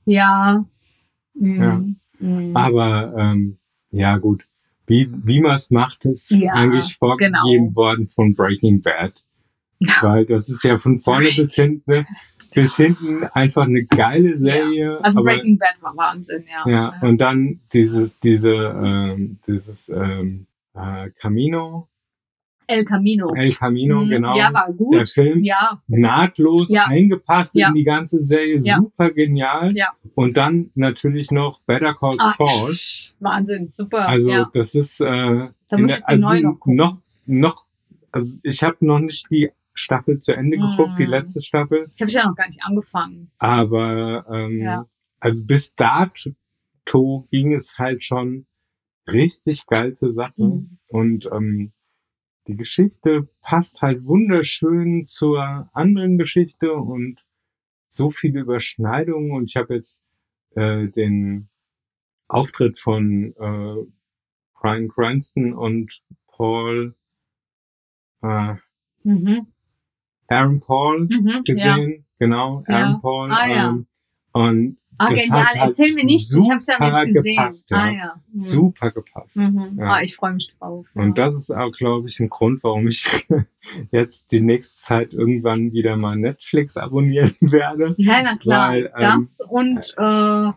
ja. 0.07 0.65
Ja. 1.35 1.83
mm. 2.21 2.57
Aber 2.57 3.13
ähm, 3.19 3.59
ja 3.91 4.17
gut, 4.17 4.45
wie, 4.87 5.09
wie 5.13 5.41
man 5.41 5.57
es 5.57 5.71
macht, 5.71 6.05
ist 6.07 6.33
eigentlich 6.33 6.97
vorgegeben 6.97 7.35
genau. 7.43 7.75
worden 7.77 8.07
von 8.07 8.35
Breaking 8.35 8.81
Bad. 8.83 9.25
Weil 10.01 10.25
das 10.27 10.49
ist 10.49 10.63
ja 10.65 10.79
von 10.79 10.99
vorne 10.99 11.29
bis 11.37 11.55
hinten, 11.55 11.91
ne, 11.91 12.07
bis 12.55 12.77
hinten 12.77 13.25
einfach 13.25 13.65
eine 13.65 13.85
geile 13.85 14.37
Serie. 14.37 14.99
Also 15.03 15.21
aber, 15.21 15.33
Breaking 15.33 15.59
Bad 15.59 15.83
war 15.83 15.97
Wahnsinn, 15.97 16.45
ja. 16.49 16.71
ja, 16.71 16.95
und 17.03 17.19
dann 17.19 17.61
dieses, 17.73 18.19
diese, 18.21 18.51
ähm, 18.53 19.39
dieses 19.47 19.89
ähm, 19.89 20.47
äh, 20.75 21.07
Camino, 21.21 21.89
El 22.67 22.85
Camino. 22.87 23.31
El 23.35 23.53
Camino, 23.53 24.01
Mm, 24.05 24.09
genau. 24.09 24.37
Ja, 24.37 24.51
war 24.55 24.67
der 24.69 24.75
gut. 24.75 25.09
Film 25.11 25.45
Ja, 25.45 25.83
nahtlos 25.87 26.71
Ja. 26.71 26.87
eingepasst 26.87 27.57
Ja. 27.57 27.69
in 27.69 27.75
die 27.75 27.85
ganze 27.85 28.23
Serie, 28.23 28.57
Ja. 28.59 28.77
super 28.77 29.11
genial. 29.11 29.77
Ja. 29.77 29.93
Und 30.15 30.39
dann 30.39 30.71
natürlich 30.75 31.31
noch 31.31 31.61
Better 31.67 31.95
Call 31.95 32.17
Saul. 32.39 33.13
Wahnsinn, 33.21 33.69
super. 33.69 34.09
Also 34.09 34.31
ja. 34.31 34.51
das 34.53 34.75
ist 34.75 35.01
äh, 35.01 35.05
Da 35.05 35.77
muss 35.77 35.81
ich 35.81 35.87
der, 35.89 35.97
die 35.99 36.05
also 36.05 36.33
noch 36.33 36.59
noch 36.67 36.99
noch 37.27 37.65
also 38.13 38.39
ich 38.43 38.63
habe 38.63 38.77
noch 38.81 39.01
nicht 39.01 39.31
die 39.31 39.51
Staffel 39.75 40.21
zu 40.21 40.35
Ende 40.35 40.59
geguckt, 40.59 40.99
die 40.99 41.07
Mm. 41.07 41.11
letzte 41.11 41.43
Staffel, 41.43 41.91
Ich 41.95 42.01
habe 42.03 42.11
ja 42.13 42.27
noch 42.29 42.37
gar 42.37 42.47
nicht 42.47 42.63
angefangen. 42.65 43.31
aber 43.39 44.25
ähm, 44.31 44.61
Ja. 44.61 44.87
also 45.21 45.45
bis 45.47 45.75
dato 45.75 47.27
ging 47.31 47.53
es 47.55 47.79
halt 47.79 48.03
schon 48.03 48.47
richtig 49.07 49.67
geil 49.67 49.95
zur 49.95 50.13
Sache 50.13 50.43
Mhm. 50.45 50.79
und 50.89 51.27
ähm, 51.33 51.73
die 52.47 52.57
Geschichte 52.57 53.29
passt 53.41 53.81
halt 53.83 54.05
wunderschön 54.05 55.07
zur 55.07 55.69
anderen 55.73 56.19
Geschichte 56.19 56.73
und 56.75 57.25
so 57.89 58.11
viele 58.11 58.41
Überschneidungen 58.41 59.33
und 59.33 59.45
ich 59.51 59.57
habe 59.57 59.75
jetzt 59.75 60.03
äh, 60.57 60.89
den 60.89 61.49
Auftritt 62.29 62.79
von 62.79 63.35
äh, 63.39 63.87
Brian 64.55 64.89
Cranston 64.89 65.53
und 65.55 66.03
Paul 66.29 66.95
äh, 68.23 68.55
Mhm. 69.07 69.47
Aaron 70.35 70.61
Paul 70.61 71.01
Mhm. 71.11 71.29
Ja. 71.29 71.41
gesehen, 71.45 72.05
genau, 72.19 72.65
Aaron 72.67 72.93
Ja. 72.93 72.99
Paul. 73.01 73.33
Ah, 73.33 73.47
ja. 73.49 73.69
ähm, 73.71 73.87
und 74.33 74.77
Ah, 74.97 75.09
Das 75.11 75.19
genial. 75.25 75.45
hat 75.45 75.55
halt 75.57 75.67
Erzähl 75.71 75.93
mir 75.95 76.05
nicht, 76.05 76.31
ich 76.33 76.49
habe 76.49 76.59
es 76.59 76.67
ja 76.69 76.79
nicht 76.79 77.15
gesehen. 77.15 77.35
gepasst, 77.37 77.69
ja. 77.69 77.77
Ah 77.79 77.91
ja. 77.91 78.15
Mhm. 78.33 78.41
super 78.41 78.93
gepasst. 78.93 79.37
Mhm. 79.39 79.77
Ja. 79.77 79.85
Ah, 79.95 80.03
ich 80.03 80.15
freue 80.15 80.35
mich 80.35 80.55
drauf. 80.57 80.87
ja. 80.95 81.03
Und 81.03 81.19
das 81.19 81.35
ist 81.35 81.51
auch, 81.51 81.73
glaube 81.73 82.07
ich, 82.07 82.21
ein 82.21 82.29
Grund, 82.29 82.63
warum 82.63 82.87
ich 82.87 83.05
jetzt 83.91 84.31
die 84.31 84.41
nächste 84.41 84.81
Zeit 84.81 85.13
irgendwann 85.13 85.73
wieder 85.73 85.97
mal 85.97 86.15
Netflix 86.17 86.77
abonnieren 86.77 87.35
werde. 87.41 87.97
Ja, 87.99 88.21
na 88.23 88.37
klar. 88.37 88.71
Weil, 88.71 88.85
ähm, 88.85 88.93
das 88.97 89.41
und 89.49 89.95
äh, 89.99 90.49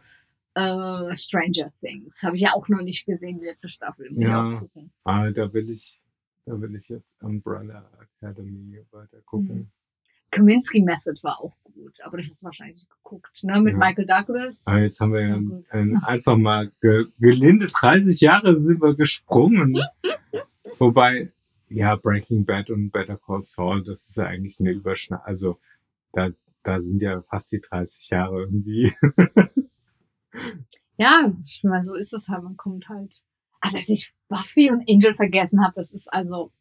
äh, 0.54 1.16
Stranger 1.16 1.72
Things 1.84 2.22
habe 2.24 2.36
ich 2.36 2.44
ja 2.44 2.54
auch 2.54 2.70
noch 2.70 2.84
nicht 2.84 3.08
gesehen, 3.08 3.40
die 3.40 3.46
letzte 3.46 3.70
Staffel. 3.70 4.08
Muss 4.12 4.24
Ja. 4.24 4.52
ich 4.52 4.56
auch 4.58 4.60
gucken. 4.62 4.92
Ah, 5.04 5.32
da 5.32 5.52
will 5.52 5.72
ich, 5.72 6.00
da 6.48 6.60
will 6.62 6.76
ich 6.76 6.88
jetzt 6.90 7.22
Umbrella 7.22 7.90
Academy 8.22 8.80
weiter 8.92 9.18
gucken. 9.26 9.56
Mhm. 9.56 9.68
Kaminsky 10.32 10.82
Method 10.82 11.22
war 11.24 11.40
auch 11.40 11.56
gut, 11.64 12.00
aber 12.04 12.18
das 12.18 12.28
ist 12.28 12.44
wahrscheinlich 12.44 12.88
geguckt, 12.90 13.44
ne? 13.44 13.62
Mit 13.62 13.74
Ja. 13.74 13.80
Michael 13.80 14.06
Douglas. 14.06 14.62
Aber 14.66 14.80
jetzt 14.80 15.00
haben 15.00 15.14
wir 15.14 15.22
ja 15.28 15.38
gut. 15.38 15.66
ähm, 15.72 16.02
einfach 16.04 16.38
mal 16.38 16.72
ge 16.82 17.06
gelinde 17.20 17.68
30 17.68 18.20
Jahre 18.22 18.56
sind 18.60 18.82
wir 18.82 18.96
gesprungen. 18.96 19.78
Wobei, 20.80 21.32
ja, 21.70 21.96
Breaking 21.96 22.46
Bad 22.46 22.70
und 22.70 22.92
Better 22.92 23.18
Call 23.18 23.42
Saul, 23.44 23.84
das 23.84 24.10
ist 24.10 24.16
ja 24.18 24.26
eigentlich 24.26 24.60
eine 24.60 24.72
Überschneidung. 24.72 25.26
Also, 25.26 25.60
da, 26.14 26.30
da 26.64 26.82
sind 26.82 27.02
ja 27.02 27.22
fast 27.24 27.52
die 27.52 27.62
30 27.62 28.10
Jahre 28.10 28.42
irgendwie. 28.42 28.94
Ja, 31.00 31.32
ich 31.46 31.64
meine, 31.64 31.86
so 31.86 31.94
ist 31.96 32.14
es 32.14 32.28
halt. 32.28 32.44
Man 32.44 32.58
kommt 32.58 32.90
halt. 32.90 33.22
Also, 33.60 33.78
dass 33.78 33.90
ich 33.90 34.14
Buffy 34.30 34.70
und 34.72 34.88
Angel 34.90 35.14
vergessen 35.16 35.64
habe, 35.64 35.74
das 35.76 35.92
ist 35.92 36.12
also. 36.14 36.52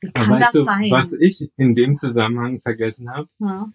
Wie 0.00 0.10
kann 0.12 0.30
Aber 0.30 0.38
das 0.38 0.46
weißt 0.48 0.54
du, 0.54 0.64
sein? 0.64 0.90
was 0.90 1.12
ich 1.12 1.50
in 1.56 1.74
dem 1.74 1.96
Zusammenhang 1.96 2.60
vergessen 2.60 3.10
habe? 3.10 3.28
Ja. 3.38 3.70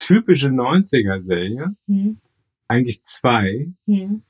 Typische 0.00 0.48
90er-Serie, 0.48 1.74
Hm. 1.86 2.20
eigentlich 2.68 3.02
zwei, 3.04 3.72
Hm. 3.86 4.22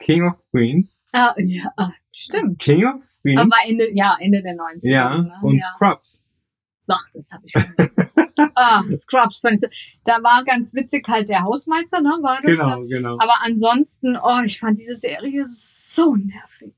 King 0.00 0.24
of 0.28 0.38
Queens. 0.50 1.02
Ah, 1.12 1.34
ja, 1.38 1.72
ah, 1.76 1.92
stimmt. 2.12 2.58
King 2.58 2.84
of 2.84 3.04
Queens. 3.22 3.40
Aber 3.40 3.56
Ende, 3.66 3.90
ja, 3.94 4.16
Ende 4.20 4.42
der 4.42 4.54
90er. 4.56 4.88
ja, 4.90 5.18
ne? 5.18 5.32
und 5.42 5.56
ja. 5.58 5.62
Scrubs. 5.64 6.22
Ach, 6.86 7.00
das 7.14 7.30
habe 7.32 7.46
ich 7.46 7.52
schon. 7.52 7.64
ah, 8.54 8.82
Scrubs 8.90 9.40
fand 9.40 9.54
ich 9.54 9.60
so. 9.60 9.68
Da 10.04 10.22
war 10.22 10.44
ganz 10.44 10.74
witzig 10.74 11.06
halt 11.08 11.28
der 11.28 11.42
Hausmeister, 11.42 12.00
ne? 12.02 12.10
War 12.20 12.42
das? 12.42 12.50
Genau, 12.50 12.80
ne? 12.80 12.86
genau. 12.88 13.14
Aber 13.14 13.34
ansonsten, 13.42 14.16
oh, 14.16 14.40
ich 14.44 14.58
fand 14.60 14.78
diese 14.78 14.96
Serie 14.96 15.46
so 15.46 15.83
nervig. 16.16 16.74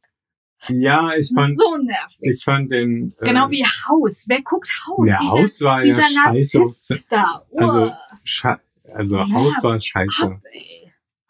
Ja, 0.68 1.14
ich 1.16 1.30
fand, 1.34 1.58
so 1.60 1.76
nervig. 1.76 2.18
ich 2.20 2.42
fand 2.42 2.72
den. 2.72 3.14
äh, 3.20 3.24
genau 3.26 3.50
wie 3.50 3.64
Haus. 3.64 4.24
Wer 4.28 4.42
guckt 4.42 4.68
Haus? 4.86 5.06
Der 5.06 5.18
dieser 5.18 5.30
Haus 5.30 5.60
war 5.62 5.78
ja 5.78 5.84
dieser 5.84 6.02
scheiße. 6.02 6.58
Narzisst 6.58 7.06
da. 7.08 7.46
Oh, 7.50 7.58
Also, 7.58 7.92
also 8.92 9.16
Ja, 9.18 9.30
Haus 9.30 9.62
war 9.62 9.80
scheiße. 9.80 10.26
ab. 10.26 10.40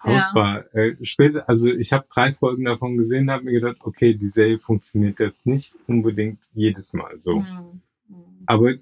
Haus 0.04 0.30
Ja. 0.30 0.34
war 0.34 0.74
äh, 0.74 0.96
später, 1.02 1.48
also 1.48 1.68
ich 1.70 1.92
habe 1.92 2.06
drei 2.08 2.32
Folgen 2.32 2.64
davon 2.64 2.96
gesehen, 2.96 3.30
habe 3.30 3.44
mir 3.44 3.52
gedacht, 3.60 3.76
okay, 3.80 4.14
die 4.14 4.28
Serie 4.28 4.58
funktioniert 4.58 5.18
jetzt 5.20 5.46
nicht 5.46 5.74
unbedingt 5.86 6.38
jedes 6.54 6.92
Mal 6.94 7.16
so. 7.20 7.36
Hm, 7.42 7.58
hm. 7.58 7.82
Aber 8.46 8.72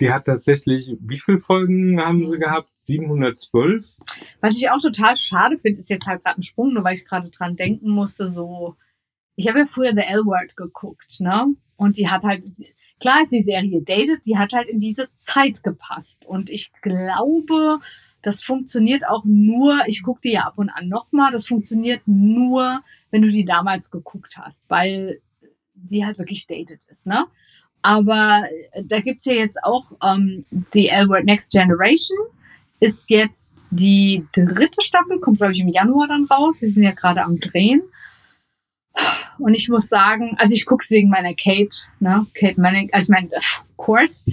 die 0.00 0.12
hat 0.12 0.26
tatsächlich, 0.26 0.96
wie 1.00 1.18
viele 1.18 1.38
Folgen 1.38 2.00
haben 2.00 2.26
sie 2.26 2.38
gehabt? 2.38 2.70
712? 2.82 3.96
Was 4.40 4.56
ich 4.56 4.70
auch 4.70 4.80
total 4.80 5.16
schade 5.16 5.56
finde, 5.58 5.80
ist 5.80 5.90
jetzt 5.90 6.06
halt 6.06 6.22
gerade 6.22 6.38
ein 6.38 6.42
Sprung, 6.42 6.74
nur 6.74 6.84
weil 6.84 6.94
ich 6.94 7.04
gerade 7.04 7.30
dran 7.30 7.56
denken 7.56 7.90
musste, 7.90 8.30
so, 8.30 8.76
ich 9.36 9.48
habe 9.48 9.60
ja 9.60 9.66
früher 9.66 9.92
The 9.92 10.02
L-Word 10.02 10.56
geguckt, 10.56 11.20
ne? 11.20 11.46
Und 11.76 11.98
die 11.98 12.08
hat 12.08 12.24
halt, 12.24 12.44
klar 13.00 13.22
ist 13.22 13.32
die 13.32 13.42
Serie 13.42 13.82
dated, 13.82 14.24
die 14.26 14.38
hat 14.38 14.52
halt 14.52 14.68
in 14.68 14.80
diese 14.80 15.08
Zeit 15.14 15.62
gepasst. 15.62 16.24
Und 16.24 16.48
ich 16.50 16.72
glaube, 16.80 17.80
das 18.22 18.42
funktioniert 18.42 19.06
auch 19.06 19.24
nur, 19.24 19.78
ich 19.86 20.02
gucke 20.02 20.20
die 20.22 20.32
ja 20.32 20.42
ab 20.42 20.54
und 20.56 20.70
an 20.70 20.88
nochmal, 20.88 21.32
das 21.32 21.46
funktioniert 21.46 22.02
nur, 22.06 22.82
wenn 23.10 23.22
du 23.22 23.28
die 23.28 23.44
damals 23.44 23.90
geguckt 23.90 24.36
hast, 24.38 24.68
weil 24.68 25.20
die 25.74 26.04
halt 26.04 26.18
wirklich 26.18 26.46
dated 26.46 26.80
ist, 26.88 27.06
ne? 27.06 27.26
Aber 27.86 28.42
äh, 28.72 28.82
da 28.84 28.98
gibt's 28.98 29.26
ja 29.26 29.34
jetzt 29.34 29.62
auch 29.62 29.92
ähm, 30.02 30.42
die 30.74 30.88
L-Word 30.88 31.24
Next 31.24 31.52
Generation, 31.52 32.18
ist 32.80 33.08
jetzt 33.10 33.54
die 33.70 34.26
dritte 34.32 34.82
Staffel, 34.82 35.20
kommt 35.20 35.38
glaube 35.38 35.52
ich 35.52 35.60
im 35.60 35.68
Januar 35.68 36.08
dann 36.08 36.24
raus. 36.24 36.58
Sie 36.58 36.66
sind 36.66 36.82
ja 36.82 36.90
gerade 36.90 37.22
am 37.22 37.38
Drehen. 37.38 37.82
Und 39.38 39.54
ich 39.54 39.68
muss 39.68 39.88
sagen, 39.88 40.34
also 40.36 40.52
ich 40.54 40.66
gucke 40.66 40.82
es 40.82 40.90
wegen 40.90 41.10
meiner 41.10 41.34
Kate, 41.34 41.86
ne? 42.00 42.26
Kate 42.34 42.60
Manning, 42.60 42.90
also 42.92 43.12
ich 43.12 43.20
meine, 43.20 43.36
of 43.36 43.62
course. 43.76 44.24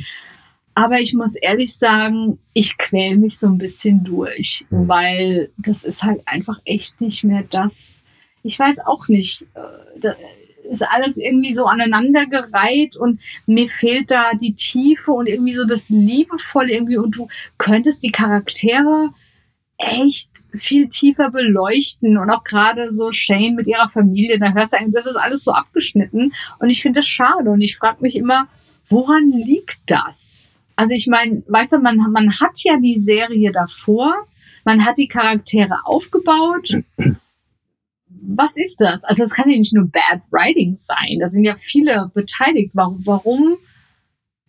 Aber 0.73 0.99
ich 0.99 1.13
muss 1.13 1.35
ehrlich 1.35 1.75
sagen, 1.75 2.39
ich 2.53 2.79
quäl 2.79 3.17
mich 3.17 3.37
so 3.37 3.45
ein 3.45 3.59
bisschen 3.59 4.03
durch, 4.03 4.65
weil 4.71 5.51
das 5.57 5.83
ist 5.83 6.01
halt 6.03 6.21
einfach 6.25 6.59
echt 6.65 7.01
nicht 7.01 7.23
mehr 7.23 7.43
das. 7.47 7.93
Ich 8.41 8.57
weiß 8.57 8.79
auch 8.87 9.07
nicht. 9.09 9.43
äh, 9.53 9.99
Da 9.99 10.15
ist 10.69 10.83
alles 10.83 11.17
irgendwie 11.17 11.53
so 11.53 11.65
aneinandergereiht 11.65 12.95
und 12.95 13.19
mir 13.45 13.67
fehlt 13.67 14.11
da 14.11 14.31
die 14.39 14.53
Tiefe 14.53 15.11
und 15.11 15.27
irgendwie 15.27 15.53
so 15.53 15.65
das 15.65 15.89
Liebevolle 15.89 16.71
irgendwie 16.71 16.97
und 16.97 17.15
du 17.15 17.27
könntest 17.57 18.03
die 18.03 18.11
Charaktere 18.11 19.09
echt 19.77 20.29
viel 20.53 20.87
tiefer 20.87 21.29
beleuchten 21.29 22.17
und 22.17 22.29
auch 22.29 22.43
gerade 22.43 22.93
so 22.93 23.11
Shane 23.11 23.55
mit 23.55 23.67
ihrer 23.67 23.89
Familie, 23.89 24.39
da 24.39 24.53
hörst 24.53 24.73
du 24.73 24.77
eigentlich, 24.77 24.93
das 24.93 25.07
ist 25.07 25.17
alles 25.17 25.43
so 25.43 25.51
abgeschnitten 25.51 26.33
und 26.59 26.69
ich 26.69 26.81
finde 26.81 26.99
das 26.99 27.07
schade 27.07 27.49
und 27.49 27.61
ich 27.61 27.75
frage 27.75 27.97
mich 28.01 28.15
immer, 28.15 28.47
woran 28.89 29.31
liegt 29.31 29.79
das? 29.87 30.47
Also 30.75 30.93
ich 30.93 31.07
meine, 31.07 31.43
weißt 31.47 31.73
du, 31.73 31.79
man, 31.79 31.97
man 32.11 32.39
hat 32.39 32.63
ja 32.63 32.77
die 32.77 32.97
Serie 32.97 33.51
davor, 33.51 34.13
man 34.63 34.85
hat 34.85 34.97
die 34.97 35.07
Charaktere 35.07 35.79
aufgebaut. 35.85 36.69
Was 38.25 38.57
ist 38.57 38.79
das? 38.79 39.03
Also 39.03 39.23
es 39.23 39.33
kann 39.33 39.49
ja 39.49 39.57
nicht 39.57 39.73
nur 39.73 39.87
Bad 39.87 40.21
Writing 40.31 40.75
sein, 40.77 41.19
da 41.19 41.27
sind 41.27 41.43
ja 41.43 41.55
viele 41.55 42.11
beteiligt. 42.13 42.71
Warum? 42.73 43.05
warum 43.05 43.57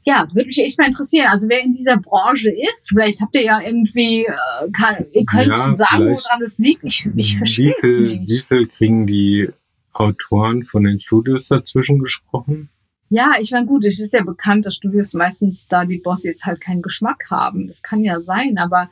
ja, 0.05 0.27
würde 0.35 0.49
mich 0.49 0.59
echt 0.59 0.79
mal 0.79 0.87
interessieren. 0.87 1.29
Also 1.31 1.49
wer 1.49 1.63
in 1.63 1.73
dieser 1.73 1.97
Branche 1.97 2.51
ist, 2.51 2.91
vielleicht 2.91 3.21
habt 3.21 3.35
ihr 3.35 3.45
ja 3.45 3.61
irgendwie, 3.61 4.25
äh, 4.25 4.71
kann, 4.71 5.07
ihr 5.13 5.25
könnt 5.25 5.49
Ja, 5.49 5.73
sagen, 5.73 6.05
woran 6.05 6.43
es 6.43 6.59
liegt. 6.59 6.85
Ich, 6.85 7.09
ich 7.17 7.39
verstehe 7.39 7.75
wie 7.81 7.87
es 7.87 8.21
nicht. 8.21 8.31
Wie 8.31 8.47
viel 8.47 8.67
kriegen 8.67 9.07
die 9.07 9.49
Autoren 9.95 10.63
von 10.63 10.85
den 10.85 11.01
Studios 11.01 11.49
dazwischen 11.49 12.01
gesprochen? 12.01 12.69
Ja, 13.09 13.33
ich 13.41 13.53
meine, 13.53 13.67
gut, 13.67 13.85
es 13.85 14.01
ist 14.01 14.13
ja 14.13 14.23
bekannt, 14.23 14.67
dass 14.67 14.75
Studios 14.75 15.15
meistens 15.15 15.69
da 15.69 15.85
die 15.85 15.99
Bosse 15.99 16.29
jetzt 16.29 16.45
halt 16.45 16.61
keinen 16.61 16.83
Geschmack 16.83 17.31
haben. 17.31 17.67
Das 17.67 17.83
kann 17.83 18.03
ja 18.03 18.21
sein, 18.21 18.59
aber 18.59 18.91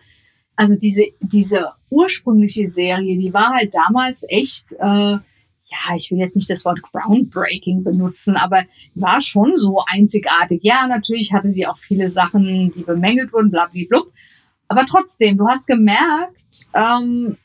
also 0.56 0.76
diese, 0.76 1.02
diese 1.20 1.72
ursprüngliche 1.90 2.68
Serie, 2.68 3.18
die 3.18 3.32
war 3.32 3.50
halt 3.50 3.74
damals 3.74 4.24
echt, 4.28 4.72
äh, 4.72 5.16
ja, 5.74 5.96
ich 5.96 6.10
will 6.10 6.18
jetzt 6.18 6.36
nicht 6.36 6.50
das 6.50 6.64
Wort 6.64 6.82
groundbreaking 6.82 7.82
benutzen, 7.82 8.36
aber 8.36 8.64
war 8.94 9.20
schon 9.20 9.56
so 9.56 9.82
einzigartig. 9.86 10.60
Ja, 10.62 10.86
natürlich 10.86 11.32
hatte 11.32 11.50
sie 11.50 11.66
auch 11.66 11.78
viele 11.78 12.10
Sachen, 12.10 12.70
die 12.72 12.82
bemängelt 12.82 13.32
wurden, 13.32 13.50
blablablub. 13.50 14.12
Aber 14.68 14.84
trotzdem, 14.86 15.36
du 15.38 15.46
hast 15.48 15.66
gemerkt, 15.66 16.66
ähm, 16.74 17.36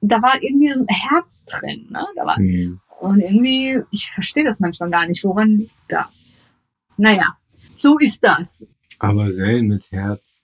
da 0.00 0.22
war 0.22 0.42
irgendwie 0.42 0.70
ein 0.72 0.86
Herz 0.88 1.44
drin, 1.44 1.86
ne? 1.90 2.06
Da 2.16 2.24
war, 2.24 2.36
Hm. 2.36 2.80
und 3.00 3.20
irgendwie, 3.20 3.80
ich 3.90 4.10
verstehe 4.10 4.44
das 4.44 4.60
manchmal 4.60 4.90
gar 4.90 5.06
nicht. 5.06 5.22
Woran 5.24 5.58
liegt 5.58 5.72
das? 5.88 6.44
Naja, 6.96 7.36
so 7.76 7.98
ist 7.98 8.24
das. 8.24 8.66
Aber 8.98 9.30
Serien 9.32 9.68
mit 9.68 9.90
Herz 9.92 10.42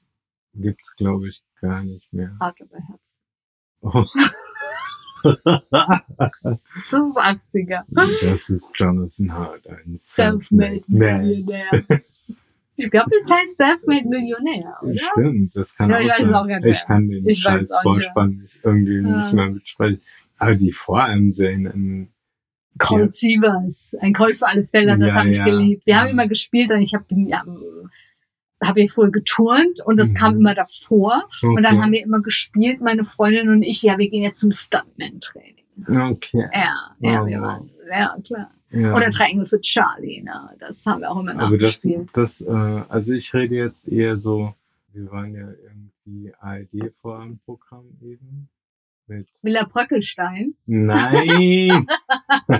gibt's 0.54 0.94
glaube 0.96 1.28
ich, 1.28 1.42
gar 1.60 1.82
nicht 1.82 2.12
mehr. 2.12 2.36
Hart 2.40 2.58
aber 2.60 2.78
Herz. 2.78 3.16
Oh, 3.82 4.04
Das 5.22 7.02
ist 7.08 7.16
80er. 7.18 7.82
das 8.22 8.48
ist 8.50 8.72
Jonathan 8.78 9.32
Hart, 9.32 9.66
ein 9.68 9.96
Self-made. 9.96 10.82
Millionär. 10.88 11.66
Ich 12.76 12.90
glaube, 12.90 13.10
das 13.10 13.30
heißt 13.30 13.56
Self-made 13.56 14.06
Millionär, 14.08 14.76
oder? 14.82 14.94
Stimmt, 14.94 15.56
das 15.56 15.74
kann 15.74 15.90
Ja, 15.90 15.96
auch 15.96 16.00
ich 16.00 16.10
es 16.10 16.18
sein. 16.18 16.34
auch 16.34 16.46
ich 16.46 16.84
kann 16.86 17.08
den 17.08 17.26
Ich 17.28 17.38
scheiß 17.38 17.72
auch 17.72 17.84
nicht 17.84 17.84
mehr. 17.98 18.04
Vorspann 18.04 18.30
nicht 18.36 18.60
irgendwie 18.62 18.96
Ja. 19.08 19.16
nicht 19.22 19.32
mehr 19.32 19.50
mitsprechen. 19.50 20.00
Aber 20.38 20.54
die 20.54 20.72
Vorabendserien 20.72 21.66
in 21.66 22.08
Cold 22.78 23.14
Sievers. 23.14 23.96
Ein 24.00 24.12
Cold 24.12 24.36
für 24.36 24.46
alle 24.46 24.62
Fälle, 24.64 24.98
das 24.98 25.08
Ja, 25.08 25.14
habe 25.14 25.30
ich 25.30 25.38
ja. 25.38 25.44
geliebt. 25.46 25.86
Wir 25.86 25.98
haben 25.98 26.10
immer 26.10 26.28
gespielt 26.28 26.70
und 26.70 26.82
ich 26.82 26.92
habe 26.94 27.04
ja, 28.62 28.68
hab 28.68 28.76
ja 28.76 28.86
früher 28.88 29.10
geturnt 29.10 29.80
und 29.84 29.98
das 29.98 30.10
Mhm. 30.10 30.14
kam 30.14 30.36
immer 30.36 30.54
davor. 30.54 31.28
Und 31.42 31.62
dann 31.62 31.74
Okay. 31.74 31.82
haben 31.82 31.92
wir 31.92 32.02
immer 32.02 32.22
gespielt, 32.22 32.80
meine 32.80 33.04
Freundin 33.04 33.48
und 33.48 33.62
ich, 33.62 33.82
ja, 33.82 33.98
wir 33.98 34.08
gehen 34.08 34.22
jetzt 34.22 34.40
zum 34.40 34.52
Stuntman-Training. 34.52 35.64
Okay. 35.88 36.48
Ja, 36.52 36.94
ja, 37.00 37.22
Oh, 37.22 37.26
wir 37.26 37.38
wow. 37.40 37.46
waren, 37.46 37.70
ja, 37.90 38.16
klar. 38.26 38.50
Ja. 38.70 38.94
Oder 38.94 39.10
drei 39.10 39.26
Engel 39.26 39.46
für 39.46 39.60
Charlie, 39.60 40.22
ne? 40.22 40.50
Das 40.58 40.84
haben 40.86 41.00
wir 41.00 41.10
auch 41.10 41.20
immer 41.20 41.38
Aber 41.38 41.56
das, 41.56 41.86
das, 42.12 42.40
äh, 42.40 42.50
also 42.50 43.12
ich 43.12 43.32
rede 43.32 43.54
jetzt 43.54 43.86
eher 43.88 44.16
so, 44.16 44.54
wir 44.92 45.10
waren 45.12 45.34
ja 45.34 45.48
irgendwie 45.62 46.32
ARD 46.40 46.92
vor 47.00 47.20
einem 47.20 47.38
Programm 47.38 47.84
eben. 48.02 48.48
Mit 49.08 49.28
Villa 49.42 49.64
Bröckelstein. 49.70 50.54
Nein! 50.66 51.86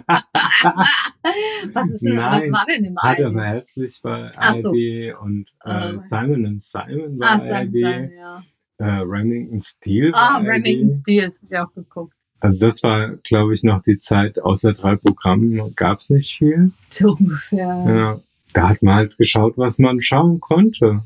Was 1.73 1.91
ist 1.91 2.03
denn, 2.05 2.15
Nein. 2.15 2.41
was 2.41 2.53
war 2.53 2.65
denn 2.67 2.85
im 2.85 2.97
Hat 2.99 3.21
aber 3.21 3.45
herzlich 3.45 4.01
bei 4.03 4.31
so. 4.33 4.69
ARD 4.71 5.21
und 5.21 5.47
äh, 5.65 5.99
Simon 5.99 6.47
and 6.47 6.63
Simon 6.63 7.19
bei 7.19 7.27
Ah. 7.27 7.41
Sam, 7.41 7.73
Sam, 7.73 8.11
ja. 8.17 8.37
äh, 8.79 8.85
Remington 8.85 9.61
Steel. 9.61 10.13
Ah, 10.15 10.39
Remington. 10.39 10.91
Steel, 10.93 11.27
das 11.27 11.39
habe 11.39 11.47
ich 11.47 11.59
auch 11.59 11.75
geguckt. 11.75 12.15
Also 12.41 12.67
das 12.67 12.83
war, 12.83 13.17
glaube 13.25 13.55
ich, 13.55 13.65
noch 13.65 13.83
die 13.83 13.99
Zeit, 13.99 14.39
außer 14.41 14.73
drei 14.75 14.95
Programmen 14.97 15.75
gab 15.75 15.99
es 15.99 16.11
nicht 16.11 16.37
viel. 16.39 16.71
So 16.93 17.17
ungefähr. 17.19 17.67
Ja, 17.89 18.21
da 18.53 18.69
hat 18.69 18.83
man 18.83 18.95
halt 18.95 19.17
geschaut, 19.19 19.55
was 19.59 19.79
man 19.79 20.01
schauen 20.01 20.41
konnte. 20.41 21.01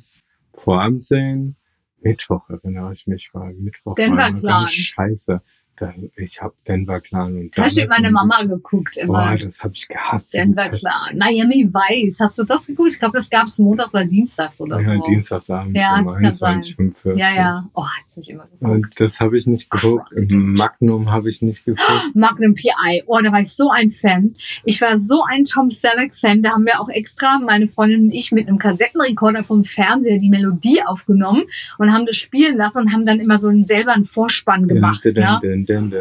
Vorabend 0.54 1.06
sehen. 1.06 1.56
Mittwoch 2.02 2.48
erinnere 2.48 2.92
ich 2.92 3.06
mich, 3.06 3.30
war 3.32 3.46
Mittwoch 3.52 3.94
Denver 3.94 4.18
war 4.18 4.34
Clan. 4.34 4.68
scheiße. 4.68 5.42
Da, 5.80 5.94
ich 6.16 6.42
habe 6.42 6.52
Denver 6.68 7.00
Clan 7.00 7.34
und 7.38 7.56
hat 7.56 7.72
damals 7.78 7.90
meine 7.98 8.10
Mama 8.10 8.42
geguckt 8.42 8.98
immer. 8.98 9.30
Boah, 9.30 9.34
das 9.42 9.62
habe 9.64 9.72
ich 9.74 9.88
gehasst. 9.88 10.34
Denver 10.34 10.68
Das- 10.68 10.80
Clan. 10.82 11.16
Miami 11.18 11.72
Vice. 11.72 12.20
Hast 12.20 12.38
du 12.38 12.44
das 12.44 12.66
geguckt? 12.66 12.92
Ich 12.92 12.98
glaube, 12.98 13.16
das 13.16 13.30
gab 13.30 13.46
es 13.46 13.58
montags 13.58 13.94
oder 13.94 14.04
dienstags 14.04 14.60
oder 14.60 14.78
Ja, 14.82 14.98
so. 14.98 15.06
Dienstagsabend 15.06 15.74
Ja, 15.76 15.98
um 16.00 16.04
das 16.04 16.16
kann 16.18 16.32
sein. 16.32 16.60
21.45 16.60 17.16
Ja, 17.16 17.34
ja. 17.34 17.64
Oh, 17.72 17.84
jetzt 18.02 18.12
habe 18.16 18.22
ich 18.22 18.28
immer 18.30 18.44
geguckt. 18.44 18.62
Und 18.62 19.00
das 19.00 19.20
habe 19.20 19.38
ich 19.38 19.46
nicht 19.46 19.70
geguckt. 19.70 20.12
Und 20.12 20.30
Magnum 20.30 21.10
habe 21.10 21.30
ich 21.30 21.40
nicht 21.40 21.64
geguckt. 21.64 21.88
Magnum 22.14 22.52
PI. 22.54 23.04
Oh, 23.06 23.18
da 23.24 23.32
war 23.32 23.40
ich 23.40 23.50
so 23.52 23.70
ein 23.70 23.90
Fan. 23.90 24.34
Ich 24.64 24.82
war 24.82 24.98
so 24.98 25.22
ein 25.30 25.44
Tom 25.44 25.70
Selleck-Fan. 25.70 26.42
Da 26.42 26.50
haben 26.50 26.66
wir 26.66 26.78
auch 26.78 26.90
extra, 26.90 27.38
meine 27.38 27.68
Freundin 27.68 28.02
und 28.02 28.10
ich, 28.12 28.32
mit 28.32 28.48
einem 28.48 28.58
Kassettenrekorder 28.58 29.44
vom 29.44 29.64
Fernseher 29.64 30.18
die 30.18 30.28
Melodie 30.28 30.82
aufgenommen 30.84 31.44
und 31.78 31.90
haben 31.92 32.04
das 32.04 32.16
spielen 32.16 32.58
lassen 32.58 32.82
und 32.82 32.92
haben 32.92 33.06
dann 33.06 33.18
immer 33.18 33.38
so 33.38 33.48
einen, 33.48 33.64
selber 33.64 33.92
einen 33.94 34.04
Vorspann 34.04 34.66
gemacht. 34.68 35.04
Ne? 35.06 35.38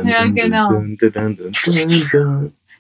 Ja, 0.06 0.26
genau. 0.28 0.82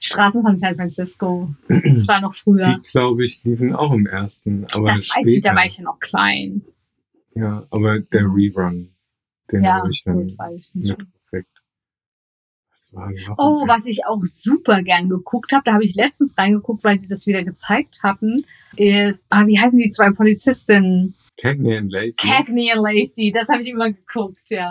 Straßen 0.01 0.41
von 0.41 0.57
San 0.57 0.75
Francisco. 0.75 1.53
Das 1.67 2.07
war 2.07 2.21
noch 2.21 2.33
früher. 2.33 2.79
Die, 2.83 2.91
glaube 2.91 3.25
ich, 3.25 3.43
liefen 3.43 3.75
auch 3.75 3.91
im 3.91 4.07
ersten. 4.07 4.65
Aber 4.73 4.87
Das 4.89 5.09
weiß 5.09 5.27
ich, 5.27 5.41
da 5.41 5.49
später. 5.49 5.55
war 5.55 5.65
ich 5.65 5.77
ja 5.77 5.83
noch 5.83 5.99
klein. 5.99 6.61
Ja, 7.35 7.65
aber 7.69 7.99
der 7.99 8.21
Rerun, 8.23 8.89
den 9.51 9.63
Ja, 9.63 9.75
habe 9.79 9.89
ich 9.91 10.03
dann 10.03 10.27
gut, 10.27 10.37
ich 10.57 10.71
mitgekriegt. 10.73 11.49
Oh, 13.37 13.67
was 13.67 13.85
ich 13.85 14.05
auch 14.07 14.19
super 14.23 14.81
gern 14.81 15.09
geguckt 15.09 15.51
habe, 15.51 15.63
da 15.65 15.73
habe 15.73 15.83
ich 15.83 15.95
letztens 15.95 16.35
reingeguckt, 16.37 16.83
weil 16.83 16.97
sie 16.97 17.07
das 17.07 17.27
wieder 17.27 17.43
gezeigt 17.43 17.99
hatten, 18.01 18.45
ist, 18.77 19.27
ah, 19.29 19.45
wie 19.45 19.59
heißen 19.59 19.77
die 19.77 19.89
zwei 19.89 20.11
Polizistinnen? 20.11 21.13
Cagney 21.37 21.77
and 21.77 21.91
Lacey. 21.91 22.27
Cagney 22.27 22.73
und 22.75 22.83
Lacey, 22.83 23.31
das 23.31 23.47
habe 23.49 23.61
ich 23.61 23.69
immer 23.69 23.91
geguckt, 23.91 24.49
ja. 24.49 24.69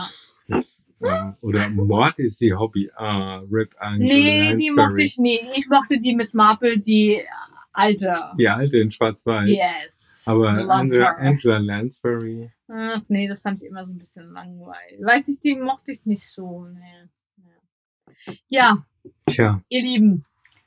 Das, 0.48 0.82
äh, 1.00 1.32
oder 1.40 1.68
Mord 1.70 2.18
ist 2.18 2.40
die 2.40 2.52
Hobby. 2.54 2.90
Ah, 2.96 3.38
Rip 3.50 3.74
Angel 3.78 3.98
Nee, 4.08 4.56
die 4.56 4.68
Lansbury. 4.68 4.86
mochte 4.88 5.02
ich 5.02 5.18
nie. 5.18 5.40
Ich 5.56 5.68
mochte 5.68 6.00
die 6.00 6.14
Miss 6.16 6.34
Marple, 6.34 6.78
die 6.78 7.20
alte. 7.72 8.16
Die 8.38 8.48
alte 8.48 8.78
in 8.78 8.90
Schwarz-Weiß. 8.90 9.48
Yes. 9.50 10.22
Aber 10.26 10.48
Angela. 10.48 11.12
Angela 11.16 11.58
Lansbury. 11.58 12.50
Ach, 12.68 13.02
nee, 13.08 13.28
das 13.28 13.42
fand 13.42 13.62
ich 13.62 13.68
immer 13.68 13.86
so 13.86 13.92
ein 13.92 13.98
bisschen 13.98 14.30
langweilig. 14.32 15.00
Weiß 15.00 15.28
ich, 15.28 15.40
die 15.40 15.56
mochte 15.56 15.92
ich 15.92 16.04
nicht 16.04 16.26
so. 16.26 16.66
Nee. 16.66 18.34
Ja, 18.48 18.82
Tja. 19.26 19.62
ihr 19.68 19.80
Lieben, 19.82 20.24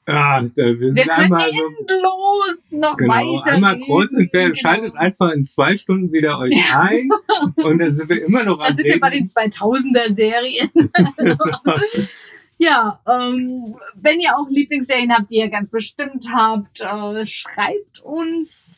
Ah, 0.07 0.41
da- 0.41 0.47
wir 0.65 0.79
sind 0.79 0.95
wir 0.95 1.03
können 1.05 1.19
einmal 1.33 1.51
so 1.51 1.63
endlos 1.67 2.71
noch 2.71 2.97
Genau, 2.97 3.13
weiter. 3.13 3.51
einmal 3.51 3.73
reden. 3.75 3.85
kreuz 3.85 4.13
und 4.15 4.29
quer, 4.31 4.41
Genau. 4.49 4.53
schaltet 4.55 4.95
einfach 4.95 5.31
in 5.31 5.43
zwei 5.43 5.77
Stunden 5.77 6.11
wieder 6.11 6.39
euch 6.39 6.55
ein 6.75 7.09
und 7.63 7.77
dann 7.79 7.91
sind 7.91 8.09
wir 8.09 8.23
immer 8.25 8.43
noch 8.43 8.59
am 8.59 8.67
Da 8.69 8.75
sind 8.75 8.85
wir 8.87 8.99
bei 8.99 9.09
Reden. 9.09 9.27
den 9.27 9.29
2000er 9.29 10.13
Serien. 10.13 10.69
ja, 12.57 12.99
ähm, 13.07 13.75
wenn 13.95 14.19
ihr 14.19 14.37
auch 14.37 14.49
Lieblingsserien 14.49 15.11
habt, 15.13 15.29
die 15.31 15.37
ihr 15.37 15.49
ganz 15.49 15.69
bestimmt 15.69 16.27
habt, 16.33 16.81
äh, 16.81 17.25
schreibt 17.25 18.01
uns. 18.03 18.77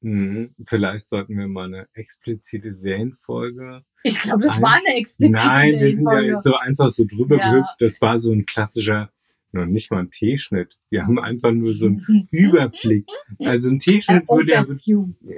Mhm, 0.00 0.54
Vielleicht 0.66 1.08
sollten 1.08 1.38
wir 1.38 1.48
mal 1.48 1.64
eine 1.66 1.86
explizite 1.94 2.74
Serienfolge. 2.74 3.82
Ich 4.02 4.20
glaube, 4.20 4.42
das 4.42 4.60
Nein. 4.60 4.62
war 4.62 4.72
eine 4.84 4.98
explizite 4.98 5.32
Nein, 5.48 5.80
wir 5.80 5.90
sind 5.90 6.04
ja 6.04 6.10
Serienfolge. 6.10 6.32
jetzt 6.32 6.44
so 6.44 6.54
einfach 6.56 6.90
so 6.90 7.04
drüber 7.06 7.38
Ja. 7.38 7.50
gehüpft. 7.50 7.76
Das 7.78 8.00
war 8.02 8.18
so 8.18 8.32
ein 8.32 8.44
klassischer, 8.44 9.10
noch 9.54 9.66
nicht 9.66 9.90
mal 9.90 10.00
ein 10.00 10.10
T-Schnitt. 10.10 10.78
Wir 10.90 11.04
haben 11.06 11.18
einfach 11.18 11.52
nur 11.52 11.72
so 11.72 11.86
einen 11.86 12.28
Überblick. 12.30 13.06
Also 13.40 13.70
ein 13.70 13.78
T-Schnitt 13.78 14.28
würde 14.28 14.52
ja, 14.52 14.64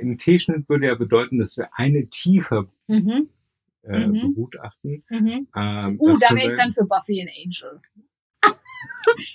ein 0.03 0.19
T-Schnitt 0.19 0.69
würde 0.69 0.87
ja 0.87 0.95
bedeuten, 0.95 1.39
dass 1.39 1.57
wir 1.57 1.69
eine 1.73 2.09
tiefer 2.09 2.67
Mhm, 2.89 3.29
äh, 3.83 4.07
Mhm. 4.07 4.21
begutachten. 4.35 5.05
mhm. 5.11 5.49
Ähm, 5.57 5.97
Uh, 6.01 6.17
da 6.19 6.35
wäre 6.35 6.47
ich 6.47 6.57
dann 6.57 6.73
für 6.73 6.85
Buffy 6.85 7.21
and 7.21 7.31
Angel. 7.45 7.81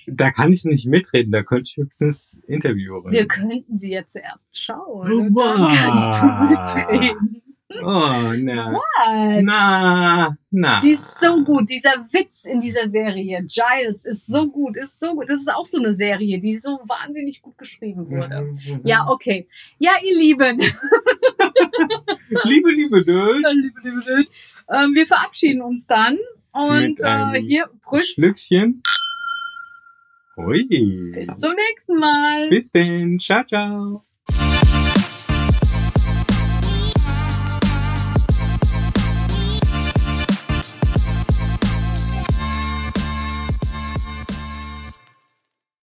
Da 0.07 0.31
kann 0.31 0.51
ich 0.51 0.65
nicht 0.65 0.85
mitreden, 0.85 1.31
da 1.31 1.43
könnte 1.43 1.69
ich 1.69 1.77
höchstens 1.77 2.37
Interviewerin. 2.45 3.11
Wir 3.11 3.25
könnten 3.27 3.77
sie 3.77 3.89
jetzt 3.91 4.11
zuerst 4.13 4.57
schauen. 4.59 5.11
Und 5.11 5.33
dann 5.35 5.67
kannst 5.69 6.21
du 6.21 6.89
mitreden. 6.89 7.41
Oh, 7.79 8.33
na. 8.35 8.73
What? 8.73 9.43
Na, 9.43 10.37
na. 10.49 10.79
Die 10.79 10.91
ist 10.91 11.19
so 11.19 11.43
gut. 11.43 11.69
Dieser 11.69 12.05
Witz 12.11 12.45
in 12.45 12.61
dieser 12.61 12.87
Serie, 12.87 13.45
Giles, 13.47 14.05
ist 14.05 14.27
so 14.27 14.47
gut, 14.47 14.77
ist 14.77 14.99
so 14.99 15.13
gut. 15.15 15.29
Das 15.29 15.39
ist 15.39 15.53
auch 15.53 15.65
so 15.65 15.79
eine 15.79 15.93
Serie, 15.93 16.39
die 16.39 16.57
so 16.57 16.79
wahnsinnig 16.85 17.41
gut 17.41 17.57
geschrieben 17.57 18.09
wurde. 18.09 18.41
Mhm. 18.41 18.81
Ja, 18.83 19.07
okay. 19.09 19.47
Ja, 19.79 19.93
ihr 20.03 20.17
Lieben, 20.17 20.57
Liebe, 22.43 22.71
liebe 22.71 23.01
Nerd. 23.05 23.53
liebe, 23.53 23.79
liebe, 23.83 23.99
liebe, 23.99 24.29
ähm, 24.69 24.93
wir 24.93 25.05
verabschieden 25.07 25.61
uns 25.61 25.87
dann. 25.87 26.17
Und 26.53 26.99
äh, 27.03 27.41
hier, 27.41 27.69
Brüst, 27.83 28.15
Schlückchen. 28.15 28.83
Hui. 30.35 30.67
bis 31.13 31.37
zum 31.37 31.53
nächsten 31.53 31.95
Mal. 31.95 32.49
Bis 32.49 32.71
denn. 32.71 33.19
Ciao, 33.19 33.43
ciao. 33.45 34.10